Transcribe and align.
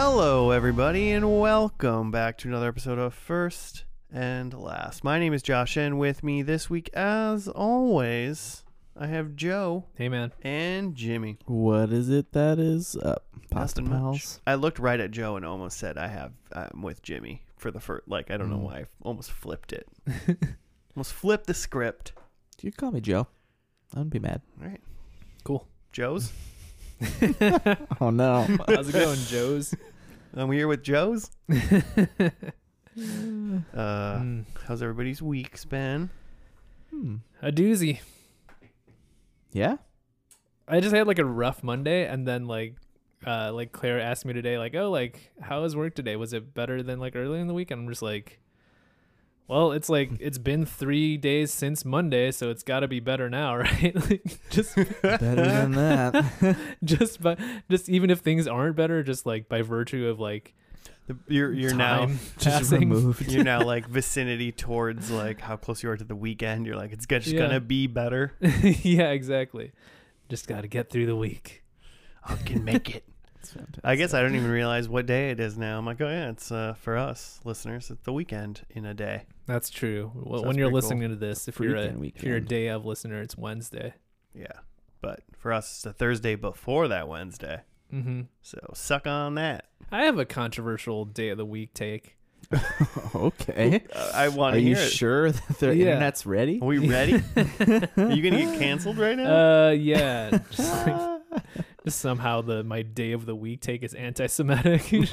Hello, 0.00 0.52
everybody, 0.52 1.10
and 1.10 1.40
welcome 1.40 2.12
back 2.12 2.38
to 2.38 2.46
another 2.48 2.68
episode 2.68 3.00
of 3.00 3.12
First 3.12 3.82
and 4.12 4.54
Last. 4.54 5.02
My 5.02 5.18
name 5.18 5.32
is 5.34 5.42
Josh, 5.42 5.76
and 5.76 5.98
with 5.98 6.22
me 6.22 6.40
this 6.42 6.70
week, 6.70 6.88
as 6.94 7.48
always, 7.48 8.62
I 8.96 9.08
have 9.08 9.34
Joe 9.34 9.86
Hey 9.96 10.08
man, 10.08 10.30
and 10.42 10.94
Jimmy. 10.94 11.38
What 11.46 11.90
is 11.90 12.10
it 12.10 12.30
that 12.30 12.60
is 12.60 12.94
up? 12.94 13.24
Pasta 13.50 13.80
Nothing 13.80 13.90
much. 13.92 14.00
pals. 14.20 14.40
I 14.46 14.54
looked 14.54 14.78
right 14.78 15.00
at 15.00 15.10
Joe 15.10 15.34
and 15.34 15.44
almost 15.44 15.78
said 15.78 15.98
I 15.98 16.06
have 16.06 16.30
I'm 16.52 16.80
with 16.82 17.02
Jimmy 17.02 17.42
for 17.56 17.72
the 17.72 17.80
first. 17.80 18.06
Like 18.06 18.30
I 18.30 18.36
don't 18.36 18.50
know 18.50 18.58
Mm. 18.58 18.62
why 18.66 18.76
I 18.78 18.84
almost 19.02 19.32
flipped 19.32 19.72
it. 19.72 19.88
almost 20.96 21.12
flipped 21.12 21.48
the 21.48 21.54
script. 21.54 22.12
You 22.62 22.70
can 22.70 22.76
call 22.78 22.92
me 22.92 23.00
Joe. 23.00 23.26
I 23.92 23.98
wouldn't 23.98 24.12
be 24.12 24.20
mad. 24.20 24.42
All 24.62 24.68
right, 24.68 24.80
cool. 25.42 25.66
Joe's. 25.90 26.32
Oh 28.00 28.10
no. 28.10 28.46
How's 28.66 28.88
it 28.88 28.92
going, 28.92 29.18
Joe's? 29.26 29.74
I'm 30.34 30.50
here 30.52 30.68
with 30.68 30.82
Joe's. 30.82 31.30
Uh, 32.98 34.18
Mm, 34.18 34.44
how's 34.66 34.82
everybody's 34.82 35.22
week's 35.22 35.64
been? 35.64 36.10
Hmm. 36.90 37.16
a 37.40 37.52
doozy. 37.52 38.00
Yeah. 39.52 39.76
I 40.66 40.80
just 40.80 40.92
had 40.92 41.06
like 41.06 41.20
a 41.20 41.24
rough 41.24 41.62
Monday, 41.62 42.08
and 42.08 42.26
then 42.26 42.46
like, 42.48 42.74
uh, 43.24 43.52
like 43.52 43.70
Claire 43.70 44.00
asked 44.00 44.24
me 44.24 44.32
today, 44.32 44.58
like, 44.58 44.74
oh, 44.74 44.90
like, 44.90 45.30
how 45.40 45.62
was 45.62 45.76
work 45.76 45.94
today? 45.94 46.16
Was 46.16 46.32
it 46.32 46.52
better 46.54 46.82
than 46.82 46.98
like 46.98 47.14
earlier 47.14 47.40
in 47.40 47.46
the 47.46 47.54
week? 47.54 47.70
And 47.70 47.82
I'm 47.82 47.88
just 47.88 48.02
like, 48.02 48.40
well, 49.48 49.72
it's 49.72 49.88
like 49.88 50.10
it's 50.20 50.38
been 50.38 50.64
three 50.66 51.16
days 51.16 51.52
since 51.52 51.84
Monday, 51.84 52.30
so 52.30 52.50
it's 52.50 52.62
got 52.62 52.80
to 52.80 52.88
be 52.88 53.00
better 53.00 53.28
now, 53.30 53.56
right? 53.64 53.94
like, 54.10 54.22
just, 54.50 54.76
Better 54.76 55.34
than 55.36 55.72
that. 55.72 56.56
just 56.84 57.22
by, 57.22 57.36
just 57.70 57.88
even 57.88 58.10
if 58.10 58.20
things 58.20 58.46
aren't 58.46 58.76
better, 58.76 59.02
just 59.02 59.24
like 59.26 59.48
by 59.48 59.62
virtue 59.62 60.06
of 60.08 60.20
like 60.20 60.54
The, 61.06 61.16
you're 61.28 61.52
you're 61.52 61.74
now 61.74 62.06
Just 62.38 62.44
passing. 62.70 62.80
removed. 62.90 63.32
you're 63.32 63.42
now 63.44 63.62
like 63.62 63.88
vicinity 63.88 64.52
towards 64.52 65.10
like 65.10 65.40
how 65.40 65.56
close 65.56 65.82
you 65.82 65.90
are 65.90 65.96
to 65.96 66.04
the 66.04 66.14
weekend. 66.16 66.66
You're 66.66 66.76
like 66.76 66.92
it's 66.92 67.06
just 67.06 67.28
Yeah. 67.28 67.40
gonna 67.40 67.60
be 67.60 67.86
better. 67.86 68.34
yeah, 68.40 69.10
exactly. 69.10 69.72
Just 70.28 70.46
got 70.46 70.60
to 70.60 70.68
get 70.68 70.90
through 70.90 71.06
the 71.06 71.16
week. 71.16 71.64
I 72.22 72.36
can 72.36 72.62
make 72.62 72.94
it. 72.94 73.04
It's 73.40 73.52
fantastic. 73.52 73.80
I 73.84 73.94
guess 73.96 74.14
I 74.14 74.20
don't 74.22 74.34
even 74.34 74.50
realize 74.50 74.88
what 74.88 75.06
day 75.06 75.30
it 75.30 75.40
is 75.40 75.56
now. 75.56 75.78
I'm 75.78 75.86
like, 75.86 76.00
oh 76.00 76.08
yeah, 76.08 76.30
it's 76.30 76.50
uh, 76.50 76.74
for 76.80 76.96
us 76.96 77.40
listeners. 77.44 77.90
It's 77.90 78.02
the 78.04 78.12
weekend 78.12 78.62
in 78.70 78.84
a 78.84 78.94
day. 78.94 79.22
That's 79.46 79.70
true. 79.70 80.10
Well, 80.14 80.40
So 80.40 80.46
when 80.46 80.48
that's 80.48 80.58
you're 80.58 80.66
pretty 80.68 80.74
listening 80.74 81.08
to 81.10 81.16
this, 81.16 81.48
if 81.48 81.58
you're 81.60 81.76
a 81.76 81.88
Freaking 81.88 82.12
if 82.16 82.22
you're 82.22 82.34
a 82.34 82.36
weekend. 82.40 82.48
day 82.48 82.68
of 82.68 82.84
listener, 82.84 83.20
it's 83.22 83.36
Wednesday. 83.38 83.94
Yeah, 84.34 84.46
but 85.00 85.20
for 85.36 85.52
us, 85.52 85.66
it's 85.70 85.82
the 85.82 85.92
Thursday 85.92 86.34
before 86.34 86.88
that 86.88 87.08
Wednesday. 87.08 87.60
hmm 87.90 88.22
So 88.42 88.58
suck 88.74 89.06
on 89.06 89.36
that. 89.36 89.66
I 89.90 90.04
have 90.04 90.18
a 90.18 90.24
controversial 90.26 91.04
day 91.04 91.30
of 91.30 91.38
the 91.38 91.46
week 91.46 91.72
take. 91.74 92.16
okay. 93.14 93.82
Uh, 93.94 94.10
I 94.14 94.28
want 94.28 94.56
Are 94.56 94.58
to 94.60 94.64
you 94.64 94.74
it. 94.76 94.90
sure 94.90 95.30
that 95.32 95.58
the 95.58 95.74
Yeah. 95.74 95.86
internet's 95.92 96.26
ready? 96.26 96.60
Are 96.60 96.66
we 96.66 96.78
ready? 96.78 97.14
Are 97.14 97.20
you 98.12 98.22
gonna 98.22 98.44
get 98.44 98.58
canceled 98.58 98.98
right 98.98 99.16
now? 99.16 99.66
Uh, 99.66 99.70
yeah. 99.70 100.30
Just, 100.50 100.58
like, 100.86 100.86
just 100.96 101.17
somehow 101.96 102.40
the 102.40 102.62
my 102.62 102.82
day 102.82 103.12
of 103.12 103.26
the 103.26 103.34
week 103.34 103.60
take 103.60 103.82
is 103.82 103.94
anti-Semitic. 103.94 104.82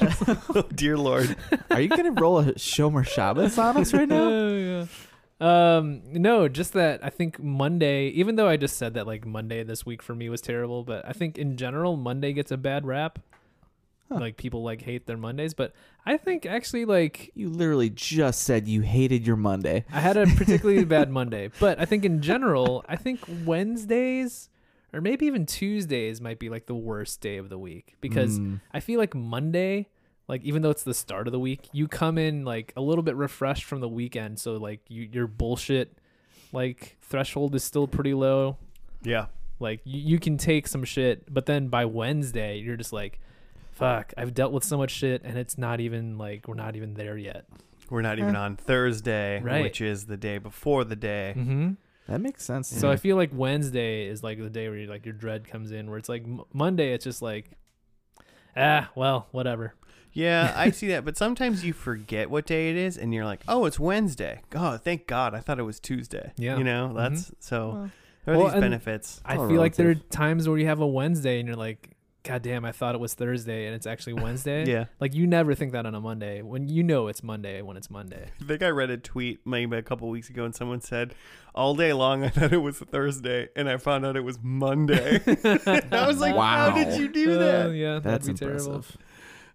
oh 0.54 0.68
dear 0.74 0.96
lord. 0.96 1.36
Are 1.70 1.80
you 1.80 1.88
gonna 1.88 2.12
roll 2.12 2.38
a 2.38 2.52
Shomer 2.54 3.06
Shabbos 3.06 3.58
on 3.58 3.76
us 3.76 3.92
right 3.92 4.08
now? 4.08 4.26
Yeah. 4.56 4.86
Um, 5.38 6.00
no, 6.12 6.48
just 6.48 6.72
that 6.72 7.04
I 7.04 7.10
think 7.10 7.38
Monday, 7.38 8.06
even 8.08 8.36
though 8.36 8.48
I 8.48 8.56
just 8.56 8.78
said 8.78 8.94
that 8.94 9.06
like 9.06 9.26
Monday 9.26 9.62
this 9.64 9.84
week 9.84 10.02
for 10.02 10.14
me 10.14 10.30
was 10.30 10.40
terrible, 10.40 10.82
but 10.82 11.06
I 11.06 11.12
think 11.12 11.36
in 11.36 11.58
general 11.58 11.96
Monday 11.96 12.32
gets 12.32 12.50
a 12.50 12.56
bad 12.56 12.86
rap. 12.86 13.18
Huh. 14.08 14.20
Like 14.20 14.36
people 14.36 14.62
like 14.62 14.82
hate 14.82 15.06
their 15.06 15.16
Mondays, 15.16 15.52
but 15.52 15.74
I 16.06 16.16
think 16.16 16.46
actually 16.46 16.84
like 16.84 17.32
You 17.34 17.50
literally 17.50 17.90
just 17.90 18.44
said 18.44 18.68
you 18.68 18.80
hated 18.82 19.26
your 19.26 19.36
Monday. 19.36 19.84
I 19.92 20.00
had 20.00 20.16
a 20.16 20.26
particularly 20.26 20.84
bad 20.84 21.10
Monday, 21.10 21.50
but 21.58 21.80
I 21.80 21.84
think 21.84 22.04
in 22.04 22.22
general, 22.22 22.84
I 22.88 22.96
think 22.96 23.20
Wednesdays 23.44 24.48
or 24.96 25.00
maybe 25.00 25.26
even 25.26 25.44
Tuesdays 25.46 26.20
might 26.20 26.38
be 26.38 26.48
like 26.48 26.66
the 26.66 26.74
worst 26.74 27.20
day 27.20 27.36
of 27.36 27.48
the 27.50 27.58
week 27.58 27.94
because 28.00 28.38
Mm. 28.40 28.60
I 28.72 28.80
feel 28.80 28.98
like 28.98 29.14
Monday, 29.14 29.88
like 30.28 30.42
even 30.42 30.62
though 30.62 30.70
it's 30.70 30.82
the 30.82 30.94
start 30.94 31.28
of 31.28 31.32
the 31.32 31.38
week, 31.38 31.68
you 31.72 31.86
come 31.86 32.18
in 32.18 32.44
like 32.44 32.72
a 32.76 32.80
little 32.80 33.02
bit 33.02 33.14
refreshed 33.16 33.64
from 33.64 33.80
the 33.80 33.88
weekend, 33.88 34.38
so 34.40 34.54
like 34.56 34.80
you, 34.88 35.08
your 35.12 35.26
bullshit 35.26 35.98
like 36.52 36.96
threshold 37.02 37.54
is 37.54 37.62
still 37.62 37.86
pretty 37.86 38.14
low. 38.14 38.56
Yeah. 39.02 39.26
Like 39.60 39.80
you, 39.84 40.00
you 40.00 40.18
can 40.18 40.36
take 40.38 40.66
some 40.68 40.84
shit, 40.84 41.32
but 41.32 41.46
then 41.46 41.68
by 41.68 41.84
Wednesday, 41.84 42.58
you're 42.58 42.76
just 42.76 42.92
like, 42.92 43.20
fuck, 43.72 44.12
I've 44.16 44.34
dealt 44.34 44.52
with 44.52 44.64
so 44.64 44.76
much 44.78 44.90
shit 44.90 45.22
and 45.24 45.36
it's 45.38 45.58
not 45.58 45.80
even 45.80 46.18
like 46.18 46.48
we're 46.48 46.54
not 46.54 46.76
even 46.76 46.94
there 46.94 47.16
yet. 47.18 47.44
We're 47.88 48.02
not 48.02 48.18
even 48.18 48.34
on 48.34 48.56
Thursday, 48.56 49.40
Right. 49.40 49.62
which 49.62 49.80
is 49.80 50.06
the 50.06 50.16
day 50.16 50.38
before 50.38 50.82
the 50.84 50.96
day. 50.96 51.34
Mm-hmm. 51.36 51.72
That 52.08 52.20
makes 52.20 52.44
sense. 52.44 52.68
So 52.68 52.88
me. 52.88 52.92
I 52.94 52.96
feel 52.96 53.16
like 53.16 53.30
Wednesday 53.32 54.06
is 54.06 54.22
like 54.22 54.38
the 54.38 54.50
day 54.50 54.68
where 54.68 54.78
you 54.78 54.86
like 54.86 55.04
your 55.04 55.14
dread 55.14 55.46
comes 55.48 55.72
in, 55.72 55.88
where 55.90 55.98
it's 55.98 56.08
like 56.08 56.22
M- 56.24 56.42
Monday, 56.52 56.92
it's 56.92 57.04
just 57.04 57.20
like, 57.22 57.50
ah, 58.56 58.90
well, 58.94 59.26
whatever. 59.32 59.74
Yeah, 60.12 60.52
I 60.56 60.70
see 60.70 60.88
that, 60.88 61.04
but 61.04 61.16
sometimes 61.16 61.64
you 61.64 61.72
forget 61.72 62.30
what 62.30 62.46
day 62.46 62.70
it 62.70 62.76
is, 62.76 62.96
and 62.96 63.12
you're 63.12 63.24
like, 63.24 63.42
"Oh, 63.48 63.66
it's 63.66 63.78
Wednesday." 63.78 64.40
Oh, 64.54 64.76
thank 64.78 65.06
God! 65.06 65.34
I 65.34 65.40
thought 65.40 65.58
it 65.58 65.64
was 65.64 65.78
Tuesday. 65.80 66.32
Yeah. 66.36 66.56
you 66.56 66.64
know 66.64 66.92
that's 66.94 67.32
so. 67.40 67.68
Well, 67.68 67.90
there 68.24 68.34
are 68.34 68.38
Well, 68.38 68.46
these 68.52 68.60
benefits. 68.60 69.20
I 69.24 69.36
all 69.36 69.48
feel 69.48 69.60
like 69.60 69.74
there 69.76 69.90
are 69.90 69.94
times 69.94 70.48
where 70.48 70.58
you 70.58 70.66
have 70.66 70.80
a 70.80 70.86
Wednesday 70.86 71.38
and 71.38 71.46
you're 71.46 71.56
like, 71.56 71.95
God 72.26 72.42
damn, 72.42 72.64
I 72.64 72.72
thought 72.72 72.94
it 72.94 73.00
was 73.00 73.14
Thursday 73.14 73.66
and 73.66 73.74
it's 73.74 73.86
actually 73.86 74.12
Wednesday. 74.22 74.66
Yeah, 74.66 74.86
Like 75.00 75.14
you 75.14 75.26
never 75.26 75.54
think 75.54 75.72
that 75.72 75.86
on 75.86 75.94
a 75.94 76.00
Monday 76.00 76.42
when 76.42 76.68
you 76.68 76.82
know 76.82 77.06
it's 77.08 77.22
Monday 77.22 77.62
when 77.62 77.76
it's 77.76 77.88
Monday. 77.90 78.28
I 78.40 78.44
think 78.44 78.62
I 78.62 78.68
read 78.68 78.90
a 78.90 78.96
tweet 78.96 79.46
maybe 79.46 79.76
a 79.76 79.82
couple 79.82 80.08
weeks 80.08 80.28
ago, 80.28 80.44
and 80.44 80.54
someone 80.54 80.80
said, 80.80 81.14
"All 81.54 81.74
day 81.74 81.92
long, 81.92 82.24
I 82.24 82.28
thought 82.30 82.52
it 82.52 82.58
was 82.58 82.78
Thursday, 82.78 83.48
and 83.54 83.68
I 83.68 83.76
found 83.76 84.04
out 84.04 84.16
it 84.16 84.24
was 84.24 84.38
Monday." 84.42 85.20
I 85.44 86.06
was 86.06 86.18
like, 86.18 86.34
Wow. 86.34 86.70
"How 86.70 86.74
did 86.74 86.98
you 87.00 87.08
do 87.08 87.34
Uh, 87.34 87.38
that?" 87.38 87.74
yeah, 87.74 88.00
That's 88.00 88.26
that'd 88.26 88.40
be 88.40 88.46
terrible. 88.46 88.84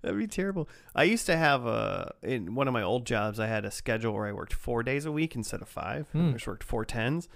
That'd 0.02 0.18
be 0.18 0.28
terrible. 0.28 0.68
I 0.96 1.04
used 1.04 1.26
to 1.28 1.38
have 1.38 1.66
a 1.66 2.14
in 2.24 2.56
one 2.56 2.68
of 2.68 2.74
my 2.74 2.81
old 2.81 3.06
jobs. 3.06 3.40
I 3.40 3.48
had 3.48 3.66
a 3.66 3.72
schedule 3.72 4.14
where 4.14 4.26
I 4.26 4.31
worked 4.31 4.54
four 4.54 4.81
days 4.81 5.06
a 5.06 5.12
week 5.12 5.36
instead 5.36 5.62
of 5.62 5.68
five. 5.70 6.08
Hmm. 6.14 6.30
I 6.30 6.31
just 6.34 6.48
worked 6.48 6.64
four 6.64 6.86
tens, 6.86 7.28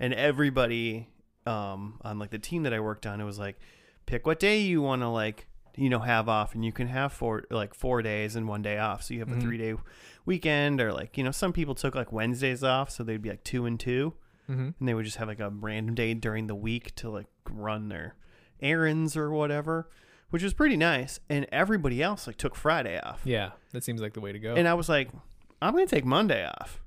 and 0.00 0.14
everybody 0.14 1.08
um, 1.44 1.98
on 2.02 2.18
like 2.18 2.30
the 2.30 2.38
team 2.38 2.62
that 2.62 2.72
I 2.72 2.80
worked 2.80 3.04
on, 3.06 3.20
it 3.20 3.24
was 3.24 3.38
like, 3.38 3.58
pick 4.06 4.26
what 4.26 4.38
day 4.38 4.60
you 4.60 4.80
want 4.82 5.02
to 5.02 5.08
like 5.08 5.46
you 5.76 5.90
know 5.90 5.98
have 5.98 6.28
off, 6.28 6.54
and 6.54 6.64
you 6.64 6.72
can 6.72 6.88
have 6.88 7.12
four 7.12 7.44
like 7.50 7.74
four 7.74 8.00
days 8.02 8.34
and 8.36 8.48
one 8.48 8.62
day 8.62 8.78
off. 8.78 9.02
So 9.02 9.12
you 9.14 9.20
have 9.20 9.28
Mhm. 9.28 9.38
a 9.38 9.40
three 9.42 9.58
day 9.58 9.74
weekend, 10.24 10.80
or 10.80 10.92
like 10.92 11.18
you 11.18 11.24
know 11.24 11.30
some 11.32 11.52
people 11.52 11.74
took 11.74 11.94
like 11.94 12.12
Wednesdays 12.12 12.64
off, 12.64 12.90
so 12.90 13.02
they'd 13.04 13.20
be 13.22 13.28
like 13.30 13.44
two 13.44 13.66
and 13.66 13.78
two, 13.78 14.14
Mm-hmm. 14.50 14.70
and 14.78 14.88
they 14.88 14.94
would 14.94 15.04
just 15.04 15.16
have 15.18 15.28
like 15.28 15.40
a 15.40 15.50
random 15.50 15.94
day 15.94 16.14
during 16.14 16.46
the 16.46 16.54
week 16.54 16.94
to 16.96 17.10
like 17.10 17.26
run 17.50 17.88
their 17.88 18.14
errands 18.60 19.16
or 19.16 19.30
whatever. 19.30 19.88
Which 20.30 20.42
was 20.42 20.54
pretty 20.54 20.76
nice, 20.76 21.20
and 21.28 21.46
everybody 21.52 22.02
else 22.02 22.26
like 22.26 22.36
took 22.36 22.56
Friday 22.56 22.98
off. 23.00 23.20
Yeah, 23.24 23.50
that 23.72 23.84
seems 23.84 24.00
like 24.00 24.14
the 24.14 24.20
way 24.20 24.32
to 24.32 24.38
go. 24.40 24.54
And 24.56 24.66
I 24.66 24.74
was 24.74 24.88
like, 24.88 25.08
I'm 25.62 25.72
gonna 25.72 25.86
take 25.86 26.04
Monday 26.04 26.44
off 26.46 26.82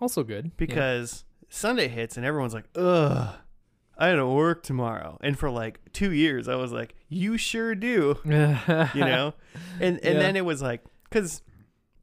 also 0.00 0.22
good 0.22 0.56
because 0.56 1.24
Sunday 1.50 1.88
hits 1.88 2.16
and 2.16 2.24
everyone's 2.24 2.54
like, 2.54 2.64
ugh, 2.76 3.34
I 3.98 4.10
gotta 4.10 4.26
work 4.26 4.62
tomorrow. 4.62 5.18
And 5.22 5.38
for 5.38 5.50
like 5.50 5.80
two 5.92 6.12
years, 6.12 6.46
I 6.48 6.54
was 6.54 6.70
like, 6.72 6.94
you 7.08 7.36
sure 7.36 7.74
do, 7.74 8.16
you 8.24 8.30
know. 8.32 9.34
and 9.80 9.98
and 9.98 10.14
Yeah. 10.14 10.18
then 10.20 10.36
it 10.36 10.44
was 10.44 10.62
like, 10.62 10.84
because 11.04 11.42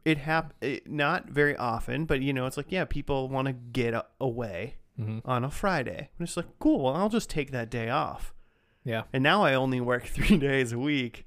it 0.04 0.18
happened 0.20 0.82
not 0.86 1.30
very 1.30 1.56
often, 1.56 2.06
but 2.06 2.22
you 2.22 2.34
know, 2.34 2.46
it's 2.46 2.58
like, 2.58 2.68
yeah, 2.72 2.86
people 2.86 3.30
want 3.30 3.48
to 3.48 3.54
get 3.54 3.94
a- 3.94 4.06
away 4.20 4.76
hmm 4.98 5.20
on 5.26 5.44
a 5.44 5.50
Friday. 5.50 6.10
And 6.20 6.28
it's 6.28 6.38
like, 6.38 6.46
cool. 6.60 6.84
Well, 6.84 6.94
I'll 6.96 7.10
just 7.10 7.30
take 7.30 7.52
that 7.52 7.70
day 7.70 7.90
off. 7.90 8.34
Yeah. 8.84 9.04
And 9.12 9.24
now 9.24 9.44
I 9.44 9.54
only 9.56 9.82
work 9.82 10.04
three 10.08 10.38
days 10.38 10.72
a 10.74 10.78
week. 10.80 11.25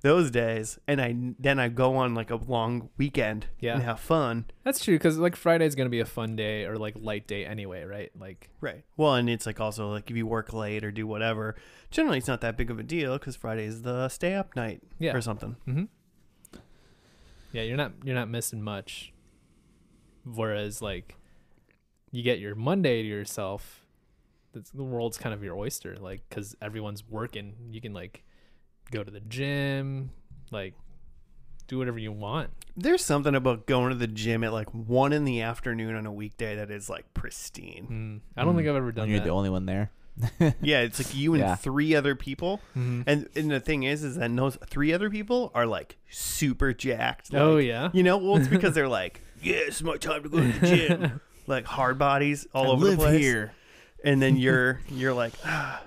Those 0.00 0.30
days, 0.30 0.78
and 0.86 1.00
I 1.00 1.16
then 1.40 1.58
I 1.58 1.68
go 1.68 1.96
on 1.96 2.14
like 2.14 2.30
a 2.30 2.36
long 2.36 2.88
weekend 2.96 3.46
Yeah. 3.58 3.74
and 3.74 3.82
have 3.82 3.98
fun. 3.98 4.44
That's 4.62 4.84
true 4.84 4.94
because 4.94 5.18
like 5.18 5.34
Friday's 5.34 5.74
gonna 5.74 5.90
be 5.90 5.98
a 5.98 6.04
fun 6.06 6.36
day 6.36 6.66
or 6.66 6.76
like 6.76 6.94
light 7.00 7.26
day 7.26 7.44
anyway, 7.44 7.82
right? 7.82 8.12
Like 8.16 8.48
Right. 8.60 8.84
Well, 8.96 9.14
and 9.16 9.28
it's 9.28 9.44
like 9.44 9.58
also 9.60 9.90
like 9.90 10.08
if 10.08 10.16
you 10.16 10.24
work 10.24 10.52
late 10.52 10.84
or 10.84 10.92
do 10.92 11.04
whatever, 11.04 11.56
generally 11.90 12.18
it's 12.18 12.28
not 12.28 12.40
that 12.42 12.56
big 12.56 12.70
of 12.70 12.78
a 12.78 12.84
deal 12.84 13.18
because 13.18 13.34
Friday 13.34 13.64
is 13.64 13.82
the 13.82 14.08
stay 14.08 14.34
up 14.34 14.54
night 14.54 14.82
Yeah. 15.00 15.16
or 15.16 15.20
something. 15.20 15.56
hmm 15.64 15.84
Yeah, 17.52 17.62
you're 17.62 17.76
not 17.76 17.92
you're 18.04 18.14
not 18.14 18.28
missing 18.28 18.62
much. 18.62 19.12
Whereas 20.24 20.80
like 20.80 21.16
you 22.12 22.22
get 22.22 22.38
your 22.38 22.54
Monday 22.54 23.02
to 23.02 23.08
yourself, 23.08 23.84
the 24.52 24.84
world's 24.84 25.18
kind 25.18 25.34
of 25.34 25.42
your 25.42 25.56
oyster. 25.56 25.96
Like 25.96 26.22
because 26.28 26.54
everyone's 26.62 27.02
working, 27.08 27.54
you 27.72 27.80
can 27.80 27.92
like 27.92 28.22
go 28.90 29.02
to 29.04 29.10
the 29.10 29.20
gym, 29.20 30.10
like 30.50 30.74
do 31.66 31.78
whatever 31.78 31.98
you 31.98 32.12
want. 32.12 32.50
There's 32.76 33.04
something 33.04 33.34
about 33.34 33.66
going 33.66 33.90
to 33.90 33.94
the 33.96 34.06
gym 34.06 34.42
at 34.44 34.52
like 34.52 34.68
one 34.72 35.12
in 35.12 35.24
the 35.24 35.42
afternoon 35.42 35.94
on 35.96 36.06
a 36.06 36.12
weekday 36.12 36.56
that 36.56 36.70
is 36.70 36.88
like 36.88 37.12
pristine. 37.14 38.22
Mm. 38.36 38.40
I 38.40 38.44
don't 38.44 38.54
Mm. 38.54 38.58
think 38.58 38.68
I've 38.68 38.76
ever 38.76 38.92
done 38.92 39.02
when 39.04 39.10
you're 39.10 39.18
that. 39.20 39.24
the 39.26 39.30
only 39.32 39.50
one 39.50 39.66
there. 39.66 39.90
Yeah, 40.62 40.80
it's 40.80 40.98
like 40.98 41.14
you 41.14 41.34
and 41.34 41.40
Yeah. 41.42 41.54
three 41.56 41.94
other 41.94 42.14
people. 42.16 42.60
Mhm. 42.76 43.04
And 43.06 43.28
and 43.36 43.50
the 43.50 43.60
thing 43.60 43.82
is, 43.84 44.02
is 44.02 44.16
that 44.16 44.34
those 44.34 44.56
three 44.66 44.92
other 44.92 45.10
people 45.10 45.50
are 45.54 45.66
like 45.66 45.96
super 46.10 46.72
jacked. 46.72 47.32
oh 47.34 47.58
yeah. 47.58 47.90
You 47.92 48.02
know, 48.02 48.16
well, 48.18 48.36
it's 48.36 48.48
because 48.48 48.74
they're 48.74 48.88
like, 48.88 49.20
yeah, 49.42 49.56
it's 49.56 49.82
my 49.82 49.96
time 49.96 50.22
to 50.24 50.28
go 50.28 50.38
to 50.40 50.58
the 50.58 50.66
gym. 50.66 51.20
like 51.46 51.66
hard 51.66 51.98
bodies 51.98 52.46
all 52.54 52.64
I 52.64 52.68
over 52.70 52.84
live 52.86 52.98
the 52.98 53.04
place. 53.04 53.20
here. 53.20 53.52
And 54.04 54.20
then 54.22 54.36
you're 54.36 54.80
you're 54.90 55.14
like, 55.14 55.34
ah, 55.44 55.82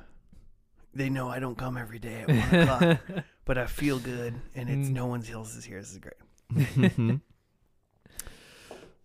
they 0.94 1.10
know 1.10 1.30
I 1.30 1.40
don't 1.40 1.58
come 1.58 1.78
every 1.78 2.00
day 2.00 2.22
at 2.22 2.28
one 2.28 2.62
o'clock, 2.62 3.00
but 3.46 3.58
I 3.58 3.66
feel 3.68 4.00
good, 4.00 4.34
and 4.56 4.70
it's 4.70 4.90
Mm. 4.90 4.94
no 4.94 5.06
one 5.08 5.24
else 5.32 5.56
is 5.56 5.64
here. 5.66 5.80
This 5.80 5.92
is 5.92 5.98
great. 6.00 6.16
Mhm. 6.54 7.22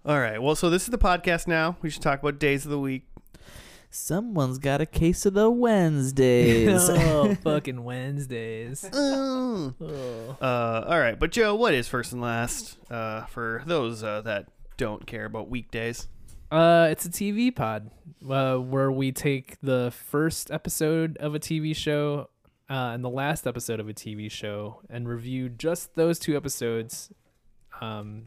All 0.05 0.21
right, 0.21 0.41
well, 0.41 0.55
so 0.55 0.71
this 0.71 0.83
is 0.85 0.89
the 0.91 0.99
podcast 0.99 1.49
now. 1.49 1.77
We 1.83 1.91
should 1.91 2.03
talk 2.03 2.21
about 2.21 2.39
days 2.39 2.65
of 2.65 2.71
the 2.71 2.79
week. 2.79 3.09
Someone's 3.91 4.59
got 4.59 4.81
a 4.81 4.87
case 4.87 5.27
of 5.27 5.35
the 5.35 5.51
Wednesdays. 5.51 6.89
oh, 6.91 7.35
fucking 7.43 7.83
Wednesdays. 7.83 8.85
Uh, 8.85 9.73
Oh. 9.81 10.37
all 10.41 10.99
right, 11.01 11.19
but 11.19 11.33
Joe, 11.33 11.55
what 11.57 11.75
is 11.75 11.89
first 11.89 12.13
and 12.13 12.21
last 12.21 12.79
uh, 12.91 13.25
for 13.27 13.63
those 13.67 14.03
uh, 14.05 14.21
that 14.23 14.47
don't 14.77 15.07
care 15.07 15.25
about 15.25 15.49
weekdays? 15.49 16.07
Uh, 16.51 16.87
it's 16.91 17.05
a 17.05 17.11
TV 17.11 17.55
pod 17.55 17.91
uh, 18.29 18.57
where 18.57 18.93
we 18.93 19.11
take 19.11 19.61
the 19.63 19.93
first 19.93 20.51
episode 20.51 21.17
of 21.19 21.35
a 21.35 21.41
TV 21.41 21.75
show 21.75 22.29
uh, 22.71 22.93
and 22.95 23.03
the 23.03 23.11
last 23.11 23.47
episode 23.47 23.81
of 23.81 23.89
a 23.89 23.93
TV 23.93 24.31
show 24.31 24.81
and 24.89 25.09
review 25.09 25.49
just 25.49 25.95
those 25.97 26.19
two 26.19 26.37
episodes 26.37 27.13
um, 27.81 28.27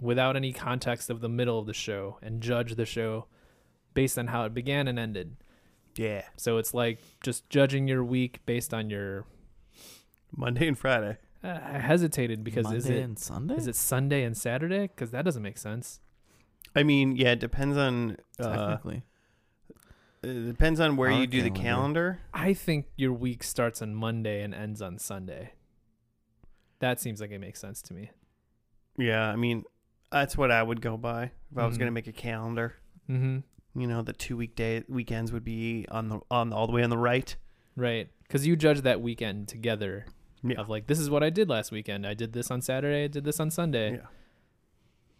without 0.00 0.34
any 0.36 0.52
context 0.52 1.10
of 1.10 1.20
the 1.20 1.28
middle 1.28 1.58
of 1.58 1.66
the 1.66 1.74
show 1.74 2.18
and 2.22 2.40
judge 2.40 2.74
the 2.74 2.86
show 2.86 3.26
based 3.94 4.18
on 4.18 4.26
how 4.28 4.44
it 4.44 4.52
began 4.52 4.88
and 4.88 4.98
ended. 4.98 5.36
Yeah, 5.96 6.22
So 6.36 6.58
it's 6.58 6.74
like 6.74 6.98
just 7.22 7.48
judging 7.50 7.86
your 7.86 8.02
week 8.02 8.40
based 8.46 8.74
on 8.74 8.90
your. 8.90 9.26
Monday 10.36 10.66
and 10.66 10.76
Friday. 10.76 11.18
Uh, 11.44 11.60
I 11.62 11.78
hesitated 11.78 12.42
because 12.42 12.64
Monday 12.64 12.78
is 12.78 12.88
it 12.88 13.02
and 13.02 13.16
Sunday? 13.16 13.54
is 13.54 13.68
it 13.68 13.76
Sunday 13.76 14.24
and 14.24 14.36
Saturday? 14.36 14.88
Because 14.88 15.12
that 15.12 15.24
doesn't 15.24 15.42
make 15.42 15.58
sense. 15.58 16.00
I 16.74 16.82
mean, 16.82 17.16
yeah, 17.16 17.32
it 17.32 17.40
depends 17.40 17.76
on 17.76 18.16
uh, 18.40 18.56
Technically. 18.56 19.02
it 20.22 20.46
depends 20.46 20.80
on 20.80 20.96
where 20.96 21.10
Our 21.10 21.20
you 21.20 21.26
do 21.26 21.42
the 21.42 21.50
calendar. 21.50 22.18
calendar. 22.18 22.18
I 22.32 22.54
think 22.54 22.86
your 22.96 23.12
week 23.12 23.42
starts 23.42 23.80
on 23.82 23.94
Monday 23.94 24.42
and 24.42 24.54
ends 24.54 24.80
on 24.82 24.98
Sunday. 24.98 25.52
That 26.80 27.00
seems 27.00 27.20
like 27.20 27.30
it 27.30 27.38
makes 27.38 27.60
sense 27.60 27.80
to 27.82 27.94
me. 27.94 28.10
Yeah, 28.98 29.28
I 29.28 29.36
mean, 29.36 29.64
that's 30.10 30.36
what 30.36 30.50
I 30.50 30.62
would 30.62 30.80
go 30.80 30.96
by 30.96 31.30
if 31.50 31.58
I 31.58 31.66
was 31.66 31.76
Mhm. 31.76 31.78
going 31.80 31.86
to 31.88 31.92
make 31.92 32.06
a 32.06 32.12
calendar. 32.12 32.74
Mm-hmm. 33.08 33.80
You 33.80 33.86
know, 33.86 34.02
the 34.02 34.12
two 34.12 34.36
weekday 34.36 34.84
weekends 34.88 35.32
would 35.32 35.44
be 35.44 35.86
on 35.90 36.08
the 36.08 36.20
on 36.30 36.52
all 36.52 36.66
the 36.66 36.72
way 36.72 36.82
on 36.82 36.90
the 36.90 36.98
right. 36.98 37.34
Right, 37.76 38.08
because 38.22 38.46
you 38.46 38.54
judge 38.54 38.82
that 38.82 39.00
weekend 39.00 39.48
together. 39.48 40.06
Yeah. 40.44 40.60
Of 40.60 40.68
like, 40.68 40.86
this 40.86 41.00
is 41.00 41.10
what 41.10 41.22
I 41.24 41.30
did 41.30 41.48
last 41.48 41.72
weekend. 41.72 42.06
I 42.06 42.14
did 42.14 42.32
this 42.34 42.50
on 42.50 42.60
Saturday. 42.60 43.04
I 43.04 43.06
did 43.08 43.24
this 43.24 43.40
on 43.40 43.50
Sunday. 43.50 43.94
Yeah. 43.94 44.06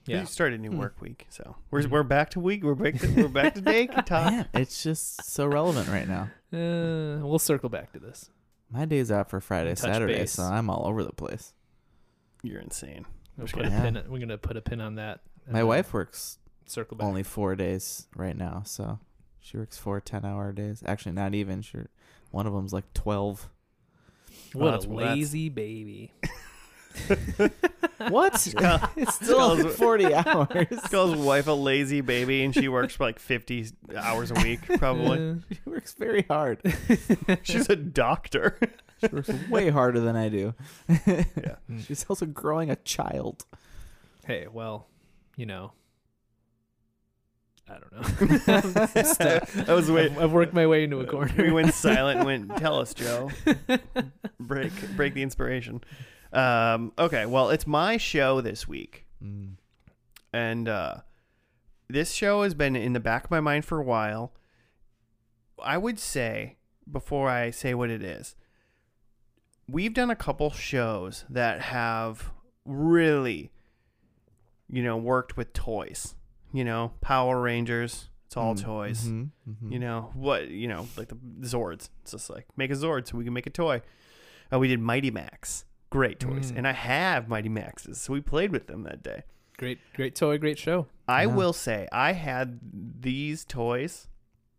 Yeah. 0.06 0.20
You 0.20 0.26
started 0.26 0.60
a 0.60 0.62
new 0.62 0.70
Hmm. 0.70 0.78
work 0.78 1.00
week, 1.00 1.26
so 1.30 1.56
we're 1.70 1.82
Mhm. 1.82 1.90
we're 1.90 2.02
back 2.02 2.30
to 2.30 2.40
week. 2.40 2.62
We're 2.62 2.74
back 2.74 2.98
to 3.00 3.08
we're 3.14 3.28
back 3.28 3.54
to 3.54 3.60
day 3.62 3.86
talk. 4.06 4.32
Man, 4.32 4.48
it's 4.54 4.82
just 4.82 5.24
so 5.24 5.46
relevant 5.46 5.88
right 5.88 6.06
now. 6.06 6.24
Uh, 6.52 7.24
we'll 7.26 7.38
circle 7.38 7.68
back 7.70 7.92
to 7.92 7.98
this. 7.98 8.30
My 8.70 8.84
day's 8.84 9.10
out 9.10 9.30
for 9.30 9.40
Friday, 9.40 9.70
Touch 9.70 9.78
Saturday, 9.92 10.14
base. 10.18 10.32
so 10.32 10.42
I'm 10.42 10.68
all 10.68 10.86
over 10.86 11.02
the 11.04 11.12
place. 11.12 11.54
You're 12.42 12.60
insane. 12.60 13.06
We'll 13.36 13.46
Just 13.46 13.56
put 13.56 13.66
a 13.66 13.70
kidding. 13.70 13.94
pin. 13.94 14.04
We're 14.10 14.18
gonna 14.18 14.36
put 14.38 14.56
a 14.56 14.60
pin 14.60 14.80
on 14.80 14.96
that. 14.96 15.20
and 15.46 15.52
My 15.54 15.60
then 15.60 15.68
wife 15.68 15.92
works 15.94 16.38
circle 16.66 16.96
back. 16.98 17.06
only 17.06 17.22
four 17.22 17.54
days 17.56 18.06
right 18.16 18.36
now, 18.36 18.62
so 18.64 18.98
she 19.40 19.56
works 19.56 19.76
four 19.78 20.00
10 20.00 20.24
hour 20.24 20.52
days. 20.52 20.82
Actually, 20.86 21.12
not 21.12 21.34
even. 21.34 21.62
She, 21.62 21.78
one 22.30 22.46
of 22.46 22.52
them's 22.52 22.72
like 22.72 22.92
12. 22.94 23.48
what 24.52 24.64
that's- 24.66 24.84
a 24.84 24.88
well, 24.88 24.98
that's- 24.98 25.16
lazy 25.18 25.48
baby. 25.48 26.12
What? 28.08 28.38
Skull- 28.38 28.90
it's 28.96 29.14
still 29.22 29.56
Skull's- 29.56 29.76
40 29.76 30.14
hours. 30.14 30.66
Calls 30.90 31.16
wife 31.16 31.46
a 31.46 31.52
lazy 31.52 32.00
baby, 32.02 32.44
and 32.44 32.52
she 32.54 32.68
works 32.68 32.98
like 33.00 33.18
50 33.18 33.68
hours 33.96 34.30
a 34.30 34.34
week, 34.34 34.60
probably. 34.78 35.40
She 35.50 35.58
works 35.64 35.94
very 35.94 36.22
hard. 36.28 36.60
She's 37.42 37.70
a 37.70 37.76
doctor. 37.76 38.58
She 39.00 39.06
works 39.06 39.30
way 39.48 39.70
harder 39.70 40.00
than 40.00 40.16
I 40.16 40.28
do. 40.28 40.54
Yeah. 41.06 41.56
She's 41.86 42.04
also 42.08 42.26
growing 42.26 42.70
a 42.70 42.76
child. 42.76 43.44
hey, 44.26 44.46
well, 44.52 44.86
you 45.36 45.46
know. 45.46 45.72
I 47.66 47.78
don't 47.78 47.92
know. 48.46 49.64
I 49.68 49.72
was 49.72 49.90
way. 49.90 50.04
I've, 50.06 50.18
I've 50.18 50.32
worked 50.32 50.52
my 50.52 50.66
way 50.66 50.84
into 50.84 51.00
a 51.00 51.06
corner. 51.06 51.32
We 51.38 51.50
went 51.50 51.72
silent 51.72 52.18
and 52.18 52.26
went, 52.26 52.56
tell 52.58 52.78
us, 52.78 52.92
Joe. 52.92 53.30
break 54.38 54.72
break 54.96 55.14
the 55.14 55.22
inspiration. 55.22 55.82
Um, 56.34 56.92
okay, 56.98 57.26
well, 57.26 57.50
it's 57.50 57.66
my 57.66 57.96
show 57.96 58.40
this 58.40 58.66
week. 58.66 59.06
Mm. 59.22 59.52
And 60.32 60.68
uh, 60.68 60.96
this 61.88 62.12
show 62.12 62.42
has 62.42 62.54
been 62.54 62.74
in 62.76 62.92
the 62.92 63.00
back 63.00 63.24
of 63.24 63.30
my 63.30 63.40
mind 63.40 63.64
for 63.64 63.78
a 63.78 63.84
while. 63.84 64.32
I 65.62 65.78
would 65.78 65.98
say, 65.98 66.56
before 66.90 67.30
I 67.30 67.50
say 67.50 67.72
what 67.74 67.88
it 67.90 68.02
is, 68.02 68.34
we've 69.68 69.94
done 69.94 70.10
a 70.10 70.16
couple 70.16 70.50
shows 70.50 71.24
that 71.30 71.60
have 71.60 72.32
really, 72.64 73.52
you 74.68 74.82
know, 74.82 74.96
worked 74.96 75.36
with 75.36 75.52
toys. 75.52 76.16
You 76.52 76.64
know, 76.64 76.92
Power 77.00 77.40
Rangers, 77.40 78.08
it's 78.26 78.36
all 78.36 78.54
Mm, 78.54 78.62
toys. 78.62 79.04
mhm, 79.08 79.30
mhm. 79.48 79.72
You 79.72 79.78
know 79.78 80.10
what? 80.14 80.48
You 80.48 80.68
know, 80.68 80.86
like 80.96 81.08
the 81.08 81.16
Zords. 81.46 81.88
It's 82.02 82.12
just 82.12 82.30
like 82.30 82.46
make 82.56 82.70
a 82.70 82.74
Zord 82.74 83.08
so 83.08 83.16
we 83.18 83.24
can 83.24 83.32
make 83.32 83.46
a 83.46 83.50
toy. 83.50 83.82
Uh, 84.52 84.58
we 84.58 84.68
did 84.68 84.78
Mighty 84.80 85.10
Max, 85.10 85.64
great 85.94 86.18
toys, 86.18 86.50
Mm. 86.50 86.56
and 86.58 86.66
I 86.68 86.72
have 86.72 87.28
Mighty 87.28 87.48
Maxes, 87.48 88.00
so 88.00 88.12
we 88.12 88.20
played 88.20 88.50
with 88.50 88.66
them 88.66 88.82
that 88.82 89.00
day. 89.02 89.22
Great, 89.56 89.78
great 89.94 90.16
toy, 90.16 90.36
great 90.38 90.58
show. 90.58 90.88
I 91.06 91.22
Yeah. 91.22 91.34
will 91.36 91.52
say 91.52 91.86
I 91.92 92.12
had 92.14 92.58
these 93.00 93.44
toys 93.44 94.08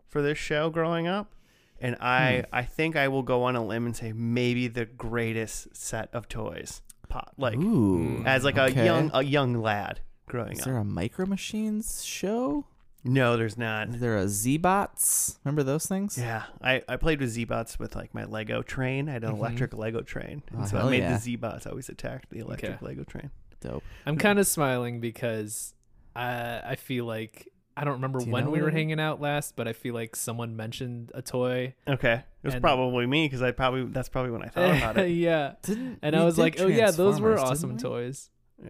for 0.08 0.22
this 0.22 0.38
show 0.38 0.70
growing 0.70 1.08
up, 1.08 1.36
and 1.82 1.98
I 2.00 2.38
Hmm. 2.50 2.56
I 2.56 2.64
think 2.64 2.96
I 2.96 3.10
will 3.10 3.22
go 3.22 3.44
on 3.44 3.58
a 3.58 3.66
limb 3.66 3.86
and 3.86 3.94
say 3.94 4.14
maybe 4.14 4.70
the 4.70 4.86
greatest 4.86 5.76
set 5.76 6.08
of 6.14 6.30
toys, 6.30 6.82
po- 7.10 7.28
like 7.38 7.58
Ooh, 7.58 8.24
as 8.26 8.46
like 8.46 8.58
okay. 8.58 8.80
a 8.82 8.86
young 8.86 9.12
a 9.14 9.22
young 9.24 9.56
lad 9.56 10.00
growing 10.28 10.54
Is 10.54 10.60
up. 10.60 10.66
there 10.66 10.78
a 10.78 10.86
Micro 10.86 11.26
Machines 11.26 12.02
show? 12.06 12.66
No, 13.06 13.38
there's 13.38 13.58
not. 13.58 13.90
Is 13.90 14.00
there 14.02 14.18
a 14.18 14.28
Z-Bots? 14.28 15.40
Remember 15.46 15.64
those 15.64 15.86
things? 15.86 16.18
Yeah, 16.18 16.44
I, 16.62 16.82
I 16.90 16.98
played 16.98 17.20
with 17.22 17.30
Z-Bots 17.30 17.80
with 17.80 17.96
like 17.96 18.14
my 18.14 18.26
Lego 18.26 18.62
train. 18.62 19.08
I 19.08 19.14
had 19.14 19.24
an 19.24 19.32
Mhm. 19.34 19.38
electric 19.38 19.74
Lego 19.74 20.02
train, 20.02 20.44
and 20.52 20.62
Oh, 20.64 20.66
so 20.66 20.78
I 20.80 20.90
made 20.90 21.00
yeah. 21.04 21.14
the 21.14 21.20
Z-Bots 21.20 21.66
always 21.68 21.88
attacked 21.90 22.30
the 22.32 22.40
electric 22.40 22.74
Okay. 22.74 22.86
Lego 22.86 23.04
train. 23.04 23.32
Dope. 23.62 23.84
I'm 24.06 24.18
kind 24.18 24.38
of 24.40 24.46
smiling 24.48 25.00
because 25.00 25.74
I 26.16 26.62
I 26.66 26.76
feel 26.76 27.06
like 27.06 27.48
I 27.78 27.84
don't 27.84 27.94
remember 27.94 28.20
Do 28.20 28.32
when 28.32 28.52
we 28.52 28.60
were 28.60 28.66
what 28.66 28.74
hanging 28.74 29.00
out 29.00 29.20
last, 29.22 29.56
but 29.56 29.68
I 29.68 29.74
feel 29.74 29.94
like 29.94 30.16
someone 30.16 30.56
mentioned 30.56 31.12
a 31.14 31.22
toy. 31.22 31.74
Okay, 31.88 32.14
it 32.14 32.24
was 32.44 32.54
And- 32.54 32.62
probably 32.62 33.06
me 33.06 33.26
because 33.28 33.42
I 33.42 33.52
probably 33.52 33.84
that's 33.86 34.10
probably 34.10 34.32
when 34.32 34.44
I 34.44 34.48
thought 34.48 34.78
about 34.78 34.98
it. 34.98 35.10
yeah, 35.12 35.54
Didn't 35.62 36.00
and 36.02 36.16
I 36.16 36.24
was 36.24 36.38
like, 36.38 36.60
oh 36.60 36.68
yeah, 36.68 36.92
those 36.92 37.20
were 37.20 37.38
awesome 37.38 37.74
we? 37.74 37.78
toys. 37.80 38.30
Yeah. 38.64 38.70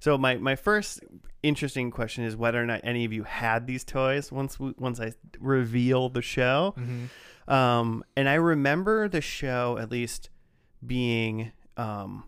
So 0.00 0.16
my 0.18 0.36
my 0.36 0.56
first 0.56 1.00
interesting 1.42 1.90
question 1.90 2.24
is 2.24 2.36
whether 2.36 2.60
or 2.62 2.66
not 2.66 2.80
any 2.84 3.04
of 3.04 3.12
you 3.12 3.22
had 3.22 3.66
these 3.66 3.84
toys 3.84 4.30
once 4.32 4.58
we, 4.60 4.74
once 4.78 5.00
I 5.00 5.12
reveal 5.38 6.08
the 6.08 6.22
show. 6.22 6.74
Mm-hmm. 6.78 7.52
Um, 7.52 8.04
and 8.16 8.28
I 8.28 8.34
remember 8.34 9.08
the 9.08 9.20
show 9.20 9.78
at 9.78 9.90
least 9.90 10.30
being 10.86 11.52
um 11.76 12.24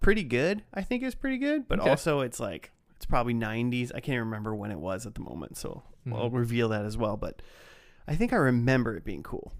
pretty 0.00 0.22
good. 0.24 0.62
I 0.72 0.82
think 0.82 1.02
it 1.02 1.06
was 1.06 1.14
pretty 1.14 1.38
good, 1.38 1.68
but 1.68 1.80
Okay. 1.80 1.90
also 1.90 2.20
it's 2.20 2.40
like 2.40 2.72
it's 2.96 3.06
probably 3.06 3.34
90s. 3.34 3.90
I 3.94 4.00
can't 4.00 4.18
remember 4.20 4.54
when 4.54 4.70
it 4.70 4.78
was 4.78 5.06
at 5.06 5.14
the 5.14 5.20
moment, 5.20 5.56
so 5.56 5.82
I'll 6.12 6.30
Mhm. 6.30 6.34
reveal 6.34 6.68
that 6.70 6.84
as 6.84 6.96
well. 6.96 7.16
But 7.16 7.42
I 8.06 8.14
think 8.14 8.32
I 8.32 8.36
remember 8.36 8.96
it 8.96 9.04
being 9.04 9.22
cool. 9.22 9.52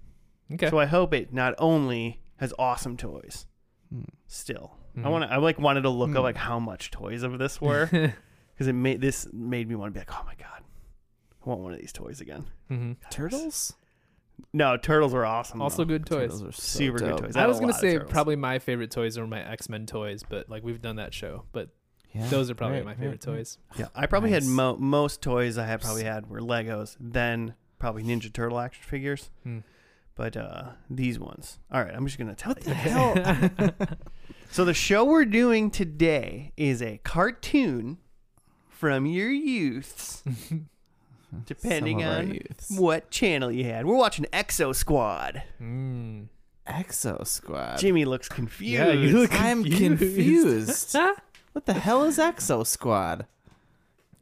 Okay. 0.52 0.70
So 0.70 0.78
I 0.78 0.86
hope 0.86 1.12
it 1.14 1.32
not 1.32 1.54
only 1.58 2.20
has 2.36 2.52
awesome 2.58 2.96
toys 2.96 3.46
Hmm. 3.90 4.02
still. 4.26 4.77
I 5.04 5.08
Mhm. 5.08 5.10
want 5.10 5.24
to. 5.24 5.32
I 5.32 5.36
like 5.36 5.58
wanted 5.58 5.82
to 5.82 5.90
look 5.90 6.10
Hmm. 6.10 6.16
up 6.18 6.22
like 6.22 6.36
how 6.36 6.58
much 6.58 6.90
toys 6.90 7.22
of 7.22 7.38
this 7.38 7.60
were 7.60 7.86
because 7.90 8.66
it 8.68 8.72
made 8.74 9.00
this 9.00 9.28
made 9.32 9.68
me 9.68 9.74
want 9.74 9.92
to 9.92 9.94
be 9.94 10.00
like, 10.00 10.12
oh 10.12 10.24
my 10.26 10.34
god, 10.34 10.62
I 11.44 11.48
want 11.48 11.60
one 11.60 11.72
of 11.72 11.78
these 11.80 11.92
toys 11.92 12.20
again. 12.20 12.46
hmm 12.68 12.92
Turtles? 13.10 13.74
No, 14.52 14.76
turtles 14.76 15.12
were 15.12 15.26
awesome. 15.26 15.60
Also 15.60 15.78
though. 15.78 15.88
good 15.88 16.06
toys. 16.06 16.30
Turtles 16.30 16.42
are 16.44 16.52
so 16.52 16.62
Super 16.78 16.98
good 16.98 17.18
toys. 17.18 17.36
I 17.36 17.40
had 17.40 17.48
was 17.48 17.58
gonna 17.60 17.72
say 17.72 17.98
probably 17.98 18.36
my 18.36 18.58
favorite 18.60 18.90
toys 18.90 19.18
are 19.18 19.26
my 19.26 19.42
X 19.42 19.68
Men 19.68 19.84
toys, 19.86 20.22
but 20.28 20.48
like 20.48 20.62
we've 20.62 20.80
done 20.80 20.96
that 20.96 21.12
show. 21.12 21.44
But 21.52 21.70
Yeah, 22.14 22.26
those 22.28 22.48
are 22.50 22.54
probably 22.54 22.76
right, 22.78 22.86
my 22.86 22.94
favorite 22.94 23.24
right. 23.26 23.36
toys. 23.36 23.58
Yeah, 23.76 23.88
I 23.94 24.06
probably 24.06 24.30
had 24.30 24.44
mo- 24.44 24.76
most 24.76 25.22
toys 25.22 25.58
I 25.58 25.66
had 25.66 25.80
probably 25.80 26.04
had 26.04 26.28
were 26.30 26.40
Legos, 26.40 26.96
then 27.00 27.54
probably 27.78 28.02
Ninja 28.04 28.32
Turtle 28.32 28.58
action 28.60 28.82
figures. 28.84 29.30
Hmm. 29.42 29.58
But 30.14 30.36
uh, 30.36 30.70
these 30.90 31.18
ones. 31.18 31.58
All 31.70 31.82
right, 31.82 31.94
I'm 31.94 32.06
just 32.06 32.18
gonna 32.18 32.34
tell 32.34 32.52
What 32.54 32.62
you. 32.66 32.70
the 32.70 32.74
hell? 32.74 33.70
So 34.50 34.64
the 34.64 34.74
show 34.74 35.04
we're 35.04 35.24
doing 35.24 35.70
today 35.70 36.52
is 36.56 36.82
a 36.82 36.98
cartoon 37.04 37.98
from 38.68 39.06
your 39.06 39.30
youths. 39.30 40.22
depending 41.46 42.00
Some 42.00 42.08
of 42.08 42.14
our 42.14 42.20
on 42.20 42.34
youths. 42.34 42.70
what 42.70 43.10
channel 43.10 43.52
you 43.52 43.64
had. 43.64 43.84
We're 43.86 43.96
watching 43.96 44.24
Exo 44.32 44.74
Squad. 44.74 45.42
Mm. 45.60 46.28
Exo 46.66 47.26
Squad. 47.26 47.78
Jimmy 47.78 48.04
looks 48.04 48.28
confused. 48.28 48.72
Yeah, 48.72 48.92
you 48.92 49.18
look 49.18 49.32
I'm 49.40 49.64
confused. 49.64 50.96
what 51.52 51.66
the 51.66 51.74
hell 51.74 52.04
is 52.04 52.18
Exo 52.18 52.66
Squad? 52.66 53.26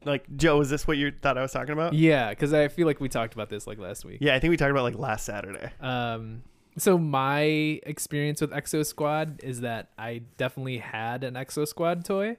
like 0.05 0.25
Joe, 0.37 0.61
is 0.61 0.71
this 0.71 0.87
what 0.87 0.97
you 0.99 1.11
thought 1.11 1.37
I 1.37 1.43
was 1.43 1.51
talking 1.53 1.73
about? 1.73 1.93
Yeah, 1.93 2.31
because 2.31 2.55
I 2.55 2.69
feel 2.69 2.87
like 2.87 3.01
we 3.01 3.09
talked 3.09 3.35
about 3.35 3.49
this 3.49 3.67
like 3.67 3.79
last 3.79 4.05
week. 4.05 4.19
Yeah, 4.21 4.35
I 4.37 4.39
think 4.39 4.51
we 4.51 4.57
talked 4.57 4.71
about 4.71 4.85
like 4.85 4.97
last 4.97 5.25
Saturday. 5.25 5.71
Um, 5.81 6.43
so 6.79 6.99
my 6.99 7.43
experience 7.43 8.41
with 8.41 8.51
Exo 8.51 8.85
Squad 8.85 9.41
is 9.43 9.61
that 9.61 9.91
I 9.99 10.23
definitely 10.37 10.79
had 10.79 11.25
an 11.25 11.35
Exo 11.35 11.67
Squad 11.67 12.05
toy. 12.05 12.37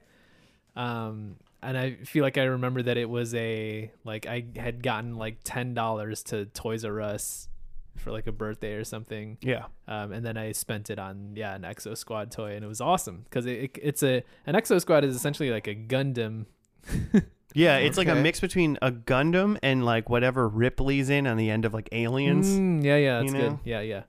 Um, 0.76 1.38
and 1.62 1.78
I 1.78 1.96
feel 2.06 2.24
like 2.24 2.38
I 2.38 2.44
remember 2.44 2.84
that 2.84 2.98
it 2.98 3.10
was 3.10 3.34
a 3.34 3.92
like 4.04 4.28
I 4.28 4.46
had 4.56 4.84
gotten 4.84 5.18
like 5.18 5.40
ten 5.44 5.74
dollars 5.74 6.24
to 6.24 6.46
Toys 6.46 6.86
R 6.86 7.02
Us 7.02 7.50
for 7.96 8.12
like 8.12 8.28
a 8.28 8.32
birthday 8.32 8.74
or 8.74 8.84
something. 8.84 9.38
Yeah. 9.42 9.66
Um, 9.88 10.12
and 10.12 10.24
then 10.24 10.38
I 10.38 10.52
spent 10.52 10.90
it 10.90 11.00
on 11.00 11.34
yeah 11.36 11.56
an 11.56 11.64
Exo 11.64 11.98
Squad 11.98 12.32
toy, 12.32 12.56
and 12.56 12.64
it 12.64 12.68
was 12.68 12.80
awesome 12.80 13.24
because 13.24 13.48
it, 13.48 13.64
it, 13.64 13.80
it's 13.82 14.04
a 14.04 14.24
an 14.46 14.54
Exo 14.54 14.80
Squad 14.80 15.04
is 15.04 15.16
essentially 15.16 15.50
like 15.50 15.68
a 15.68 15.76
Gundam. 15.76 16.46
Yeah, 17.54 17.78
it's 17.78 17.98
like 17.98 18.08
a 18.08 18.14
mix 18.14 18.40
between 18.40 18.78
a 18.84 18.92
Gundam 18.92 19.58
and 19.64 19.84
like 19.84 20.10
whatever 20.10 20.48
Ripley's 20.48 21.10
in 21.10 21.26
on 21.26 21.38
the 21.38 21.50
end 21.50 21.66
of 21.66 21.74
like 21.74 21.90
Aliens. 21.92 22.48
Mm, 22.48 22.84
yeah, 22.84 22.98
yeah, 22.98 23.20
that's 23.20 23.34
good. 23.34 23.60
Yeah, 23.64 23.82
yeah. 23.82 24.04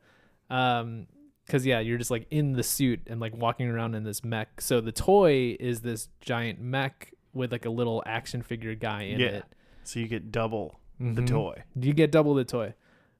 Um, 0.50 1.06
because 1.46 1.64
yeah, 1.64 1.80
you're 1.80 1.96
just 1.96 2.10
like 2.10 2.26
in 2.30 2.52
the 2.52 2.62
suit 2.62 3.00
and 3.06 3.20
like 3.20 3.34
walking 3.34 3.68
around 3.68 3.94
in 3.94 4.04
this 4.04 4.22
mech. 4.22 4.60
So 4.60 4.82
the 4.82 4.92
toy 4.92 5.56
is 5.58 5.80
this 5.80 6.10
giant 6.20 6.60
mech 6.60 7.14
with 7.32 7.52
like 7.52 7.64
a 7.64 7.70
little 7.70 8.02
action 8.04 8.42
figure 8.42 8.74
guy 8.74 9.02
in 9.04 9.20
Yeah. 9.20 9.26
it. 9.28 9.44
So 9.84 9.98
you 10.00 10.08
get 10.08 10.30
double 10.30 10.78
the 11.00 11.22
Mhm. 11.22 11.26
toy. 11.26 11.62
You 11.74 11.94
get 11.94 12.12
double 12.12 12.34
the 12.34 12.44
toy. 12.44 12.74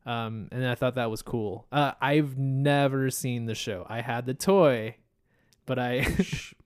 Um, 0.05 0.49
and 0.53 0.67
I 0.67 0.75
thought 0.75 0.95
that 0.97 1.11
was 1.11 1.23
cool. 1.23 1.67
Uh, 1.73 1.93
I've 2.03 2.37
never 2.37 3.11
seen 3.11 3.47
the 3.47 3.55
show. 3.55 3.87
I 3.89 4.03
had 4.03 4.27
the 4.27 4.35
toy, 4.35 4.97
but 5.65 5.79
I 5.79 6.01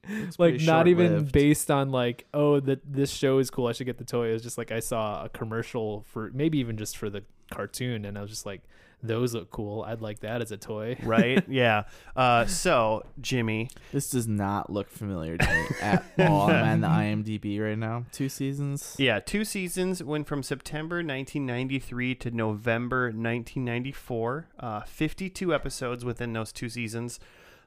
It's 0.08 0.38
like 0.40 0.60
not 0.62 0.88
even 0.88 1.26
based 1.26 1.70
on 1.70 1.90
like 1.92 2.26
oh 2.34 2.58
that 2.58 2.80
this 2.92 3.10
show 3.12 3.38
is 3.38 3.50
cool. 3.50 3.68
I 3.68 3.72
should 3.72 3.86
get 3.86 3.98
the 3.98 4.04
toy. 4.04 4.30
It 4.30 4.32
was 4.32 4.42
just 4.42 4.58
like 4.58 4.72
I 4.72 4.80
saw 4.80 5.24
a 5.24 5.28
commercial 5.28 6.02
for 6.08 6.32
maybe 6.34 6.58
even 6.58 6.76
just 6.76 6.96
for 6.96 7.08
the 7.08 7.22
cartoon, 7.52 8.04
and 8.04 8.18
I 8.18 8.20
was 8.20 8.30
just 8.30 8.46
like, 8.46 8.62
those 9.02 9.34
look 9.34 9.50
cool. 9.50 9.82
I'd 9.82 10.00
like 10.00 10.20
that 10.20 10.40
as 10.42 10.52
a 10.52 10.56
toy. 10.56 10.96
Right? 11.02 11.44
yeah. 11.48 11.84
Uh, 12.14 12.46
so 12.46 13.04
Jimmy, 13.20 13.68
This 13.92 14.10
does 14.10 14.28
not 14.28 14.70
look 14.70 14.88
familiar 14.90 15.36
to 15.36 15.46
me 15.46 15.66
at 15.80 16.04
all. 16.20 16.50
I'm 16.50 16.64
on 16.64 16.80
the 16.82 16.86
IMDb 16.88 17.60
right 17.60 17.76
now. 17.78 18.04
Two 18.12 18.28
seasons. 18.28 18.94
yeah, 18.98 19.18
two 19.18 19.44
seasons 19.44 20.02
went 20.02 20.26
from 20.28 20.42
September 20.42 20.96
1993 20.96 22.14
to 22.16 22.30
November 22.30 23.06
1994. 23.06 24.48
Uh, 24.58 24.80
52 24.82 25.54
episodes 25.54 26.04
within 26.04 26.32
those 26.32 26.52
two 26.52 26.68
seasons. 26.68 27.18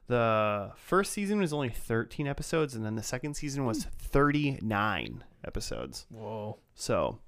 The 0.08 0.70
first 0.76 1.12
season 1.12 1.40
was 1.40 1.52
only 1.52 1.68
13 1.68 2.26
episodes, 2.28 2.74
and 2.74 2.84
then 2.84 2.94
the 2.94 3.02
second 3.02 3.34
season 3.34 3.66
was 3.66 3.84
39 3.98 5.24
episodes. 5.44 6.06
Whoa. 6.10 6.58
So 6.74 7.18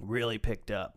really 0.00 0.38
picked 0.38 0.70
up. 0.70 0.96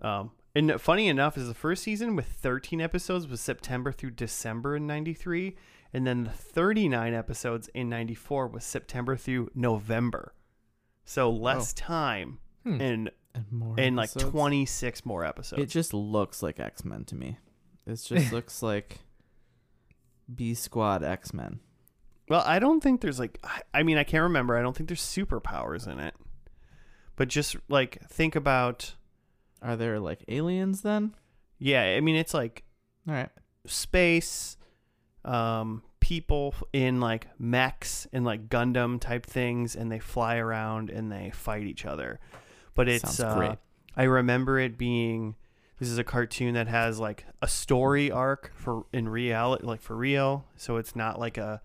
Um, 0.00 0.30
and 0.54 0.80
funny 0.80 1.08
enough, 1.08 1.36
is 1.38 1.48
the 1.48 1.54
first 1.54 1.82
season 1.82 2.14
with 2.16 2.26
13 2.26 2.80
episodes 2.80 3.26
was 3.26 3.40
September 3.40 3.92
through 3.92 4.10
December 4.12 4.76
in 4.76 4.86
'93, 4.86 5.56
and 5.92 6.06
then 6.06 6.24
the 6.24 6.30
39 6.30 7.14
episodes 7.14 7.68
in 7.74 7.88
'94 7.88 8.48
was 8.48 8.64
September 8.64 9.16
through 9.16 9.50
November. 9.54 10.34
So 11.04 11.30
less 11.30 11.72
time 11.72 12.38
Hmm. 12.64 12.80
and 12.80 13.10
And 13.34 13.50
more. 13.50 13.74
and 13.78 13.96
like 13.96 14.12
26 14.12 15.04
more 15.06 15.24
episodes. 15.24 15.62
It 15.62 15.66
just 15.70 15.92
looks 15.94 16.42
like 16.42 16.60
X 16.60 16.84
Men 16.84 17.04
to 17.06 17.14
me. 17.16 17.38
It 17.86 17.96
just 17.96 18.32
looks 18.32 18.62
like 18.62 18.98
B 20.32 20.54
Squad 20.54 21.02
X 21.02 21.34
Men. 21.34 21.60
well, 22.28 22.42
I 22.46 22.58
don't 22.58 22.80
think 22.82 23.00
there's 23.00 23.18
like 23.18 23.38
I- 23.42 23.62
I 23.74 23.82
mean 23.82 23.98
I 23.98 24.04
can't 24.04 24.22
remember. 24.22 24.56
I 24.56 24.62
don't 24.62 24.76
think 24.76 24.88
there's 24.88 25.00
superpowers 25.02 25.86
in 25.90 25.98
it. 25.98 26.14
But 27.16 27.28
just 27.28 27.56
like 27.68 28.00
think 28.08 28.36
about 28.36 28.94
Are 29.62 29.76
there 29.76 30.00
like 30.00 30.24
aliens 30.28 30.82
then? 30.82 31.14
yeah, 31.58 31.82
I 31.82 32.00
mean 32.00 32.16
it's 32.16 32.34
like 32.34 32.64
All 33.08 33.14
right. 33.14 33.30
space 33.66 34.56
um 35.24 35.82
people 36.00 36.52
in 36.72 37.00
like 37.00 37.28
mechs 37.38 38.08
and 38.12 38.24
like 38.24 38.48
Gundam 38.48 39.00
type 39.00 39.24
things 39.24 39.76
and 39.76 39.90
they 39.90 40.00
fly 40.00 40.36
around 40.36 40.90
and 40.90 41.12
they 41.12 41.30
fight 41.32 41.62
each 41.62 41.86
other. 41.86 42.18
But 42.74 42.88
it's 42.88 43.16
Sounds 43.16 43.20
uh. 43.38 43.58
I 43.96 44.04
remember 44.04 44.58
it 44.58 44.76
being 44.76 45.36
this 45.78 45.88
is 45.88 45.98
a 45.98 46.04
cartoon 46.04 46.54
that 46.54 46.68
has 46.68 46.98
like 46.98 47.24
a 47.40 47.48
story 47.48 48.10
arc 48.10 48.52
for 48.56 48.86
in 48.92 49.08
reality 49.08 49.64
like 49.64 49.80
for 49.80 49.96
real. 49.96 50.44
So 50.56 50.76
it's 50.76 50.96
not 50.96 51.20
like 51.20 51.38
a 51.38 51.62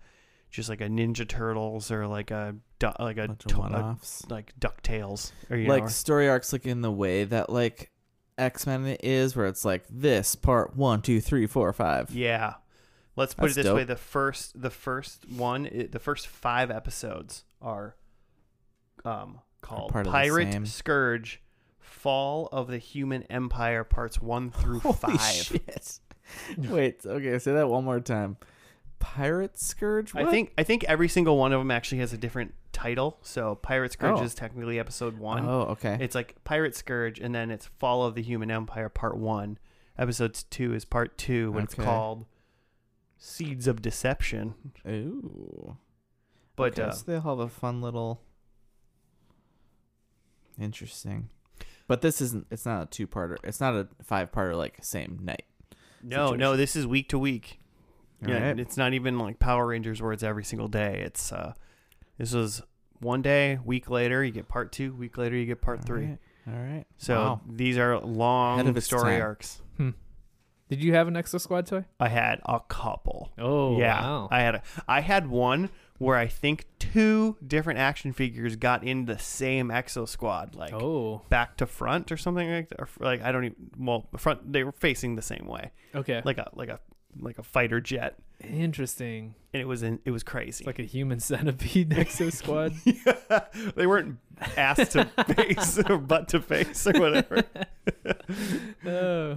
just 0.50 0.68
like 0.68 0.80
a 0.80 0.86
Ninja 0.88 1.26
Turtles 1.28 1.90
or 1.90 2.06
like 2.06 2.30
a 2.30 2.54
du- 2.78 2.94
like 2.98 3.18
a, 3.18 3.28
Bunch 3.28 3.44
to- 3.46 3.56
a- 3.56 3.58
one 3.58 3.74
offs. 3.74 4.24
like 4.30 4.52
DuckTales 4.58 5.32
or 5.50 5.56
you 5.56 5.68
Like 5.68 5.82
know, 5.84 5.88
story 5.88 6.28
arcs, 6.28 6.52
like 6.52 6.66
in 6.66 6.80
the 6.80 6.90
way 6.92 7.24
that 7.24 7.50
like 7.50 7.90
X 8.38 8.66
Men 8.66 8.86
is, 9.02 9.34
where 9.36 9.46
it's 9.46 9.64
like 9.64 9.84
this 9.90 10.34
part 10.34 10.76
one, 10.76 11.02
two, 11.02 11.20
three, 11.20 11.46
four, 11.46 11.72
five. 11.72 12.10
Yeah. 12.10 12.54
Let's 13.16 13.34
put 13.34 13.46
That's 13.46 13.56
it 13.58 13.62
this 13.64 13.72
way: 13.72 13.82
the 13.84 13.96
first, 13.96 14.60
the 14.62 14.70
first 14.70 15.28
one, 15.28 15.66
i 15.66 15.88
the 15.90 15.98
first 15.98 16.28
five 16.28 16.70
episodes 16.70 17.42
are 17.60 17.96
um, 19.04 19.40
called 19.60 19.90
part 19.92 20.06
of 20.06 20.12
the 20.12 20.16
Pirate. 20.16 20.66
Scourge, 20.68 21.42
Fall 21.80 22.48
of 22.52 22.68
the 22.68 22.78
Human 22.78 23.24
Empire, 23.24 23.82
parts 23.82 24.22
one 24.22 24.50
through 24.52 24.78
Holy 24.82 24.94
five. 24.94 25.20
shit! 25.20 25.98
Wait. 26.58 27.04
Okay. 27.04 27.38
Say 27.40 27.52
that 27.54 27.68
one 27.68 27.84
more 27.84 27.98
time. 28.00 28.36
Pirate 28.98 29.58
Scourge. 29.58 30.14
I 30.14 30.24
think 30.30 30.52
I 30.58 30.62
think 30.64 30.84
every 30.84 31.08
single 31.08 31.36
one 31.38 31.52
of 31.52 31.60
them 31.60 31.70
actually 31.70 31.98
has 31.98 32.12
a 32.12 32.18
different 32.18 32.54
title. 32.72 33.18
So 33.22 33.54
Pirate 33.56 33.92
Scourge 33.92 34.18
Oh. 34.20 34.22
is 34.22 34.34
technically 34.34 34.78
episode 34.78 35.18
one. 35.18 35.46
Oh, 35.48 35.60
okay. 35.70 35.96
It's 36.00 36.14
like 36.14 36.42
Pirate 36.44 36.74
Scourge, 36.76 37.18
and 37.18 37.34
then 37.34 37.50
it's 37.50 37.66
Fall 37.78 38.04
of 38.04 38.14
the 38.14 38.22
Human 38.22 38.50
Empire, 38.50 38.88
part 38.88 39.16
one. 39.16 39.58
Episodes 39.98 40.44
two 40.44 40.74
is 40.74 40.84
part 40.84 41.18
two, 41.18 41.50
when 41.52 41.64
it's 41.64 41.74
called 41.74 42.26
Seeds 43.16 43.66
of 43.66 43.82
Deception. 43.82 44.54
Ooh. 44.86 45.76
But 46.56 46.78
okay, 46.78 46.88
uh, 46.88 46.92
so 46.92 47.04
they 47.06 47.16
all 47.16 47.36
have 47.38 47.46
a 47.46 47.48
fun 47.48 47.80
little. 47.80 48.20
Interesting, 50.60 51.28
but 51.86 52.00
this 52.00 52.20
isn't. 52.20 52.46
It's 52.50 52.66
not 52.66 52.82
a 52.82 52.86
two-parter. 52.86 53.36
It's 53.44 53.60
not 53.60 53.74
a 53.74 53.86
five-parter 54.02 54.56
like 54.56 54.78
same 54.82 55.20
night. 55.22 55.44
No, 56.02 56.34
no, 56.34 56.56
this 56.56 56.74
is 56.74 56.84
week 56.84 57.08
to 57.10 57.18
week. 57.18 57.60
All 58.24 58.30
yeah, 58.30 58.48
right. 58.48 58.58
it's 58.60 58.76
not 58.76 58.94
even 58.94 59.18
like 59.18 59.38
Power 59.38 59.66
Rangers 59.66 60.02
where 60.02 60.12
it's 60.12 60.22
every 60.22 60.44
single 60.44 60.68
day. 60.68 61.02
It's 61.04 61.32
uh, 61.32 61.52
this 62.18 62.32
was 62.32 62.62
one 63.00 63.22
day, 63.22 63.58
week 63.64 63.88
later 63.90 64.24
you 64.24 64.32
get 64.32 64.48
part 64.48 64.72
two, 64.72 64.92
week 64.94 65.16
later 65.18 65.36
you 65.36 65.46
get 65.46 65.60
part 65.60 65.80
All 65.80 65.86
three. 65.86 66.06
right, 66.06 66.18
All 66.48 66.54
right. 66.60 66.84
So 66.96 67.14
Wow. 67.14 67.40
these 67.48 67.78
are 67.78 67.92
Ahead 67.92 68.08
long 68.08 68.68
of 68.68 68.76
its 68.76 68.86
story 68.86 69.12
time. 69.14 69.22
arcs. 69.22 69.62
Did 70.68 70.84
you 70.84 70.92
have 70.92 71.08
an 71.08 71.14
Exo 71.14 71.40
Squad 71.40 71.64
toy? 71.66 71.86
I 71.98 72.08
had 72.08 72.42
a 72.44 72.60
couple. 72.60 73.30
Oh, 73.38 73.78
yeah, 73.78 74.02
wow. 74.02 74.28
I 74.30 74.40
had 74.40 74.56
a, 74.56 74.62
I 74.86 75.00
had 75.00 75.26
one 75.26 75.70
where 75.96 76.14
I 76.16 76.26
think 76.26 76.66
two 76.78 77.38
different 77.46 77.78
action 77.78 78.12
figures 78.12 78.54
got 78.56 78.84
in 78.84 79.06
the 79.06 79.18
same 79.18 79.68
Exo 79.70 80.06
Squad, 80.06 80.54
like 80.54 80.74
oh, 80.74 81.22
back 81.30 81.56
to 81.56 81.66
front 81.66 82.12
or 82.12 82.18
something 82.18 82.50
like 82.50 82.68
that. 82.68 82.80
Or, 82.80 82.88
like 83.00 83.22
I 83.22 83.32
don't 83.32 83.44
even 83.46 83.70
well, 83.78 84.08
front 84.18 84.52
they 84.52 84.62
were 84.62 84.72
facing 84.72 85.16
the 85.16 85.22
same 85.22 85.46
way, 85.46 85.70
okay. 85.94 86.20
like 86.26 86.36
a 86.36 86.50
like 86.52 86.68
a 86.68 86.80
like 87.20 87.38
a 87.38 87.42
fighter 87.42 87.80
jet, 87.80 88.18
Interesting. 88.42 89.34
and 89.52 89.60
it 89.60 89.66
was 89.66 89.82
in 89.82 89.98
it 90.04 90.10
was 90.10 90.22
crazy. 90.22 90.62
It's 90.62 90.66
like 90.66 90.78
a 90.78 90.82
human 90.84 91.20
centipede 91.20 91.90
Exo 91.90 92.32
Squad. 92.32 92.74
they 93.76 93.86
weren't 93.86 94.18
ass 94.56 94.88
to 94.92 95.04
face 95.34 95.78
or 95.88 95.98
butt 95.98 96.28
to 96.28 96.40
face 96.40 96.86
or 96.86 96.92
whatever. 97.00 97.42
oh, 98.86 99.30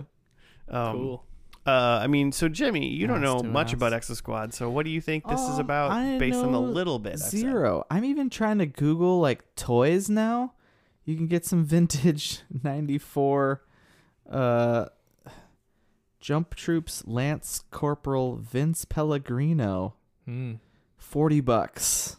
Um, 0.69 0.95
cool. 0.97 1.25
Uh, 1.65 1.99
I 2.01 2.07
mean, 2.07 2.31
so 2.31 2.49
Jimmy, 2.49 2.87
you 2.87 3.05
don't 3.05 3.21
know 3.21 3.39
much 3.43 3.67
ass. 3.67 3.73
about 3.73 3.91
Exo 3.93 4.15
Squad, 4.15 4.51
so 4.53 4.67
what 4.69 4.83
do 4.83 4.89
you 4.91 4.99
think 4.99 5.27
this 5.27 5.39
is 5.41 5.55
Um, 5.55 5.59
about 5.61 5.91
I 5.91 6.17
based 6.17 6.39
on 6.39 6.51
the 6.51 6.59
little 6.61 6.97
bit? 6.97 7.13
I've 7.13 7.19
said? 7.19 7.39
Zero. 7.41 7.85
I'm 7.91 8.03
even 8.03 8.29
trying 8.31 8.57
to 8.57 8.65
Google 8.65 9.19
like 9.19 9.43
toys 9.55 10.09
now. 10.09 10.53
You 11.05 11.15
can 11.15 11.27
get 11.27 11.45
some 11.45 11.63
vintage 11.63 12.41
'94 12.63 13.61
uh, 14.29 14.85
Jump 16.21 16.55
Troops 16.55 17.03
Lance 17.05 17.63
Corporal 17.71 18.37
Vince 18.37 18.85
Pellegrino. 18.85 19.95
Hmm. 20.25 20.53
Forty 20.97 21.41
bucks. 21.41 22.17